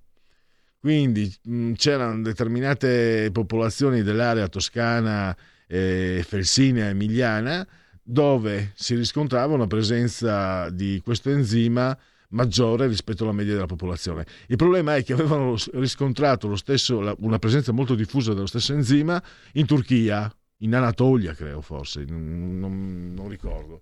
[0.79, 5.35] quindi mh, c'erano determinate popolazioni dell'area toscana,
[5.67, 7.67] eh, felsinea, emiliana,
[8.03, 11.97] dove si riscontrava una presenza di questo enzima
[12.31, 14.25] maggiore rispetto alla media della popolazione.
[14.47, 19.21] Il problema è che avevano riscontrato stesso, una presenza molto diffusa dello stesso enzima
[19.53, 23.81] in Turchia, in Anatolia credo forse, non, non, ricordo.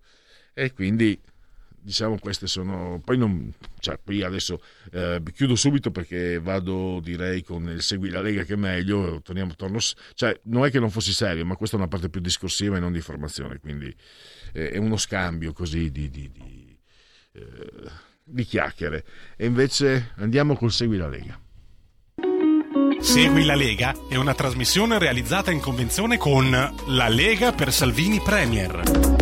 [0.53, 1.19] E quindi
[1.81, 4.61] diciamo queste sono poi non cioè poi adesso
[4.91, 9.55] eh, chiudo subito perché vado direi con il segui la Lega che è meglio torniamo
[9.55, 9.79] torno
[10.13, 12.81] cioè non è che non fossi serio ma questa è una parte più discorsiva e
[12.81, 13.95] non di informazione quindi
[14.51, 16.77] eh, è uno scambio così di, di, di
[17.31, 19.03] eh, di chiacchiere.
[19.35, 21.39] E invece andiamo col Segui la Lega.
[22.99, 26.49] Segui la Lega è una trasmissione realizzata in convenzione con
[26.87, 29.17] La Lega per Salvini Premier.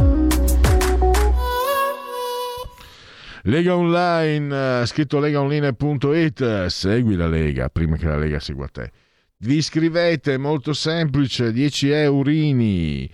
[3.44, 8.92] Lega Online, scritto legaonline.it, segui la Lega prima che la Lega segua te.
[9.38, 13.10] Vi iscrivete, molto semplice, 10 eurini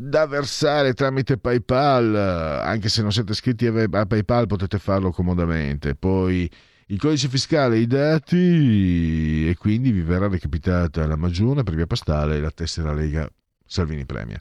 [0.00, 5.96] da versare tramite PayPal, anche se non siete iscritti a PayPal potete farlo comodamente.
[5.96, 6.48] Poi
[6.86, 12.36] il codice fiscale, i dati e quindi vi verrà recapitata la magione per via postale
[12.36, 13.28] e la tessera Lega
[13.66, 14.40] Salvini Premier.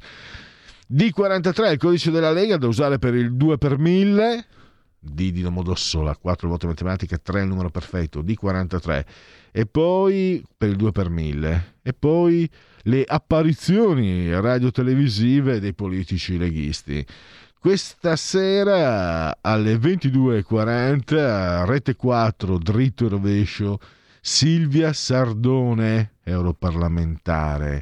[0.93, 4.45] D43 il codice della Lega da usare per il 2 per 1000.
[4.99, 9.05] D di Domodossola, 4 volte matematica, 3 il numero perfetto, D43.
[9.51, 11.75] E poi per il 2 per 1000.
[11.81, 12.49] E poi
[12.83, 17.05] le apparizioni radio-televisive dei politici leghisti.
[17.59, 23.79] Questa sera alle 22.40, rete 4, dritto e rovescio,
[24.21, 27.81] Silvia Sardone, europarlamentare.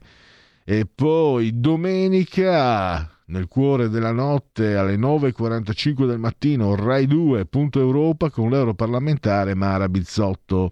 [0.64, 8.32] E poi domenica, nel cuore della notte, alle 9.45 del mattino, Rai 2, punto Europa,
[8.32, 10.72] con l'europarlamentare Mara Bizzotto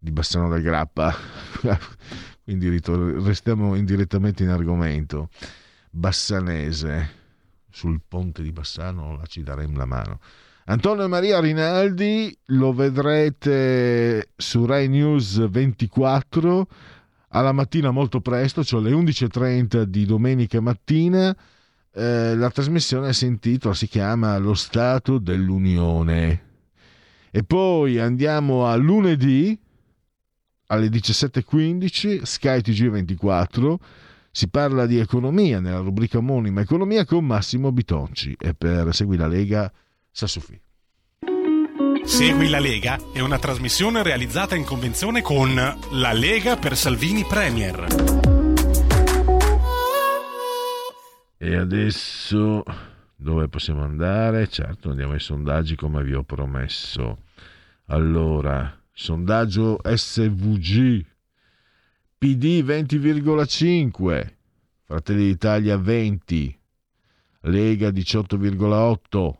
[0.00, 1.14] di Bassano del Grappa.
[2.42, 2.80] quindi
[3.22, 5.28] restiamo indirettamente in argomento.
[5.90, 7.10] Bassanese,
[7.70, 10.20] sul ponte di Bassano la ci daremo la mano.
[10.64, 16.66] Antonio Maria Rinaldi lo vedrete su Rai News 24
[17.28, 21.36] alla mattina molto presto, cioè alle 11.30 di domenica mattina.
[21.92, 26.48] Eh, la trasmissione si intitola, si chiama Lo Stato dell'Unione.
[27.30, 29.58] E poi andiamo a lunedì,
[30.70, 33.74] alle 17.15 Sky TG24
[34.30, 39.26] si parla di economia nella rubrica omonima Economia con Massimo Bitonci e per Segui la
[39.26, 39.70] Lega
[40.10, 40.58] Sassufi.
[42.04, 47.86] Segui la Lega è una trasmissione realizzata in convenzione con La Lega per Salvini Premier.
[51.36, 52.62] E adesso
[53.16, 54.48] dove possiamo andare?
[54.48, 57.18] Certo, andiamo ai sondaggi come vi ho promesso.
[57.86, 61.02] Allora, sondaggio SVG,
[62.18, 64.32] PD 20,5,
[64.84, 66.60] Fratelli d'Italia 20,
[67.44, 69.34] Lega 18,8,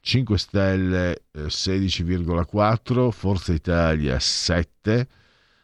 [0.00, 5.08] 5 Stelle 16,4, Forza Italia 7,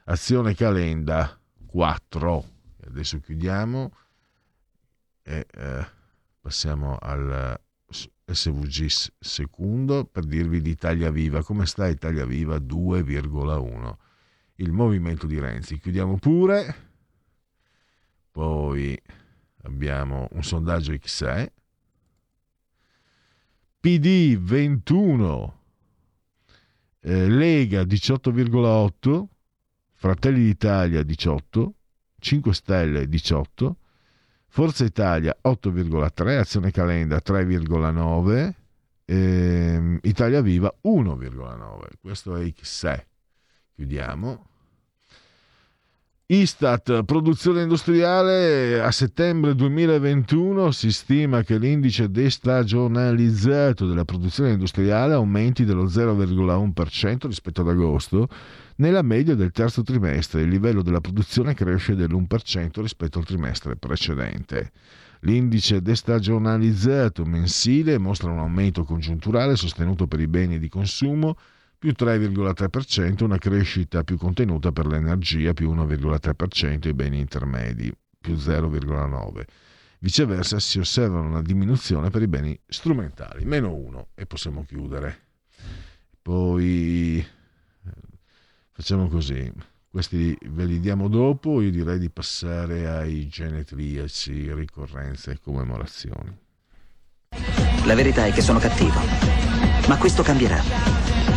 [0.05, 2.45] Azione Calenda 4.
[2.87, 3.93] Adesso chiudiamo
[5.23, 5.87] e eh,
[6.41, 7.61] passiamo al
[8.33, 11.43] SVG secondo per dirvi di Italia Viva.
[11.43, 12.57] Come sta Italia Viva?
[12.57, 13.95] 2,1.
[14.57, 15.79] Il movimento di Renzi.
[15.79, 16.91] Chiudiamo pure.
[18.31, 19.01] Poi
[19.63, 21.47] abbiamo un sondaggio X6.
[23.81, 25.61] PD 21.
[27.01, 29.27] Eh, Lega 18,8.
[29.93, 31.75] Fratelli d'Italia 18.
[32.19, 33.77] 5 Stelle 18.
[34.55, 38.53] Forza Italia 8,3, Azione Calenda 3,9,
[39.07, 41.89] ehm, Italia Viva 1,9.
[41.99, 43.03] Questo è X6.
[43.75, 44.51] Chiudiamo.
[46.27, 55.65] Istat, produzione industriale, a settembre 2021 si stima che l'indice destagionalizzato della produzione industriale aumenti
[55.65, 58.29] dello 0,1% rispetto ad agosto,
[58.77, 64.71] nella media del terzo trimestre il livello della produzione cresce dell'1% rispetto al trimestre precedente.
[65.23, 71.37] L'indice destagionalizzato mensile mostra un aumento congiunturale sostenuto per i beni di consumo
[71.83, 78.35] più 3,3%, una crescita più contenuta per l'energia, più 1,3% e i beni intermedi, più
[78.35, 79.43] 0,9%.
[79.99, 85.23] Viceversa si osserva una diminuzione per i beni strumentali, meno 1 e possiamo chiudere.
[86.23, 87.91] Poi eh,
[88.71, 89.53] facciamo così,
[89.91, 96.39] questi ve li diamo dopo, io direi di passare ai genetriaci, ricorrenze e commemorazioni.
[97.87, 99.01] La verità è che sono cattivo,
[99.89, 101.02] ma questo cambierà.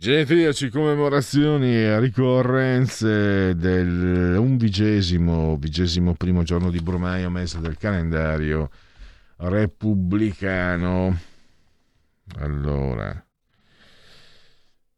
[0.00, 8.70] Genetriaci, commemorazioni e ricorrenze del undicesimo, vigesimo primo giorno di Brumaio, mese del calendario
[9.38, 11.18] repubblicano.
[12.36, 13.26] Allora,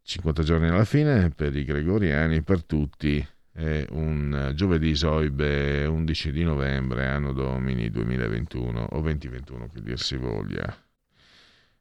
[0.02, 6.44] 50 giorni alla fine per i gregoriani, per tutti, è un giovedì soibe 11 di
[6.44, 10.77] novembre, anno domini 2021 o 2021 che dir si voglia.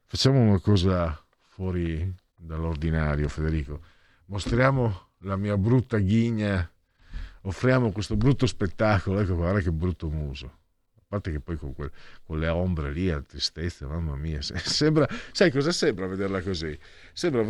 [0.06, 3.80] Facciamo una cosa fuori dall'ordinario, Federico.
[4.26, 6.68] Mostriamo la mia brutta ghigna,
[7.42, 9.20] offriamo questo brutto spettacolo.
[9.20, 10.58] Ecco, guarda che brutto muso.
[10.96, 11.90] A parte che poi con, quel,
[12.22, 16.78] con le ombre lì, la tristezza, mamma mia, sembra, sai cosa sembra vederla così?
[17.12, 17.44] Sembra,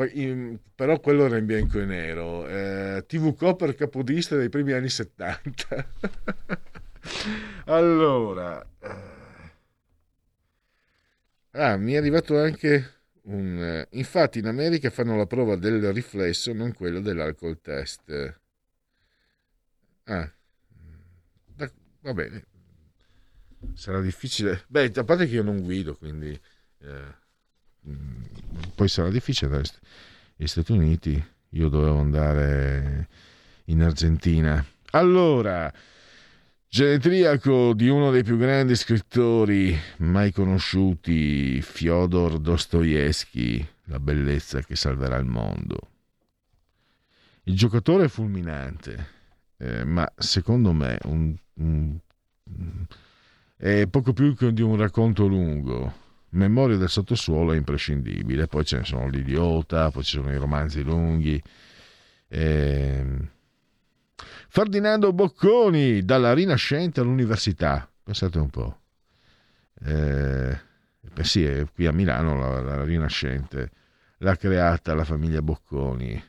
[0.75, 2.47] però quello era in bianco e nero.
[2.49, 5.89] Eh, TV Copper capodista dei primi anni 70.
[7.67, 9.19] allora, eh,
[11.53, 13.00] ah, mi è arrivato anche
[13.31, 18.39] un, eh, infatti in America fanno la prova del riflesso, non quello dell'alcol test.
[20.05, 20.33] Ah,
[22.03, 22.45] va bene.
[23.75, 24.65] Sarà difficile.
[24.69, 26.39] Beh, a parte che io non guido, quindi
[26.79, 27.15] eh,
[27.89, 28.23] mm,
[28.75, 29.63] poi sarà difficile
[30.37, 31.23] negli Stati Uniti.
[31.51, 33.09] Io dovevo andare
[33.67, 34.65] in Argentina.
[34.93, 35.73] Allora,
[36.73, 45.17] Genetriaco di uno dei più grandi scrittori mai conosciuti, Fyodor Dostoevsky, La bellezza che salverà
[45.17, 45.79] il mondo.
[47.43, 49.07] Il giocatore è fulminante,
[49.57, 51.99] eh, ma secondo me un, un,
[53.57, 55.93] è poco più che di un racconto lungo.
[56.29, 60.85] Memoria del sottosuolo è imprescindibile, poi ce ne sono l'idiota, poi ci sono i romanzi
[60.85, 61.43] lunghi.
[62.29, 63.05] Eh,
[64.53, 67.89] Ferdinando Bocconi, dalla Rinascente all'Università.
[68.03, 68.81] Pensate un po'.
[69.85, 70.61] Eh,
[71.01, 73.71] beh sì, è qui a Milano la, la Rinascente
[74.19, 76.21] l'ha creata la famiglia Bocconi.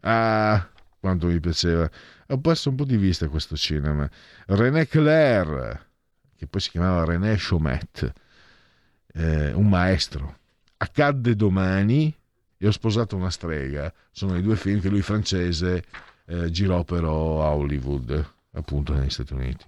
[0.00, 0.68] Ah,
[0.98, 1.88] quanto mi piaceva.
[2.26, 4.10] Ho perso un po' di vista questo cinema.
[4.46, 5.86] René Clair,
[6.36, 8.12] che poi si chiamava René Chomet,
[9.14, 10.38] eh, un maestro.
[10.78, 12.12] Accadde domani
[12.58, 13.94] e ho sposato una strega.
[14.10, 15.84] Sono i due film che lui francese
[16.26, 19.64] eh, girò però a Hollywood, appunto negli Stati Uniti.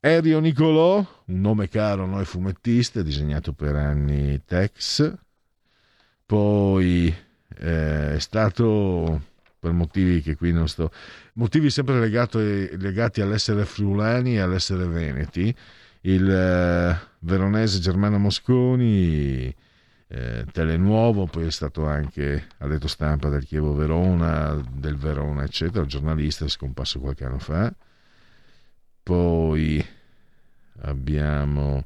[0.00, 5.12] Erio Nicolò, un nome caro a noi fumettisti, disegnato per anni Tex,
[6.24, 7.14] poi
[7.58, 9.28] eh, è stato
[9.58, 10.90] per motivi che qui non sto,
[11.34, 15.54] motivi sempre legato, legati all'essere friulani e all'essere veneti,
[16.02, 19.54] il eh, veronese Germano Mosconi
[20.12, 26.48] eh, Telenuovo, poi è stato anche addetto stampa del Chievo Verona, del Verona, eccetera, giornalista
[26.48, 27.72] scomparso qualche anno fa.
[29.04, 29.84] Poi
[30.80, 31.84] abbiamo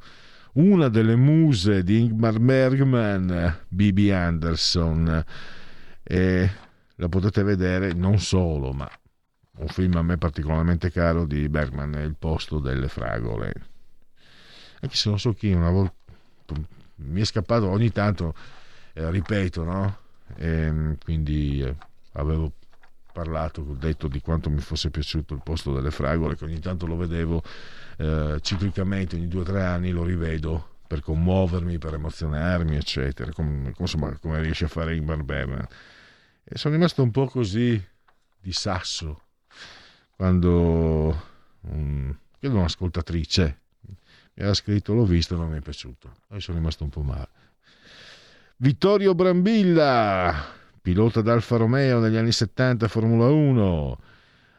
[0.55, 5.25] una delle muse di Ingmar Bergman, Bibi Anderson,
[6.03, 6.51] e
[6.95, 8.91] la potete vedere non solo, ma
[9.59, 13.53] un film a me particolarmente caro di Bergman, Il posto delle fragole.
[14.81, 15.93] Anche se non so chi, una volta
[16.97, 18.35] mi è scappato ogni tanto,
[18.93, 19.99] eh, ripeto, no?
[20.37, 21.75] E, ehm, quindi eh,
[22.13, 22.53] avevo
[23.13, 26.97] parlato, detto di quanto mi fosse piaciuto il posto delle fragole, che ogni tanto lo
[26.97, 27.43] vedevo
[27.99, 33.73] eh, ciclicamente, ogni due o tre anni lo rivedo per commuovermi, per emozionarmi, eccetera, come,
[33.77, 35.67] insomma, come riesce a fare Ingmar Bergman.
[36.45, 37.83] E sono rimasto un po' così
[38.41, 39.23] di sasso
[40.17, 41.23] quando
[41.63, 43.63] um, credo un'ascoltatrice
[44.35, 47.29] mi aveva scritto l'ho visto non mi è piaciuto e sono rimasto un po' male.
[48.57, 50.35] Vittorio Brambilla
[50.81, 53.99] pilota d'Alfa Romeo negli anni 70 Formula 1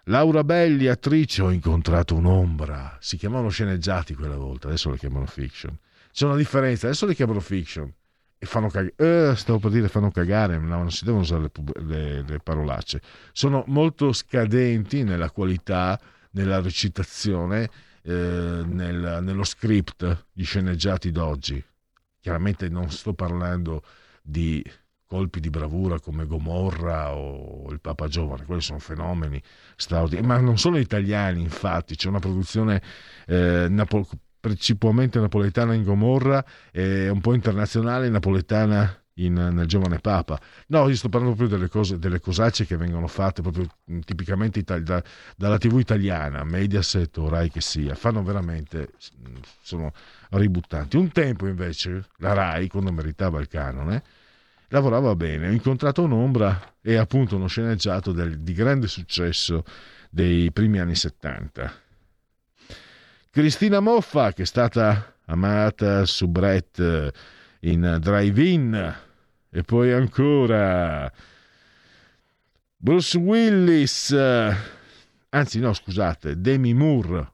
[0.05, 5.75] Laura Belli attrice ho incontrato un'ombra si chiamavano sceneggiati quella volta adesso le chiamano fiction.
[6.11, 7.91] C'è una differenza adesso le chiamano fiction.
[8.37, 11.83] E fanno cagare, eh, stavo per dire fanno cagare, no, non si devono usare le,
[11.85, 15.99] le, le, parolacce, sono molto scadenti nella qualità,
[16.31, 17.69] nella recitazione,
[18.05, 21.63] eh, nel, nello script di sceneggiati d'oggi.
[22.19, 23.83] Chiaramente non sto parlando
[24.21, 24.63] di
[25.05, 29.41] colpi di bravura come Gomorra o il Papa Giovane, quelli sono fenomeni
[29.75, 32.81] straordinari, ma non sono italiani infatti, c'è una produzione
[33.27, 34.07] eh, napo-
[34.39, 40.39] principalmente napoletana in Gomorra e un po' internazionale napoletana in, nel giovane Papa.
[40.67, 44.59] No, io sto parlando proprio delle, cose, delle cosacce che vengono fatte proprio mm, tipicamente
[44.59, 45.03] itali- da,
[45.35, 48.89] dalla TV italiana, Mediaset o Rai che sia, fanno veramente,
[49.27, 49.93] mm, sono
[50.31, 50.97] ributtanti.
[50.97, 54.03] Un tempo invece la Rai, quando meritava il canone,
[54.69, 55.47] lavorava bene.
[55.47, 59.63] Ho incontrato un'ombra e appunto uno sceneggiato del, di grande successo
[60.09, 61.83] dei primi anni 70
[63.35, 67.11] Cristina Moffa, che è stata amata su Brett
[67.59, 68.95] in Drive-In,
[69.55, 71.09] e poi ancora
[72.75, 74.11] Bruce Willis,
[75.29, 77.31] anzi no scusate, Demi Moore,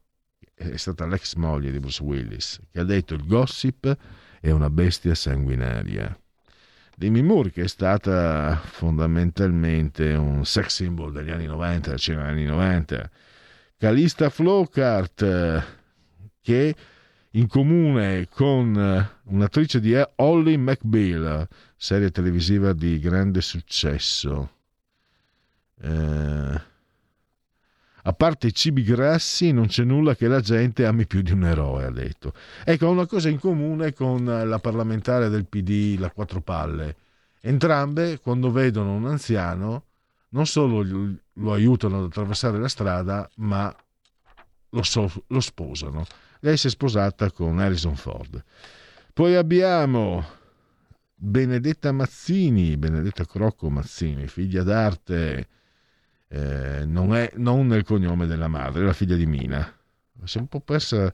[0.53, 3.97] è stata l'ex moglie di Bruce Willis, che ha detto il gossip
[4.39, 6.15] è una bestia sanguinaria.
[6.95, 13.09] Demi Moore che è stata fondamentalmente un sex symbol degli anni 90, degli anni 90.
[13.77, 15.65] Calista Flockhart,
[16.39, 16.75] che
[17.31, 21.47] in comune con un'attrice di Holly McBeal,
[21.81, 24.49] serie televisiva di grande successo.
[25.81, 26.61] Eh,
[28.03, 31.43] a parte i cibi grassi non c'è nulla che la gente ami più di un
[31.45, 32.33] eroe, ha detto.
[32.63, 36.95] Ecco, ha una cosa in comune con la parlamentare del PD, la Quattro Palle.
[37.41, 39.85] Entrambe, quando vedono un anziano,
[40.29, 40.83] non solo
[41.33, 43.75] lo aiutano ad attraversare la strada, ma
[44.69, 46.05] lo, so, lo sposano
[46.41, 48.43] lei si è sposata con Harrison Ford.
[49.13, 50.39] Poi abbiamo
[51.23, 55.47] Benedetta Mazzini, Benedetta Crocco Mazzini, figlia d'arte,
[56.27, 59.71] eh, non, è, non nel cognome della madre, la figlia di Mina.
[60.23, 61.13] Si è un po' persa,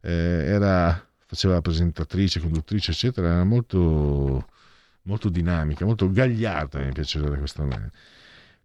[0.00, 4.48] eh, era, faceva la presentatrice, conduttrice, eccetera, era molto,
[5.02, 7.92] molto dinamica, molto gagliarda, mi piaceva questa maniera.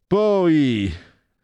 [0.07, 0.91] Poi,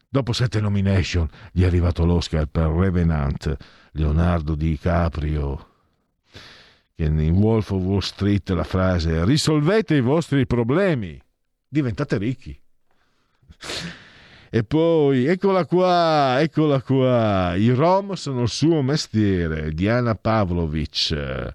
[0.09, 3.55] dopo sette nomination, gli è arrivato l'Oscar per Revenant,
[3.91, 5.76] Leonardo DiCaprio,
[6.97, 11.21] che in Wolf of Wall Street la frase risolvete i vostri problemi,
[11.67, 12.59] diventate ricchi.
[14.49, 21.53] E poi, eccola qua, eccola qua, i rom sono il suo mestiere, Diana Pavlovic.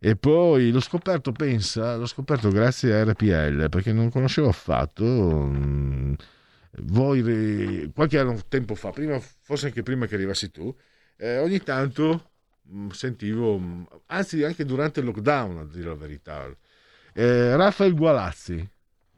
[0.00, 5.02] E poi l'ho scoperto, pensa, l'ho scoperto grazie a RPL, perché non conoscevo affatto.
[5.04, 6.12] Mm,
[6.82, 10.76] voi, qualche anno, tempo fa, prima, forse anche prima che arrivassi tu,
[11.16, 12.32] eh, ogni tanto
[12.90, 16.46] sentivo, anzi anche durante il lockdown a dire la verità,
[17.12, 18.68] eh, Raffaele Gualazzi,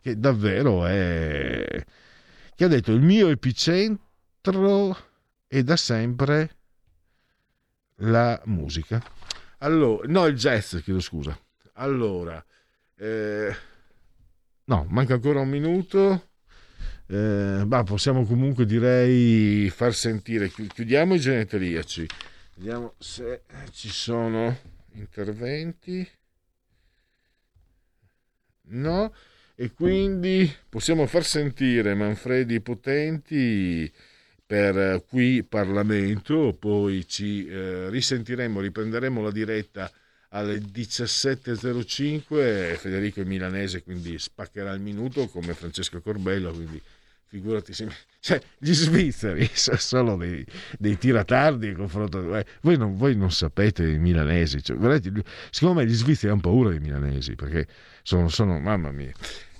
[0.00, 1.84] che davvero è...
[2.54, 4.96] che ha detto il mio epicentro
[5.46, 6.56] è da sempre
[7.96, 9.02] la musica.
[9.58, 11.38] Allora, no, il jazz, chiedo scusa.
[11.74, 12.42] Allora,
[12.96, 13.54] eh,
[14.64, 16.28] no, manca ancora un minuto.
[17.06, 22.06] Eh, bah, possiamo comunque direi far sentire, chiudiamo i genetriaci,
[22.60, 24.54] vediamo se ci sono
[24.92, 26.06] interventi.
[28.72, 29.14] No,
[29.54, 33.90] e quindi possiamo far sentire Manfredi Potenti
[34.44, 39.90] per qui Parlamento, poi ci eh, risentiremo, riprenderemo la diretta
[40.28, 46.80] alle 17.05 Federico milanese quindi spaccherà il minuto come Francesco Corbello quindi
[47.30, 47.88] figurati se...
[48.18, 50.44] cioè, gli svizzeri sono dei,
[50.76, 55.80] dei tiratardi in confronto eh, voi, non, voi, non, sapete i milanesi cioè, vedete, secondo
[55.80, 57.66] me gli svizzeri hanno paura dei milanesi perché
[58.02, 59.12] sono, sono mamma mia.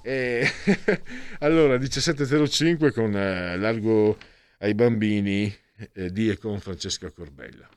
[0.03, 0.49] E,
[1.41, 4.19] allora 17.05 con eh, largo
[4.59, 5.55] ai bambini
[5.93, 7.69] eh, di e con Francesca Corbella.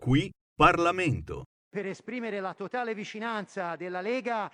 [0.00, 1.44] Qui Parlamento.
[1.70, 4.50] Per esprimere la totale vicinanza della Lega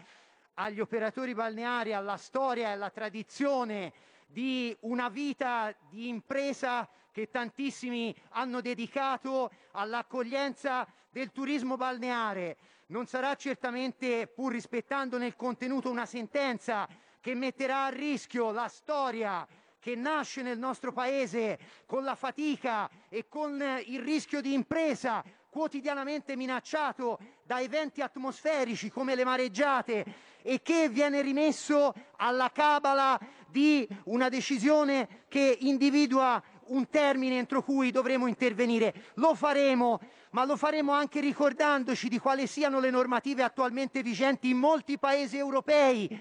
[0.55, 3.93] agli operatori balneari, alla storia e alla tradizione
[4.27, 12.57] di una vita di impresa che tantissimi hanno dedicato all'accoglienza del turismo balneare.
[12.87, 16.89] Non sarà certamente, pur rispettando nel contenuto una sentenza
[17.21, 19.47] che metterà a rischio la storia
[19.79, 26.37] che nasce nel nostro paese con la fatica e con il rischio di impresa quotidianamente
[26.37, 30.05] minacciato da eventi atmosferici come le mareggiate
[30.47, 33.19] e che viene rimesso alla cabala
[33.49, 38.93] di una decisione che individua un termine entro cui dovremo intervenire.
[39.15, 40.01] Lo faremo,
[40.33, 45.39] ma lo faremo anche ricordandoci di quali siano le normative attualmente vigenti in molti paesi
[45.39, 46.21] europei.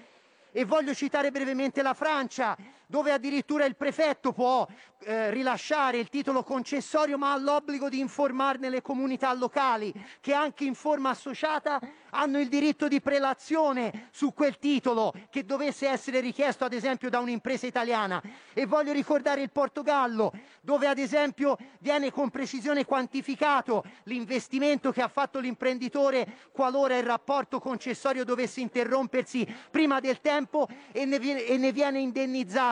[0.52, 2.56] E voglio citare brevemente la Francia,
[2.86, 4.66] dove addirittura il prefetto può
[5.06, 10.64] eh, rilasciare il titolo concessorio, ma ha l'obbligo di informarne le comunità locali, che anche
[10.64, 11.78] in forma associata
[12.10, 17.18] hanno il diritto di prelazione su quel titolo che dovesse essere richiesto, ad esempio, da
[17.18, 18.22] un'impresa italiana.
[18.52, 25.08] E voglio ricordare il Portogallo, dove ad esempio viene con precisione quantificato l'investimento che ha
[25.08, 31.58] fatto l'imprenditore qualora il rapporto concessorio dovesse interrompersi prima del tempo e ne viene, e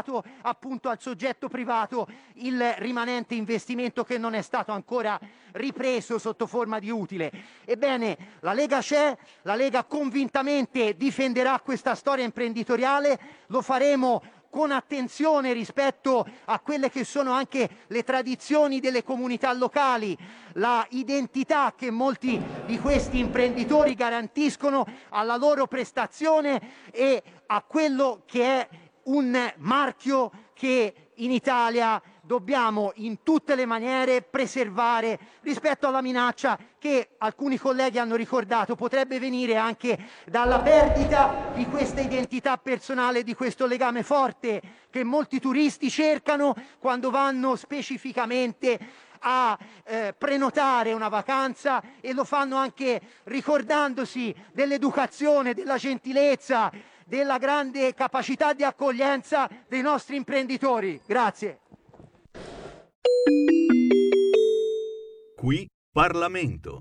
[0.02, 5.18] indennizzato appunto al soggetto privato il rimanente investimento che non è stato ancora
[5.52, 7.30] ripreso sotto forma di utile.
[7.64, 15.54] Ebbene, la Lega c'è, la Lega convintamente difenderà questa storia imprenditoriale, lo faremo con attenzione
[15.54, 20.14] rispetto a quelle che sono anche le tradizioni delle comunità locali,
[20.54, 28.44] la identità che molti di questi imprenditori garantiscono alla loro prestazione e a quello che
[28.44, 28.68] è
[29.04, 37.10] un marchio che in Italia dobbiamo in tutte le maniere preservare rispetto alla minaccia che
[37.18, 38.74] alcuni colleghi hanno ricordato.
[38.76, 45.40] Potrebbe venire anche dalla perdita di questa identità personale, di questo legame forte che molti
[45.40, 48.78] turisti cercano quando vanno specificamente
[49.24, 56.72] a eh, prenotare una vacanza e lo fanno anche ricordandosi dell'educazione, della gentilezza,
[57.12, 60.98] della grande capacità di accoglienza dei nostri imprenditori.
[61.05, 61.59] Grazie.
[65.36, 66.78] Qui Parlamento.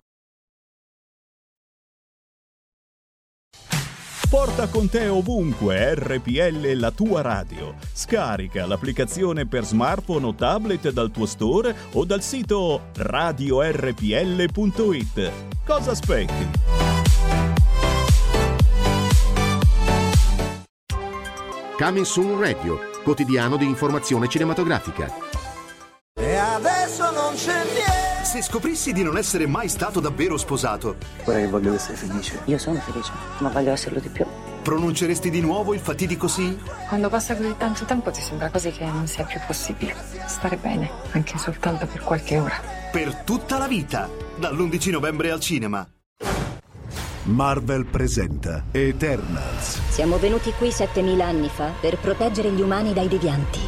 [4.29, 7.75] Porta con te ovunque RPL la tua radio.
[7.91, 13.71] Scarica l'applicazione per smartphone o tablet dal tuo store o dal sito radiorpl.it.
[15.65, 17.00] Cosa aspetti?
[21.81, 25.11] Coming Soon Radio, quotidiano di informazione cinematografica.
[26.13, 28.23] E adesso non c'è niente.
[28.23, 30.97] Se scoprissi di non essere mai stato davvero sposato.
[31.23, 32.39] Guarda che voglio sei felice.
[32.45, 34.23] Io sono felice, ma voglio esserlo di più.
[34.61, 36.55] Pronunceresti di nuovo il fatidico sì?
[36.87, 39.95] Quando passa così tanto tempo ti sembra quasi che non sia più possibile.
[40.27, 42.61] Stare bene, anche soltanto per qualche ora.
[42.91, 45.89] Per tutta la vita, dall'11 novembre al cinema.
[47.25, 49.79] Marvel presenta Eternals.
[49.89, 53.59] Siamo venuti qui 7000 anni fa per proteggere gli umani dai devianti.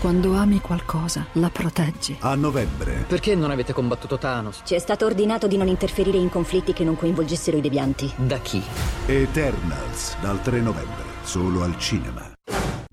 [0.00, 2.16] Quando ami qualcosa, la proteggi.
[2.20, 3.04] A novembre.
[3.08, 4.60] Perché non avete combattuto Thanos?
[4.64, 8.12] Ci è stato ordinato di non interferire in conflitti che non coinvolgessero i devianti.
[8.16, 8.62] Da chi?
[9.06, 12.32] Eternals, dal 3 novembre, solo al cinema.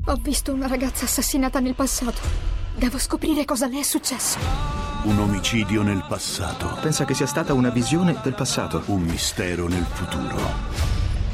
[0.06, 2.22] Ho visto una ragazza assassinata nel passato.
[2.78, 4.38] Devo scoprire cosa le è successo.
[5.06, 6.78] Un omicidio nel passato.
[6.80, 8.84] Pensa che sia stata una visione del passato.
[8.86, 10.38] Un mistero nel futuro.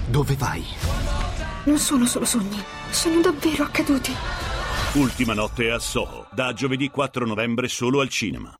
[0.07, 0.63] Dove vai?
[1.65, 4.13] Non sono solo sogni, sono davvero accaduti.
[4.93, 8.53] Ultima notte a Soho, da giovedì 4 novembre solo al cinema.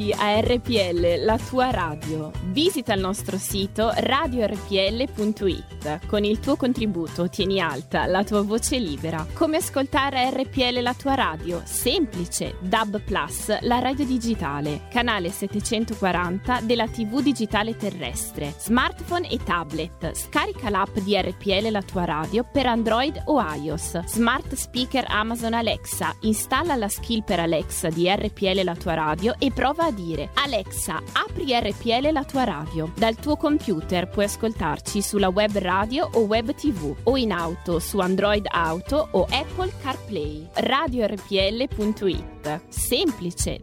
[0.00, 2.30] Abbonati a RPL, la tua radio.
[2.44, 5.79] Visita il nostro sito radiorpl.it.
[6.06, 9.26] Con il tuo contributo tieni alta la tua voce libera.
[9.32, 11.62] Come ascoltare RPL la tua radio?
[11.64, 12.56] Semplice.
[12.60, 14.82] DAB Plus, la radio digitale.
[14.90, 18.54] Canale 740 della TV digitale terrestre.
[18.58, 20.12] Smartphone e tablet.
[20.12, 24.04] Scarica l'app di RPL la tua radio per Android o iOS.
[24.04, 26.14] Smart speaker Amazon Alexa.
[26.20, 31.00] Installa la skill per Alexa di RPL la tua radio e prova a dire Alexa,
[31.12, 32.92] apri RPL la tua radio.
[32.94, 35.68] Dal tuo computer puoi ascoltarci sulla web radio
[36.12, 40.48] o web tv o in auto su Android Auto o Apple CarPlay.
[40.52, 42.60] RadioRPL.it.
[42.68, 43.60] Semplice.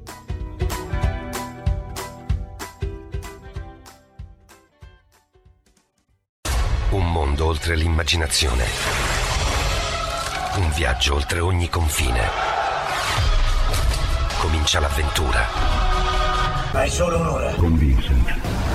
[6.91, 8.63] Un mondo oltre l'immaginazione.
[10.55, 12.21] Un viaggio oltre ogni confine.
[14.39, 15.45] Comincia l'avventura.
[16.71, 17.53] Hai solo un'ora.
[17.55, 18.66] Con Vincent.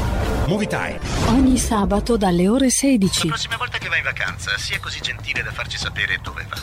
[0.47, 0.98] Movie Time.
[1.27, 3.27] Ogni sabato dalle ore 16.
[3.27, 6.56] La prossima volta che vai in vacanza, sia così gentile da farci sapere dove va.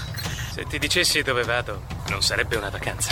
[0.51, 3.09] Se ti dicessi dove vado, non sarebbe una vacanza.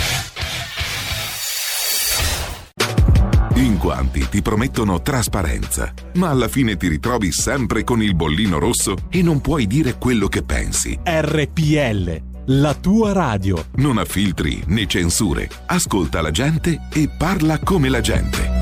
[3.55, 8.95] In quanti ti promettono trasparenza, ma alla fine ti ritrovi sempre con il bollino rosso
[9.09, 10.97] e non puoi dire quello che pensi.
[11.03, 13.65] RPL, la tua radio.
[13.75, 15.49] Non ha filtri né censure.
[15.65, 18.56] Ascolta la gente e parla come la gente.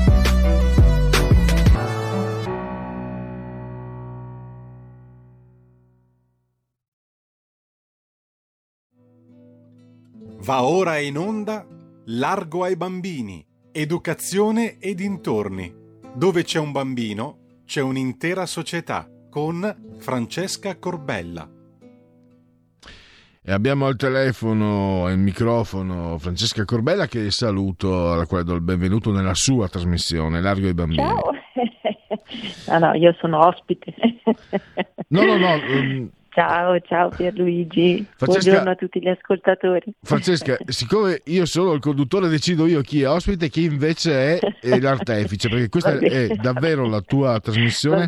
[10.46, 11.66] Va ora in onda
[12.04, 15.74] Largo ai bambini, educazione e dintorni.
[16.14, 21.50] Dove c'è un bambino, c'è un'intera società con Francesca Corbella.
[23.42, 28.60] E abbiamo al telefono e il microfono Francesca Corbella che saluto, alla quale do il
[28.60, 31.02] benvenuto nella sua trasmissione Largo ai bambini.
[31.02, 31.32] Ciao.
[32.78, 33.92] no, no, io sono ospite.
[35.08, 36.08] No, no, no.
[36.36, 38.06] Ciao, ciao Pierluigi.
[38.14, 39.94] Francesca- Buongiorno a tutti gli ascoltatori.
[40.02, 44.78] Francesca, siccome io sono il conduttore, decido io chi è ospite e chi invece è,
[44.78, 48.06] l'artefice, perché questa è davvero la tua trasmissione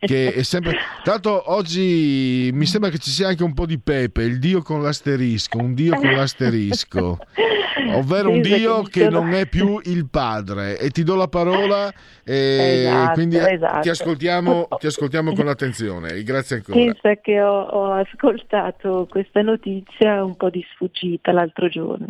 [0.00, 0.74] che è sempre...
[1.04, 4.80] L'altro oggi mi sembra che ci sia anche un po' di pepe, il dio con
[4.80, 7.18] l'asterisco, un dio con l'asterisco,
[7.92, 10.78] ovvero un dio che non è più il padre.
[10.78, 11.92] E ti do la parola
[12.28, 13.80] e Esatto, quindi eh, esatto.
[13.82, 16.08] ti, ascoltiamo, ti ascoltiamo con attenzione.
[16.08, 16.76] E Grazie ancora.
[16.76, 22.06] Pensa che ho, ho ascoltato questa notizia un po' di sfuggita l'altro giorno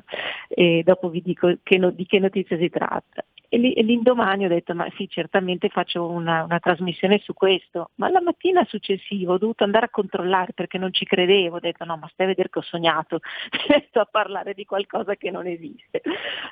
[0.48, 3.24] e dopo vi dico che no- di che notizia si tratta.
[3.48, 7.90] E, lì- e l'indomani ho detto ma sì certamente faccio una, una trasmissione su questo,
[7.96, 11.84] ma la mattina successiva ho dovuto andare a controllare perché non ci credevo, ho detto
[11.84, 13.20] no ma stai a vedere che ho sognato,
[13.88, 16.02] sto a parlare di qualcosa che non esiste.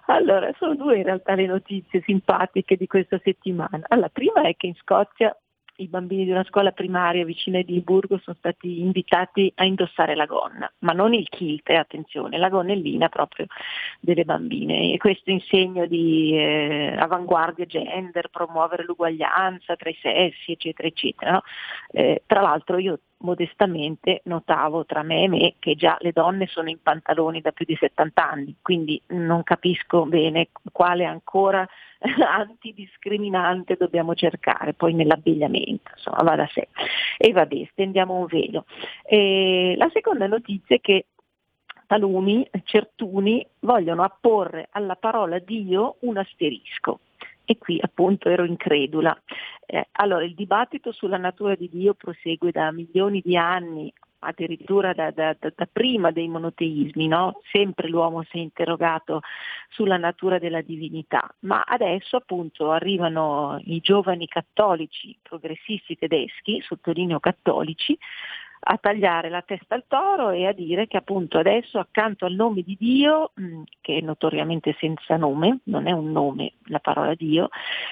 [0.06, 3.84] Allora sono due in realtà le notizie simpatiche di questa settimana.
[3.88, 5.36] Allora, prima è che in Scozia
[5.76, 10.26] i bambini di una scuola primaria vicino a Edimburgo sono stati invitati a indossare la
[10.26, 13.46] gonna, ma non il kilt, eh, attenzione, la gonnellina proprio
[14.00, 20.52] delle bambine e questo in segno di eh, avanguardia gender, promuovere l'uguaglianza tra i sessi,
[20.52, 21.30] eccetera, eccetera.
[21.32, 21.42] no?
[21.90, 26.68] Eh, tra l'altro io modestamente notavo tra me e me che già le donne sono
[26.68, 31.66] in pantaloni da più di 70 anni, quindi non capisco bene quale ancora
[31.98, 36.68] antidiscriminante dobbiamo cercare poi nell'abbigliamento, insomma va da sé.
[37.18, 38.66] E vabbè, stendiamo un velo.
[39.04, 41.06] E la seconda notizia è che
[41.86, 47.00] taluni, certuni, vogliono apporre alla parola Dio un asterisco.
[47.44, 49.16] E qui appunto ero incredula.
[49.66, 53.92] Eh, allora, il dibattito sulla natura di Dio prosegue da milioni di anni,
[54.24, 57.40] addirittura da, da- da- prima dei monoteismi, no?
[57.50, 59.20] sempre l'uomo si è interrogato
[59.68, 67.96] sulla natura della divinità, ma adesso appunto arrivano i giovani cattolici progressisti tedeschi, sottolineo cattolici,
[68.66, 72.62] a tagliare la testa al toro e a dire che appunto adesso accanto al nome
[72.62, 73.32] di Dio,
[73.80, 77.48] che è notoriamente senza nome, non è un nome la parola Dio,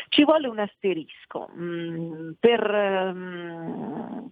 [0.08, 1.50] ci vuole un asterisco
[2.40, 2.60] per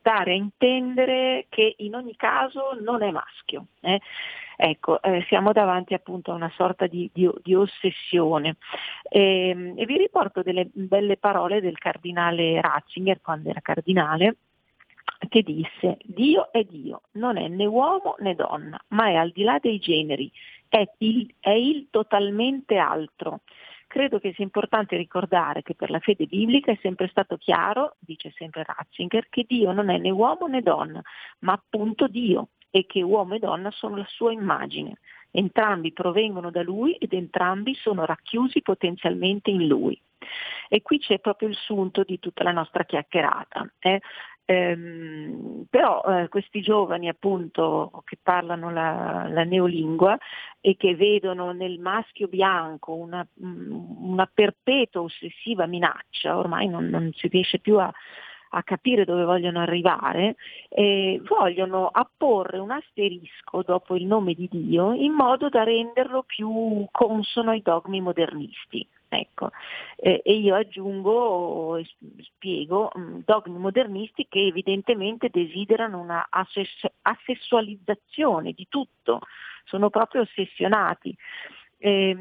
[0.03, 3.67] dare a intendere che in ogni caso non è maschio.
[3.81, 4.01] eh.
[4.63, 8.59] Ecco, eh, siamo davanti appunto a una sorta di, di- di ossessione.
[9.09, 14.37] Ehm, e vi riporto delle belle parole del cardinale Ratzinger quando era cardinale,
[15.29, 19.43] che disse Dio è Dio, non è né uomo né donna, ma è al di
[19.43, 20.31] là dei generi,
[20.69, 23.41] è il, è il totalmente altro.
[23.87, 28.33] Credo che sia importante ricordare che per la fede biblica è sempre stato chiaro, dice
[28.37, 31.03] sempre Ratzinger, che Dio non è né uomo né donna,
[31.41, 34.99] ma appunto Dio e che uomo e donna sono la sua immagine.
[35.33, 40.01] entrambi provengono da lui ed entrambi sono racchiusi potenzialmente in lui.
[40.69, 43.73] E qui c'è proprio il sunto di tutta la nostra chiacchierata.
[43.79, 44.01] Eh?
[44.51, 50.19] Ehm, però eh, questi giovani appunto che parlano la, la, neolingua
[50.61, 57.13] e che vedono nel maschio bianco una, mm, una perpetua ossessiva minaccia, ormai non, non
[57.15, 57.93] si riesce più a,
[58.51, 60.35] a capire dove vogliono arrivare,
[60.69, 66.87] eh, vogliono apporre un asterisco dopo il nome di Dio in modo da renderlo più
[66.91, 68.85] consono ai dogmi modernisti.
[69.13, 69.51] Ecco.
[69.97, 71.83] Eh, e io aggiungo
[72.21, 79.19] spiego mm, dogmi modernisti che evidentemente desiderano una assess- assessualizzazione di tutto,
[79.65, 81.13] sono proprio ossessionati.
[81.79, 82.17] Eh,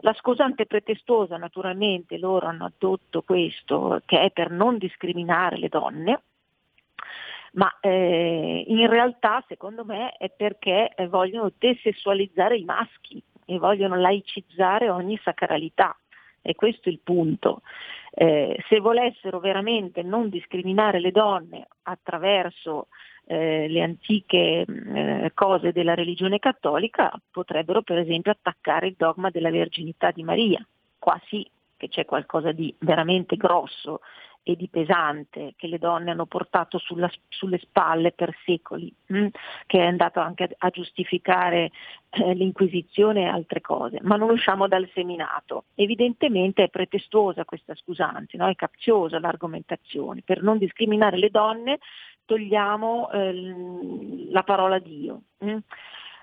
[0.00, 6.22] la scusante pretestosa, naturalmente, loro hanno addotto questo, che è per non discriminare le donne,
[7.52, 13.96] ma eh, in realtà secondo me è perché eh, vogliono desessualizzare i maschi e vogliono
[13.96, 15.96] laicizzare ogni sacralità.
[16.46, 17.62] E questo è il punto.
[18.12, 22.86] Eh, se volessero veramente non discriminare le donne attraverso
[23.26, 29.50] eh, le antiche eh, cose della religione cattolica, potrebbero per esempio attaccare il dogma della
[29.50, 30.64] verginità di Maria.
[31.00, 31.44] Qua sì
[31.76, 34.00] che c'è qualcosa di veramente grosso
[34.48, 39.18] e di pesante che le donne hanno portato sulla, sulle spalle per secoli, mh?
[39.18, 39.26] Mm,
[39.66, 41.72] che è andato anche a, a giustificare
[42.10, 45.64] eh, l'Inquisizione e altre cose, ma non usciamo dal seminato.
[45.74, 48.46] Evidentemente è pretestuosa questa scusanza, no?
[48.46, 50.22] è capziosa l'argomentazione.
[50.24, 51.78] Per non discriminare le donne
[52.24, 55.22] togliamo eh, la parola Dio.
[55.38, 55.56] Mh?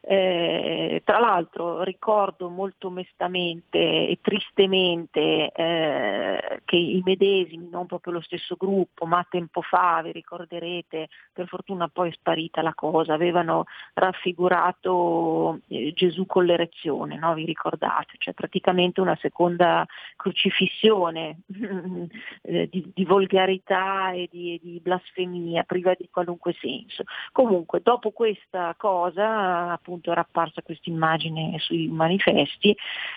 [0.05, 8.21] Eh, tra l'altro ricordo molto onestamente e tristemente eh, che i medesimi, non proprio lo
[8.21, 13.63] stesso gruppo, ma tempo fa, vi ricorderete, per fortuna poi è sparita la cosa, avevano
[13.93, 17.33] raffigurato eh, Gesù con l'erezione, no?
[17.33, 18.15] vi ricordate?
[18.17, 19.85] Cioè praticamente una seconda
[20.17, 21.43] crocifissione
[22.43, 27.03] eh, di, di, volgarità e di, di blasfemia priva di qualunque senso.
[27.31, 32.75] Comunque dopo questa cosa appunto appunto era apparsa questa immagine sui manifesti,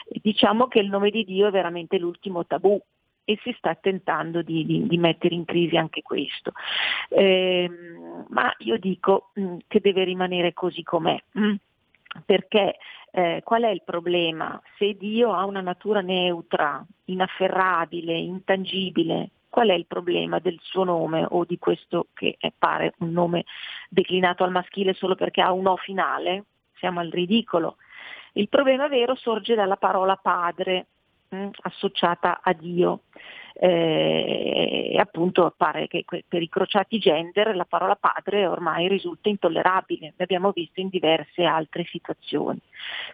[0.09, 2.81] diciamo che il nome di Dio è veramente l'ultimo tabù
[3.24, 6.53] e si sta tentando di, di, di mettere in crisi anche questo.
[7.09, 7.69] Eh,
[8.28, 11.55] ma io dico mh, mm, che deve rimanere così com'è, mh, mm,
[12.24, 12.77] perché
[13.11, 14.61] eh, qual è il problema?
[14.78, 21.27] Se Dio ha una natura neutra, inafferrabile, intangibile, qual è il problema del suo nome
[21.27, 23.47] o di questo che pare un nome
[23.89, 26.44] declinato al maschile solo perché ha un O finale?
[26.78, 27.77] Siamo al ridicolo.
[28.32, 30.86] Il problema vero sorge dalla parola padre
[31.28, 33.03] mh, mm, associata a Dio.
[33.59, 40.12] Eh, e appunto pare che per i crociati gender la parola padre ormai risulta intollerabile,
[40.16, 42.61] l'abbiamo visto in diverse altre situazioni.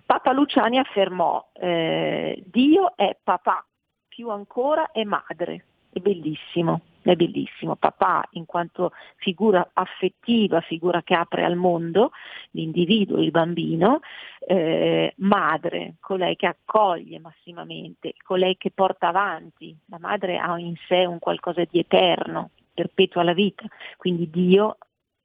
[0.04, 3.64] Papa Luciani affermò eh, Dio è papà,
[4.08, 11.14] più ancora è madre, è bellissimo è bellissimo, papà in quanto figura affettiva, figura che
[11.14, 12.12] apre al mondo
[12.52, 14.00] l'individuo, il bambino,
[14.46, 21.04] eh, madre, colei che accoglie massimamente, colei che porta avanti, la madre ha in sé
[21.04, 23.64] un qualcosa di eterno, perpetua la vita,
[23.96, 24.78] quindi Dio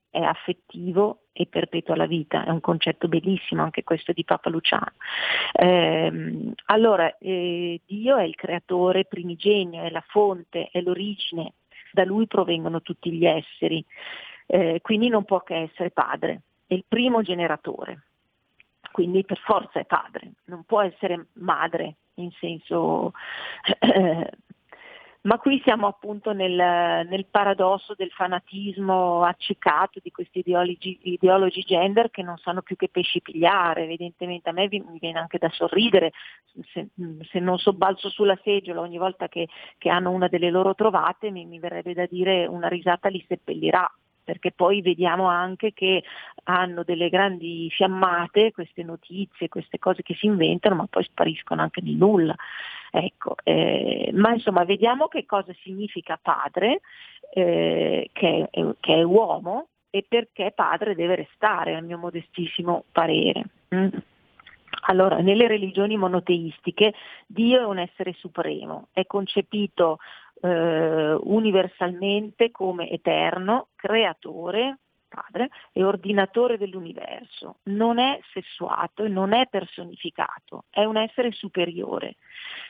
[0.10, 4.94] è affettivo e perpetua la vita, è un concetto bellissimo anche questo di Papa Luciano.
[5.54, 11.54] Eh, allora, eh, Dio è il creatore primigenio, è la fonte, è l'origine,
[11.92, 13.86] da lui provengono tutti gli esseri,
[14.48, 18.02] eh, quindi non può che essere padre, è il primo generatore,
[18.92, 23.14] quindi per forza è padre, non può essere madre in senso
[25.28, 32.10] ma qui siamo appunto nel, nel, paradosso del fanatismo accecato di questi ideologi, ideologi, gender
[32.10, 36.14] che non sanno più che pesci pigliare, evidentemente a me mi viene anche da sorridere
[36.72, 36.88] se,
[37.30, 41.46] se non sobbalzo sulla seggiola ogni volta che, che hanno una delle loro trovate mi,
[41.46, 43.86] mi verrebbe da dire una risata li seppellirà
[44.24, 46.04] perché poi vediamo anche che
[46.44, 51.80] hanno delle grandi fiammate queste notizie, queste cose che si inventano, ma poi spariscono anche
[51.82, 52.36] nel nulla.
[52.92, 56.82] Ecco, eh, ma insomma vediamo che cosa significa padre,
[57.34, 58.50] eh, che,
[58.80, 63.44] che, è uomo e perché padre deve restare, al mio modestissimo parere.
[63.76, 63.90] Mm.
[64.90, 66.94] Allora, nelle religioni monoteistiche
[67.26, 69.98] Dio è un essere supremo, è concepito
[70.42, 74.78] eh, universalmente come eterno, creatore,
[75.08, 77.58] padre, e ordinatore dell'universo.
[77.64, 82.16] Non è sessuato e non è personificato, è un essere superiore.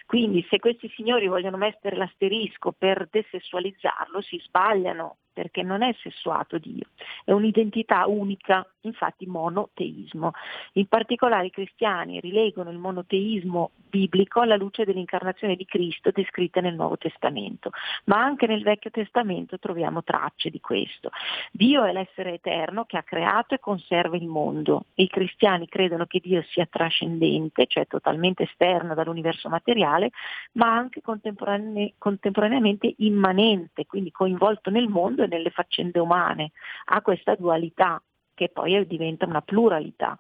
[0.05, 6.57] Quindi se questi signori vogliono mettere l'asterisco per desessualizzarlo si sbagliano, perché non è sessuato
[6.57, 6.85] Dio,
[7.23, 10.31] è un'identità unica, infatti monoteismo.
[10.73, 16.73] In particolare i cristiani rileggono il monoteismo biblico alla luce dell'incarnazione di Cristo descritta nel
[16.73, 17.69] Nuovo Testamento,
[18.05, 21.11] ma anche nel Vecchio Testamento troviamo tracce di questo.
[21.51, 26.07] Dio è l'essere eterno che ha creato e conserva il mondo e i cristiani credono
[26.07, 30.09] che Dio sia trascendente, cioè totalmente esterno dall'universo materiale,
[30.53, 36.51] ma anche contemporane- contemporaneamente immanente, quindi coinvolto nel mondo e nelle faccende umane.
[36.85, 38.01] Ha questa dualità
[38.33, 40.17] che poi diventa una pluralità.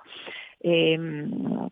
[0.59, 1.69] Ehm,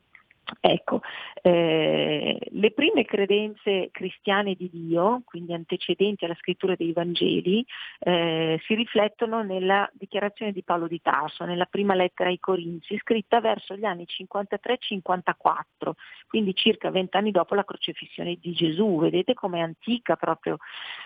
[0.60, 1.02] Ecco,
[1.42, 7.66] eh, le prime credenze cristiane di Dio, quindi antecedenti alla scrittura dei Vangeli,
[8.00, 13.42] eh, si riflettono nella dichiarazione di Paolo di Tarso, nella prima lettera ai Corinzi, scritta
[13.42, 15.94] verso gli anni 53-54,
[16.28, 19.00] quindi circa vent'anni dopo la crocifissione di Gesù.
[19.00, 20.58] Vedete com'è antica proprio.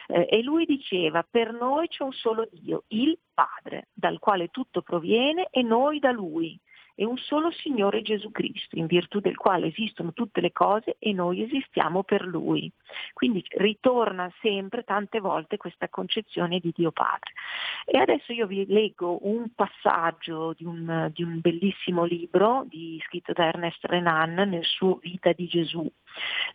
[0.07, 4.81] Eh, e lui diceva, per noi c'è un solo Dio, il Padre, dal quale tutto
[4.81, 6.59] proviene e noi da Lui
[6.99, 11.13] e un solo Signore Gesù Cristo, in virtù del quale esistono tutte le cose e
[11.13, 12.69] noi esistiamo per Lui.
[13.13, 17.31] Quindi ritorna sempre tante volte questa concezione di Dio Padre.
[17.85, 23.31] E adesso io vi leggo un passaggio di un, di un bellissimo libro di, scritto
[23.31, 25.89] da Ernest Renan nel suo Vita di Gesù.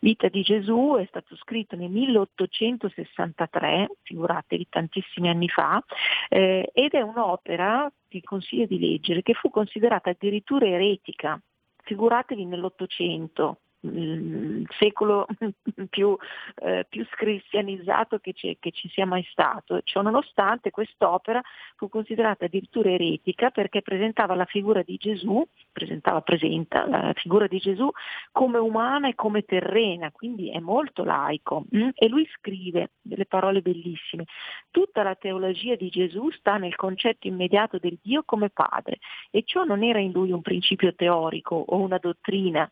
[0.01, 5.83] Vita di Gesù è stato scritto nel 1863, figuratevi tantissimi anni fa,
[6.29, 11.39] eh, ed è un'opera vi consiglio di leggere, che fu considerata addirittura eretica.
[11.83, 13.59] Figuratevi nell'Ottocento,
[13.93, 15.25] il secolo
[15.89, 16.17] più,
[16.55, 19.81] eh, più cristianizzato che, che, ci sia mai stato.
[19.83, 21.41] Ciò nonostante quest'opera
[21.75, 27.57] fu considerata addirittura eretica perché presentava la figura di Gesù, presentava, presenta la figura di
[27.57, 27.89] Gesù
[28.31, 31.65] come umana e come terrena, quindi è molto laico.
[31.75, 31.89] Mm?
[31.93, 34.25] E lui scrive delle parole bellissime.
[34.71, 38.99] Tutta la teologia di Gesù sta nel concetto immediato del Dio come padre
[39.31, 42.69] e ciò non era in lui un principio teorico o una dottrina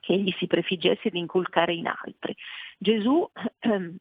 [0.00, 2.34] che egli si prefiggesse di inculcare in altri.
[2.78, 3.30] Gesù,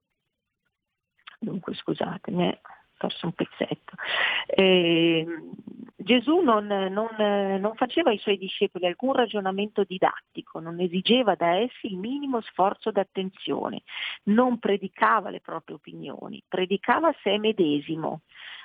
[1.40, 2.60] dunque scusatemi, ho
[3.00, 3.96] perso un pezzetto,
[4.48, 5.26] eh,
[5.96, 11.88] Gesù non, non, non, faceva ai suoi discepoli alcun ragionamento didattico, non esigeva da essi
[11.88, 13.84] il minimo sforzo d'attenzione,
[14.24, 18.22] non predicava le proprie opinioni, predicava sé medesimo,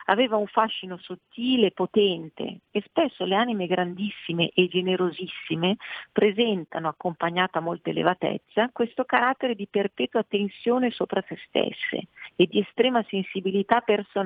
[0.07, 5.77] aveva un fascino sottile potente e spesso le anime grandissime e generosissime
[6.13, 12.61] presentano, accompagnata a molta elevatezza, questo carattere di perpetua tensione sopra se stesse e di
[12.61, 14.24] estrema sensibilità personale,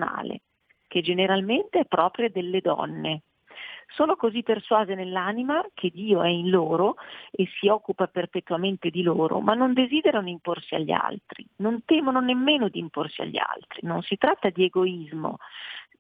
[0.86, 3.22] che generalmente è propria delle donne.
[3.90, 6.96] Sono così persuase nell'anima che Dio è in loro
[7.30, 12.68] e si occupa perpetuamente di loro, ma non desiderano imporsi agli altri, non temono nemmeno
[12.68, 13.80] di imporsi agli altri.
[13.86, 15.38] Non si tratta di egoismo,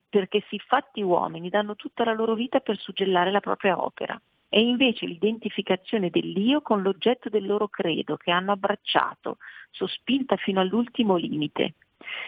[0.08, 4.20] perché siffatti uomini danno tutta la loro vita per suggellare la propria opera.
[4.50, 9.36] È invece l'identificazione dell'io con l'oggetto del loro credo che hanno abbracciato,
[9.70, 11.74] sospinta fino all'ultimo limite.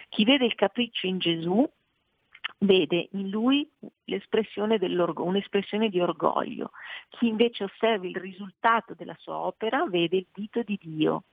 [0.09, 1.69] Chi vede il capriccio in Gesù
[2.59, 4.77] vede in lui un'espressione
[5.89, 6.71] di orgoglio.
[7.09, 11.23] Chi invece osserva il risultato della sua opera vede il dito di Dio.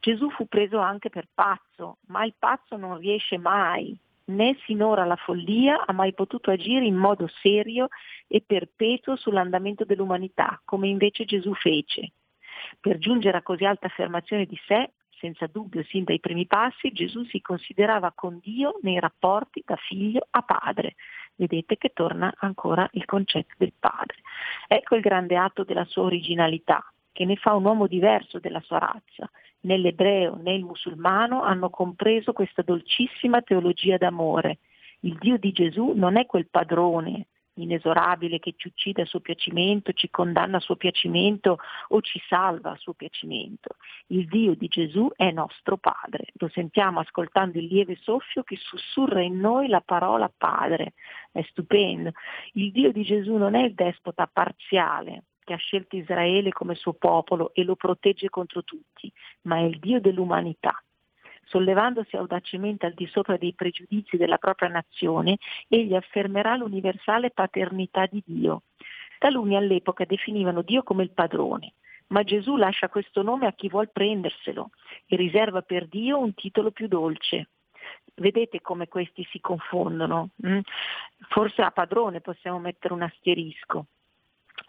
[0.00, 5.16] Gesù fu preso anche per pazzo, ma il pazzo non riesce mai, né sinora la
[5.16, 7.88] follia ha mai potuto agire in modo serio
[8.26, 12.12] e perpetuo sull'andamento dell'umanità, come invece Gesù fece.
[12.80, 17.24] Per giungere a così alta affermazione di sé, senza dubbio sin dai primi passi, Gesù
[17.24, 20.94] si considerava con Dio nei rapporti da figlio a padre.
[21.34, 24.16] Vedete che torna ancora il concetto del padre.
[24.68, 28.78] Ecco il grande atto della sua originalità, che ne fa un uomo diverso della sua
[28.78, 29.30] razza.
[29.60, 34.58] Né l'ebreo né il musulmano hanno compreso questa dolcissima teologia d'amore.
[35.00, 37.26] Il Dio di Gesù non è quel padrone
[37.56, 41.58] inesorabile che ci uccide a suo piacimento, ci condanna a suo piacimento
[41.88, 43.76] o ci salva a suo piacimento.
[44.08, 46.26] Il Dio di Gesù è nostro Padre.
[46.34, 50.94] Lo sentiamo ascoltando il lieve soffio che sussurra in noi la parola Padre.
[51.32, 52.12] È stupendo.
[52.52, 56.94] Il Dio di Gesù non è il despota parziale, che ha scelto Israele come suo
[56.94, 59.12] popolo e lo protegge contro tutti,
[59.42, 60.80] ma è il Dio dell'umanità
[61.46, 68.22] sollevandosi audacemente al di sopra dei pregiudizi della propria nazione, egli affermerà l'universale paternità di
[68.24, 68.62] Dio.
[69.18, 71.74] Taluni all'epoca definivano Dio come il padrone,
[72.08, 74.70] ma Gesù lascia questo nome a chi vuol prenderselo
[75.06, 77.48] e riserva per Dio un titolo più dolce.
[78.14, 80.30] Vedete come questi si confondono?
[80.46, 80.60] Mm?
[81.28, 83.86] Forse a padrone possiamo mettere un asterisco.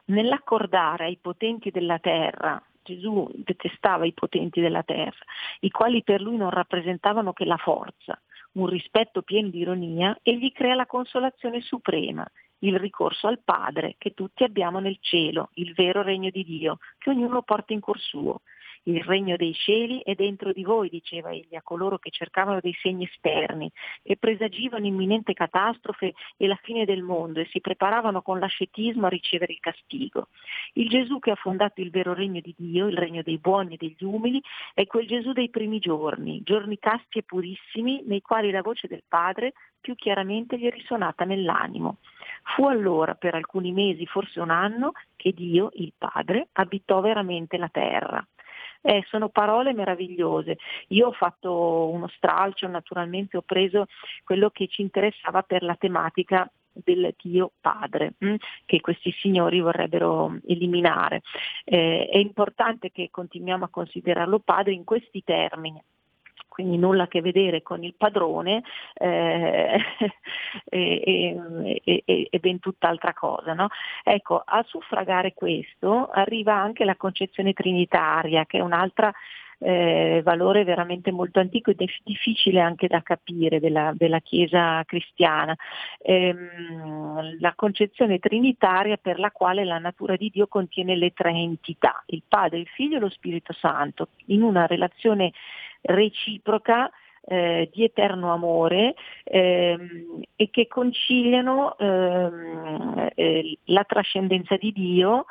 [0.06, 5.26] Nell'accordare ai potenti della terra Gesù detestava i potenti della terra,
[5.60, 8.20] i quali per lui non rappresentavano che la forza,
[8.54, 12.26] un rispetto pieno di ironia, egli crea la consolazione suprema,
[12.60, 17.10] il ricorso al Padre che tutti abbiamo nel cielo, il vero regno di Dio, che
[17.10, 18.42] ognuno porta in cuor suo.
[18.88, 22.74] Il regno dei cieli è dentro di voi, diceva egli a coloro che cercavano dei
[22.82, 23.70] segni esterni,
[24.02, 29.10] che presagivano imminente catastrofe e la fine del mondo e si preparavano con l'ascetismo a
[29.10, 30.30] ricevere il castigo.
[30.74, 33.78] Il Gesù che ha fondato il vero regno di Dio, il regno dei buoni e
[33.78, 34.42] degli umili,
[34.74, 39.04] è quel Gesù dei primi giorni, giorni casti e purissimi, nei quali la voce del
[39.06, 39.52] Padre
[39.82, 41.98] più chiaramente gli è risuonata nell'animo.
[42.56, 47.70] Fu allora, per alcuni mesi, forse un anno, che Dio, il Padre, abitò veramente la
[47.70, 48.26] terra.
[48.82, 50.58] Eh, sono parole meravigliose.
[50.90, 53.88] Io ho fatto uno stralcio, naturalmente ho preso
[54.24, 58.36] quello che ci interessava per la tematica del Dio Padre mh, mm,
[58.66, 61.22] che questi signori vorrebbero eliminare.
[61.64, 65.82] Eh, è importante che continuiamo a considerarlo Padre in questi termini
[66.58, 68.64] quindi nulla a che vedere con il padrone,
[68.96, 69.80] eh,
[70.66, 73.54] è ben tutt'altra cosa.
[73.54, 73.68] No?
[74.04, 79.14] Ecco, a suffragare questo arriva anche la concezione trinitaria, che è un'altra
[79.60, 85.56] eh, valore veramente molto antico ed è difficile anche da capire della, della Chiesa cristiana.
[86.00, 92.04] Ehm, la concezione trinitaria per la quale la natura di Dio contiene le tre entità,
[92.08, 95.34] il Padre, il Figlio e lo Spirito Santo, in una relazione
[95.82, 96.90] reciproca
[97.30, 105.26] eh, di eterno amore ehm, e che conciliano ehm, eh, la trascendenza di Dio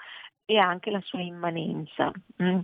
[0.45, 2.13] e anche la sua immanenza.
[2.43, 2.59] Mm.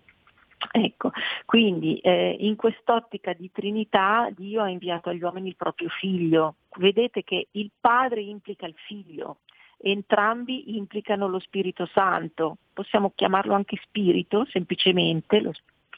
[0.70, 1.10] Ecco,
[1.44, 6.56] quindi eh, in quest'ottica di Trinità Dio ha inviato agli uomini il proprio figlio.
[6.76, 9.38] Vedete che il Padre implica il figlio,
[9.78, 12.58] entrambi implicano lo Spirito Santo.
[12.72, 15.52] Possiamo chiamarlo anche spirito, semplicemente, lo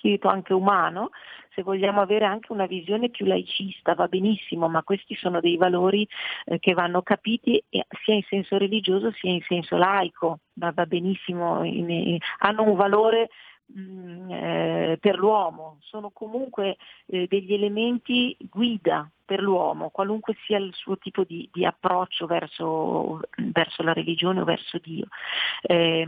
[0.05, 1.11] spirito anche umano,
[1.55, 6.07] se vogliamo avere anche una visione più laicista va benissimo, ma questi sono dei valori
[6.45, 11.65] eh, che vanno capiti sia in senso religioso sia in senso laico, va, va benissimo,
[11.65, 13.31] in, in, hanno un valore
[13.73, 16.77] Mm, eh, per l'uomo, sono comunque
[17.07, 23.21] eh, degli elementi guida per l'uomo, qualunque sia il suo tipo di, di approccio verso,
[23.53, 25.07] verso, la religione o verso Dio.
[25.63, 26.07] Eh,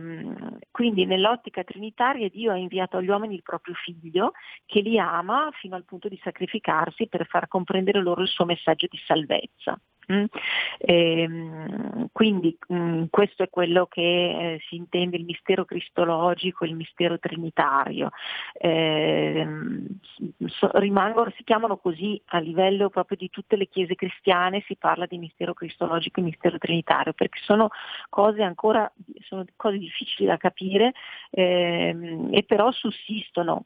[0.70, 4.32] quindi nell'ottica trinitaria Dio ha inviato agli uomini il proprio figlio
[4.66, 8.86] che li ama fino al punto di sacrificarsi per far comprendere loro il suo messaggio
[8.90, 9.80] di salvezza.
[10.12, 10.24] Mm.
[10.78, 14.02] Ehm, quindi mh, mm, questo è quello che
[14.54, 18.10] eh, si intende il mistero cristologico, il mistero trinitario.
[18.54, 19.98] Ehm,
[20.46, 25.06] so, rimangono, si chiamano così a livello proprio di tutte le chiese cristiane, si parla
[25.06, 27.70] di mistero cristologico e mistero trinitario, perché sono
[28.08, 28.90] cose ancora
[29.22, 30.92] sono cose difficili da capire
[31.30, 33.64] ehm, e però sussistono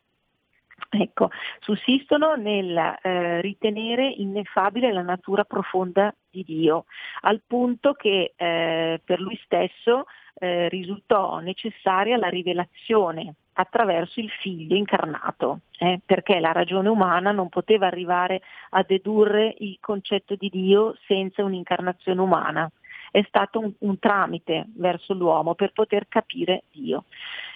[0.88, 1.30] Ecco,
[1.60, 6.84] sussistono nel eh, ritenere ineffabile la natura profonda di Dio,
[7.22, 14.74] al punto che eh, per lui stesso eh, risultò necessaria la rivelazione attraverso il figlio
[14.74, 18.40] incarnato, eh, perché la ragione umana non poteva arrivare
[18.70, 22.70] a dedurre il concetto di Dio senza un'incarnazione umana.
[23.10, 27.04] È stato un, un tramite verso l'uomo per poter capire Dio,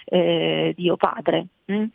[0.05, 1.47] eh, Dio Padre.
[1.71, 1.85] Mm?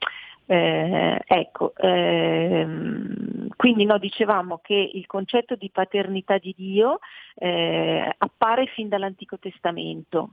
[0.51, 6.98] Eh, ecco, ehm, quindi no, dicevamo che il concetto di paternità di Dio
[7.36, 10.31] eh, appare fin dall'Antico Testamento,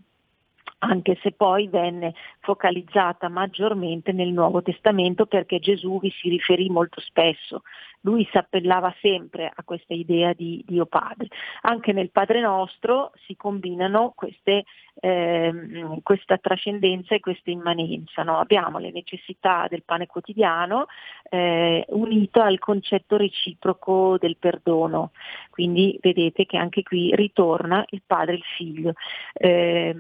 [0.80, 7.00] anche se poi venne focalizzata maggiormente nel Nuovo Testamento perché Gesù vi si riferì molto
[7.00, 7.62] spesso.
[8.08, 11.28] Lui si appellava sempre a questa idea di Dio Padre.
[11.64, 14.64] Anche nel Padre nostro si combinano queste
[15.00, 18.24] eh, questa trascendenza e questa immanenza.
[18.24, 18.40] No?
[18.40, 20.86] Abbiamo le necessità del pane quotidiano
[21.30, 25.12] eh, unito al concetto reciproco del perdono.
[25.50, 28.94] Quindi vedete che anche qui ritorna il padre e il figlio.
[29.34, 29.96] Eh,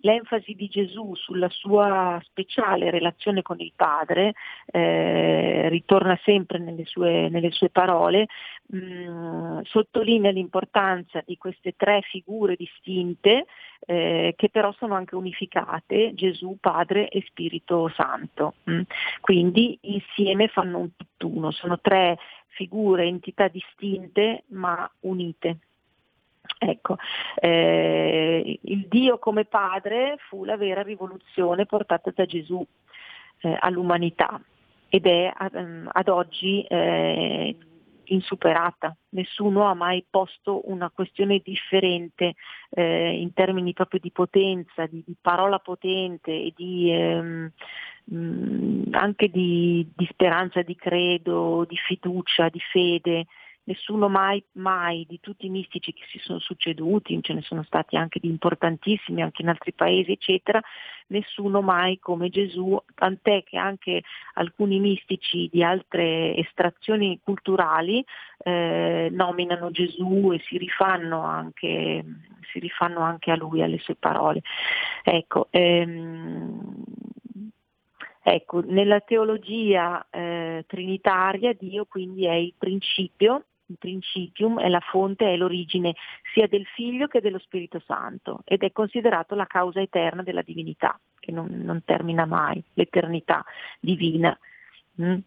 [0.00, 4.34] l'enfasi di Gesù sulla sua speciale relazione con il padre
[4.66, 8.26] eh, ritorna sempre nelle sue, nelle sue parole,
[8.66, 13.46] mh, mm, sottolinea l'importanza di queste tre figure distinte
[13.86, 18.54] eh, che però sono anche unificate, Gesù, Padre e Spirito Santo.
[18.70, 18.82] Mm.
[19.20, 22.18] Quindi insieme fanno un tutt'uno, sono tre
[22.48, 25.58] figure, entità distinte ma unite.
[26.58, 26.96] Ecco,
[27.34, 32.64] eh, il Dio come Padre fu la vera rivoluzione portata da Gesù
[33.40, 34.40] eh, all'umanità
[34.88, 37.56] ed è ad, ad oggi eh,
[38.06, 38.96] insuperata.
[39.10, 42.34] Nessuno ha mai posto una questione differente
[42.70, 47.50] eh, in termini proprio di potenza, di, di parola potente e di, ehm,
[48.12, 53.26] mm, anche di, di, speranza, di credo, di fiducia, di fede
[53.66, 57.96] nessuno mai, mai di tutti i mistici che si sono succeduti, ce ne sono stati
[57.96, 60.60] anche di importantissimi anche in altri paesi, eccetera,
[61.08, 64.02] nessuno mai come Gesù, tant'è che anche
[64.34, 68.04] alcuni mistici di altre estrazioni culturali
[68.38, 72.04] eh, nominano Gesù e si rifanno, anche,
[72.52, 74.42] si rifanno anche a lui, alle sue parole.
[75.02, 76.84] Ecco, ehm,
[78.22, 85.32] ecco nella teologia eh, trinitaria Dio quindi è il principio il principium è la fonte,
[85.32, 85.94] è l'origine
[86.32, 90.98] sia del Figlio che dello Spirito Santo ed è considerato la causa eterna della divinità,
[91.18, 93.44] che non, non termina mai, l'eternità
[93.80, 94.36] divina.
[95.00, 95.18] Mm?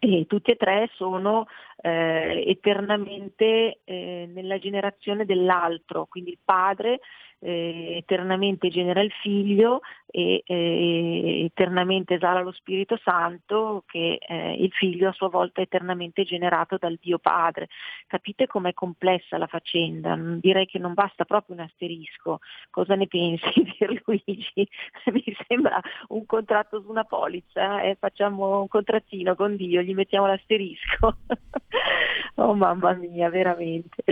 [0.00, 1.48] E tutti e tre sono
[1.80, 7.00] eh, eternamente eh, nella generazione dell'altro, quindi il padre
[7.40, 14.72] eh, eternamente genera il figlio e eh, eternamente esala lo Spirito Santo che eh, il
[14.72, 17.68] figlio a sua volta è eternamente generato dal Dio Padre.
[18.06, 20.16] Capite com'è complessa la faccenda?
[20.16, 22.40] Direi che non basta proprio un asterisco.
[22.70, 24.68] Cosa ne pensi Pierluigi?
[25.12, 27.96] Mi sembra un contratto su una polizza e eh?
[27.96, 31.18] facciamo un contrattino con Dio, gli mettiamo l'asterisco.
[32.36, 34.02] oh mamma mia, veramente.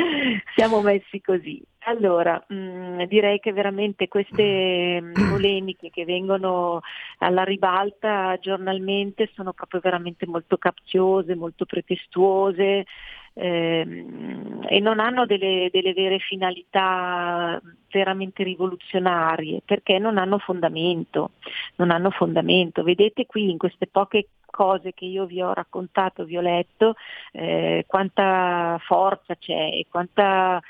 [0.55, 1.65] Siamo messi così.
[1.89, 6.81] Allora, mh, mm, direi che veramente queste mm, polemiche che vengono
[7.19, 12.85] alla ribalta giornalmente sono proprio veramente molto capziose, molto pretestuose
[13.33, 17.61] ehm, e non hanno delle, delle vere finalità
[17.91, 21.31] veramente rivoluzionarie perché non hanno fondamento,
[21.77, 22.83] non hanno fondamento.
[22.83, 26.97] Vedete qui in queste poche cose che io vi ho raccontato, vi ho letto,
[27.33, 30.61] eh, quanta forza c'è e quanta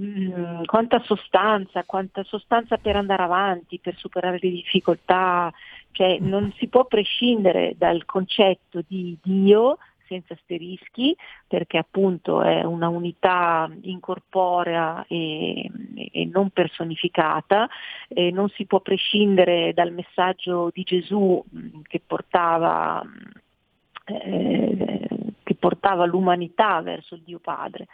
[0.00, 5.52] Mm, quanta sostanza, quanta sostanza per andare avanti, per superare le difficoltà,
[5.90, 11.14] cioè non si può prescindere dal concetto di Dio senza asterischi,
[11.46, 17.68] perché appunto è una unità incorporea e, e non personificata,
[18.08, 23.04] e non si può prescindere dal messaggio di Gesù mm, che portava,
[24.06, 25.08] eh,
[25.50, 27.88] che portava l'umanità verso il Dio Padre.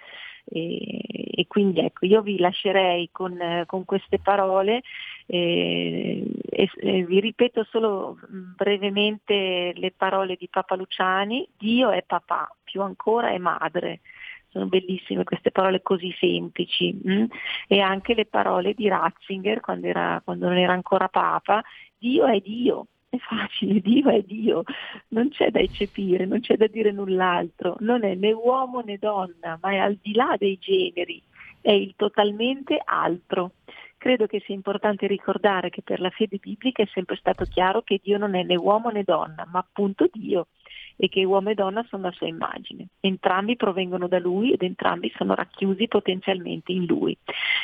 [0.45, 1.01] E,
[1.31, 4.83] e quindi ecco, io vi lascerei con, con queste parole
[5.27, 12.55] eh, e, e, vi ripeto solo brevemente le parole di Papa Luciani, Dio è papà,
[12.63, 14.01] più ancora è madre.
[14.48, 16.95] Sono bellissime queste parole così semplici?
[17.09, 17.24] Mm?
[17.69, 21.63] e anche le parole di Ratzinger quando, era, quando non era ancora Papa,
[21.98, 24.62] Dio è Dio, è facile, Dio è Dio,
[25.09, 29.59] non c'è da eccepire, non c'è da dire null'altro, non è né uomo né donna,
[29.61, 31.22] ma è al di là dei generi,
[31.61, 33.53] è il totalmente altro.
[33.98, 38.01] Credo che sia importante ricordare che per la fede biblica è sempre stato chiaro che
[38.03, 40.48] Dio non è né uomo né donna, ma appunto Dio
[40.97, 42.89] e che uomo e donna sono la sua immagine.
[43.01, 47.16] Entrambi provengono da lui ed entrambi sono racchiusi potenzialmente in lui.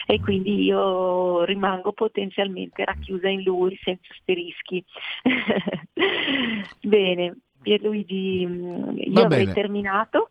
[0.07, 4.85] E quindi io rimango potenzialmente racchiusa in lui senza asterischi.
[6.83, 9.53] Bene, Pierluigi, io Va avrei bene.
[9.53, 10.31] terminato.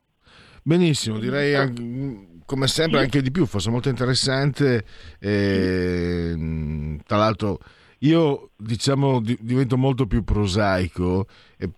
[0.63, 4.83] Benissimo, direi anche- come sempre anche di più, fosse molto interessante.
[5.19, 7.59] e, tra l'altro
[7.99, 11.27] io diciamo di- divento molto più prosaico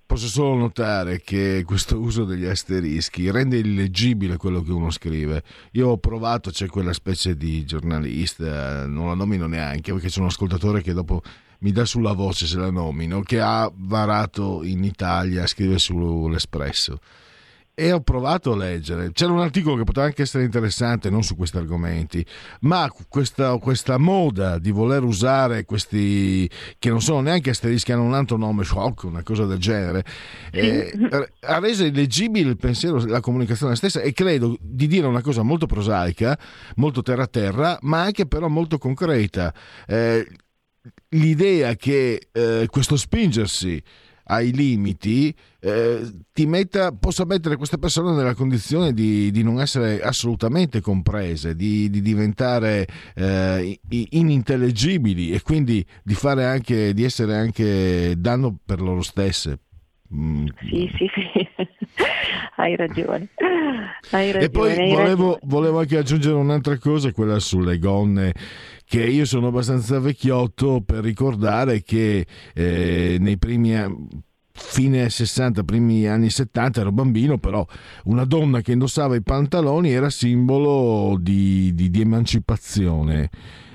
[0.05, 5.43] posso solo notare che questo uso degli asterischi rende illeggibile quello che uno scrive.
[5.71, 10.27] Io ho provato, c'è quella specie di giornalista, non la nomino neanche perché c'è un
[10.27, 11.21] ascoltatore che dopo
[11.59, 16.99] mi dà sulla voce se la nomino, che ha varato in Italia a scrivere sull'Espresso
[17.76, 19.11] e ho provato a leggere.
[19.11, 22.26] C'era un articolo che poteva anche essere interessante, non su questi argomenti,
[22.61, 28.14] ma questa, questa moda di voler usare questi che non sono neanche asterischi, hanno un
[28.14, 30.03] altro nome, shock, una cosa del genere,
[30.52, 30.93] eh,
[31.42, 35.66] ha reso illeggibile il pensiero, la comunicazione stessa e credo di dire una cosa molto
[35.66, 36.38] prosaica,
[36.76, 39.53] molto terra a terra, ma anche però molto concreta.
[39.88, 40.27] Eh,
[41.10, 43.82] l'idea che eh, questo spingersi
[44.26, 46.02] ai limiti eh,
[46.34, 51.90] ti metta, possa mettere queste persone nella condizione di, di non essere assolutamente comprese, di,
[51.90, 52.85] di diventare
[53.16, 59.60] eh, inintellegibili e quindi di, fare anche, di essere anche danno per loro stesse.
[60.14, 60.45] Mm.
[60.69, 61.48] Sì, sì, sì.
[62.58, 63.30] hai ragione.
[64.11, 64.43] Hai ragione.
[64.43, 68.34] E poi volevo, volevo anche aggiungere un'altra cosa, quella sulle gonne,
[68.85, 74.07] che io sono abbastanza vecchiotto per ricordare che eh, nei primi anni
[74.55, 77.65] fine 60, primi anni 70 ero bambino, però
[78.05, 83.29] una donna che indossava i pantaloni era simbolo di, di- di emancipazione.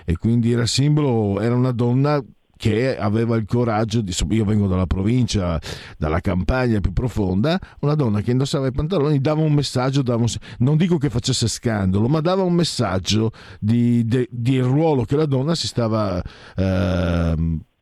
[0.04, 2.22] E quindi era simbolo, era una donna
[2.58, 5.58] che aveva il coraggio di io vengo dalla provincia
[5.96, 10.28] dalla campagna più profonda una donna che indossava i pantaloni dava un messaggio dava un,
[10.58, 13.30] non dico che facesse scandalo ma dava un messaggio
[13.60, 16.20] di, di, di ruolo che la donna si stava
[16.56, 17.34] eh,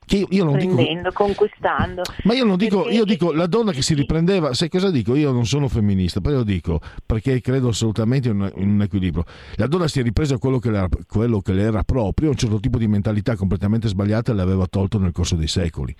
[0.06, 2.02] che io, io non dico, conquistando.
[2.22, 5.14] Ma io non dico, io dico la donna che si riprendeva, sai cosa dico?
[5.16, 9.24] Io non sono femminista, però lo dico perché credo assolutamente in un, in un equilibrio.
[9.56, 12.60] La donna si è ripresa quello che, le, quello che le era proprio, un certo
[12.60, 15.94] tipo di mentalità completamente sbagliata l'aveva tolto nel corso dei secoli.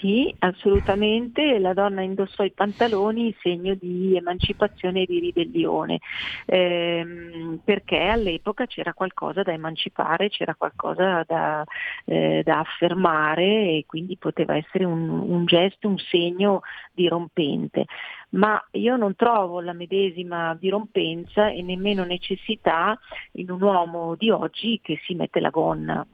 [0.00, 5.98] Sì, assolutamente, la donna indossò i pantaloni segno di emancipazione e di ribellione,
[6.46, 11.62] ehm, perché all'epoca c'era qualcosa da emancipare, c'era qualcosa da,
[12.06, 16.62] eh, da affermare e quindi poteva essere un, un gesto, un segno
[16.94, 17.84] dirompente.
[18.30, 22.98] Ma io non trovo la medesima dirompenza e nemmeno necessità
[23.32, 26.06] in un uomo di oggi che si mette la gonna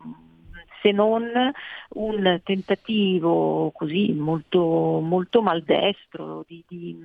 [0.87, 1.25] se non
[1.95, 7.05] un tentativo così molto, molto maldestro di, di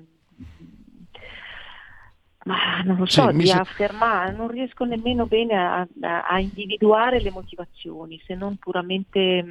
[2.44, 3.54] ma non lo so, sì, di se...
[3.54, 5.88] affermare, non riesco nemmeno bene a,
[6.28, 9.46] a, individuare le motivazioni, se non puramente,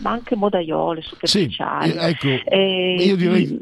[0.00, 1.90] ma anche modaiole, superficiali.
[1.90, 3.58] Sì, ecco, eh, io direi,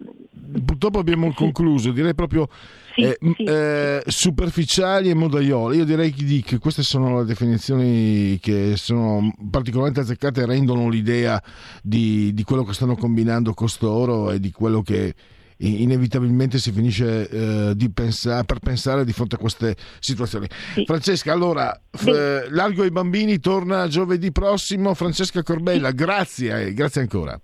[0.65, 2.49] purtroppo abbiamo concluso, direi proprio
[2.95, 5.77] sì, eh, sì, eh, superficiali e modaiole.
[5.77, 11.43] Io direi che queste sono le definizioni che sono particolarmente azzeccate e rendono l'idea
[11.83, 15.15] di, di quello che stanno combinando costoro e di quello che
[15.63, 20.47] inevitabilmente si finisce eh, pensare, per pensare di fronte a queste situazioni.
[20.73, 20.85] Sì.
[20.87, 24.95] Francesca, allora, f- Largo ai bambini torna giovedì prossimo.
[24.95, 27.39] Francesca Corbella, grazie, grazie ancora.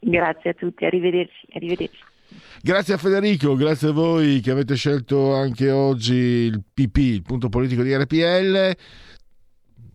[0.00, 1.46] Grazie a tutti, arrivederci.
[1.54, 2.12] arrivederci.
[2.62, 7.48] Grazie a Federico, grazie a voi che avete scelto anche oggi il PP, il punto
[7.48, 8.76] politico di RPL.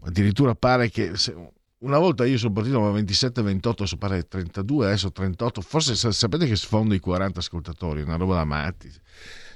[0.02, 1.12] Addirittura pare che
[1.80, 5.62] una volta io sono partito a 27-28, adesso pare 32, adesso 38.
[5.62, 8.92] Forse sapete che sfondo i 40 ascoltatori, una roba da matti.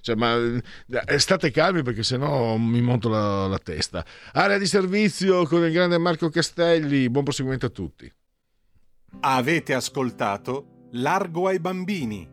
[0.01, 4.05] Cioè, ma eh, state calmi perché sennò mi monto la, la testa.
[4.33, 7.09] Area di servizio con il grande Marco Castelli.
[7.09, 8.11] Buon proseguimento a tutti.
[9.21, 12.32] Avete ascoltato Largo ai bambini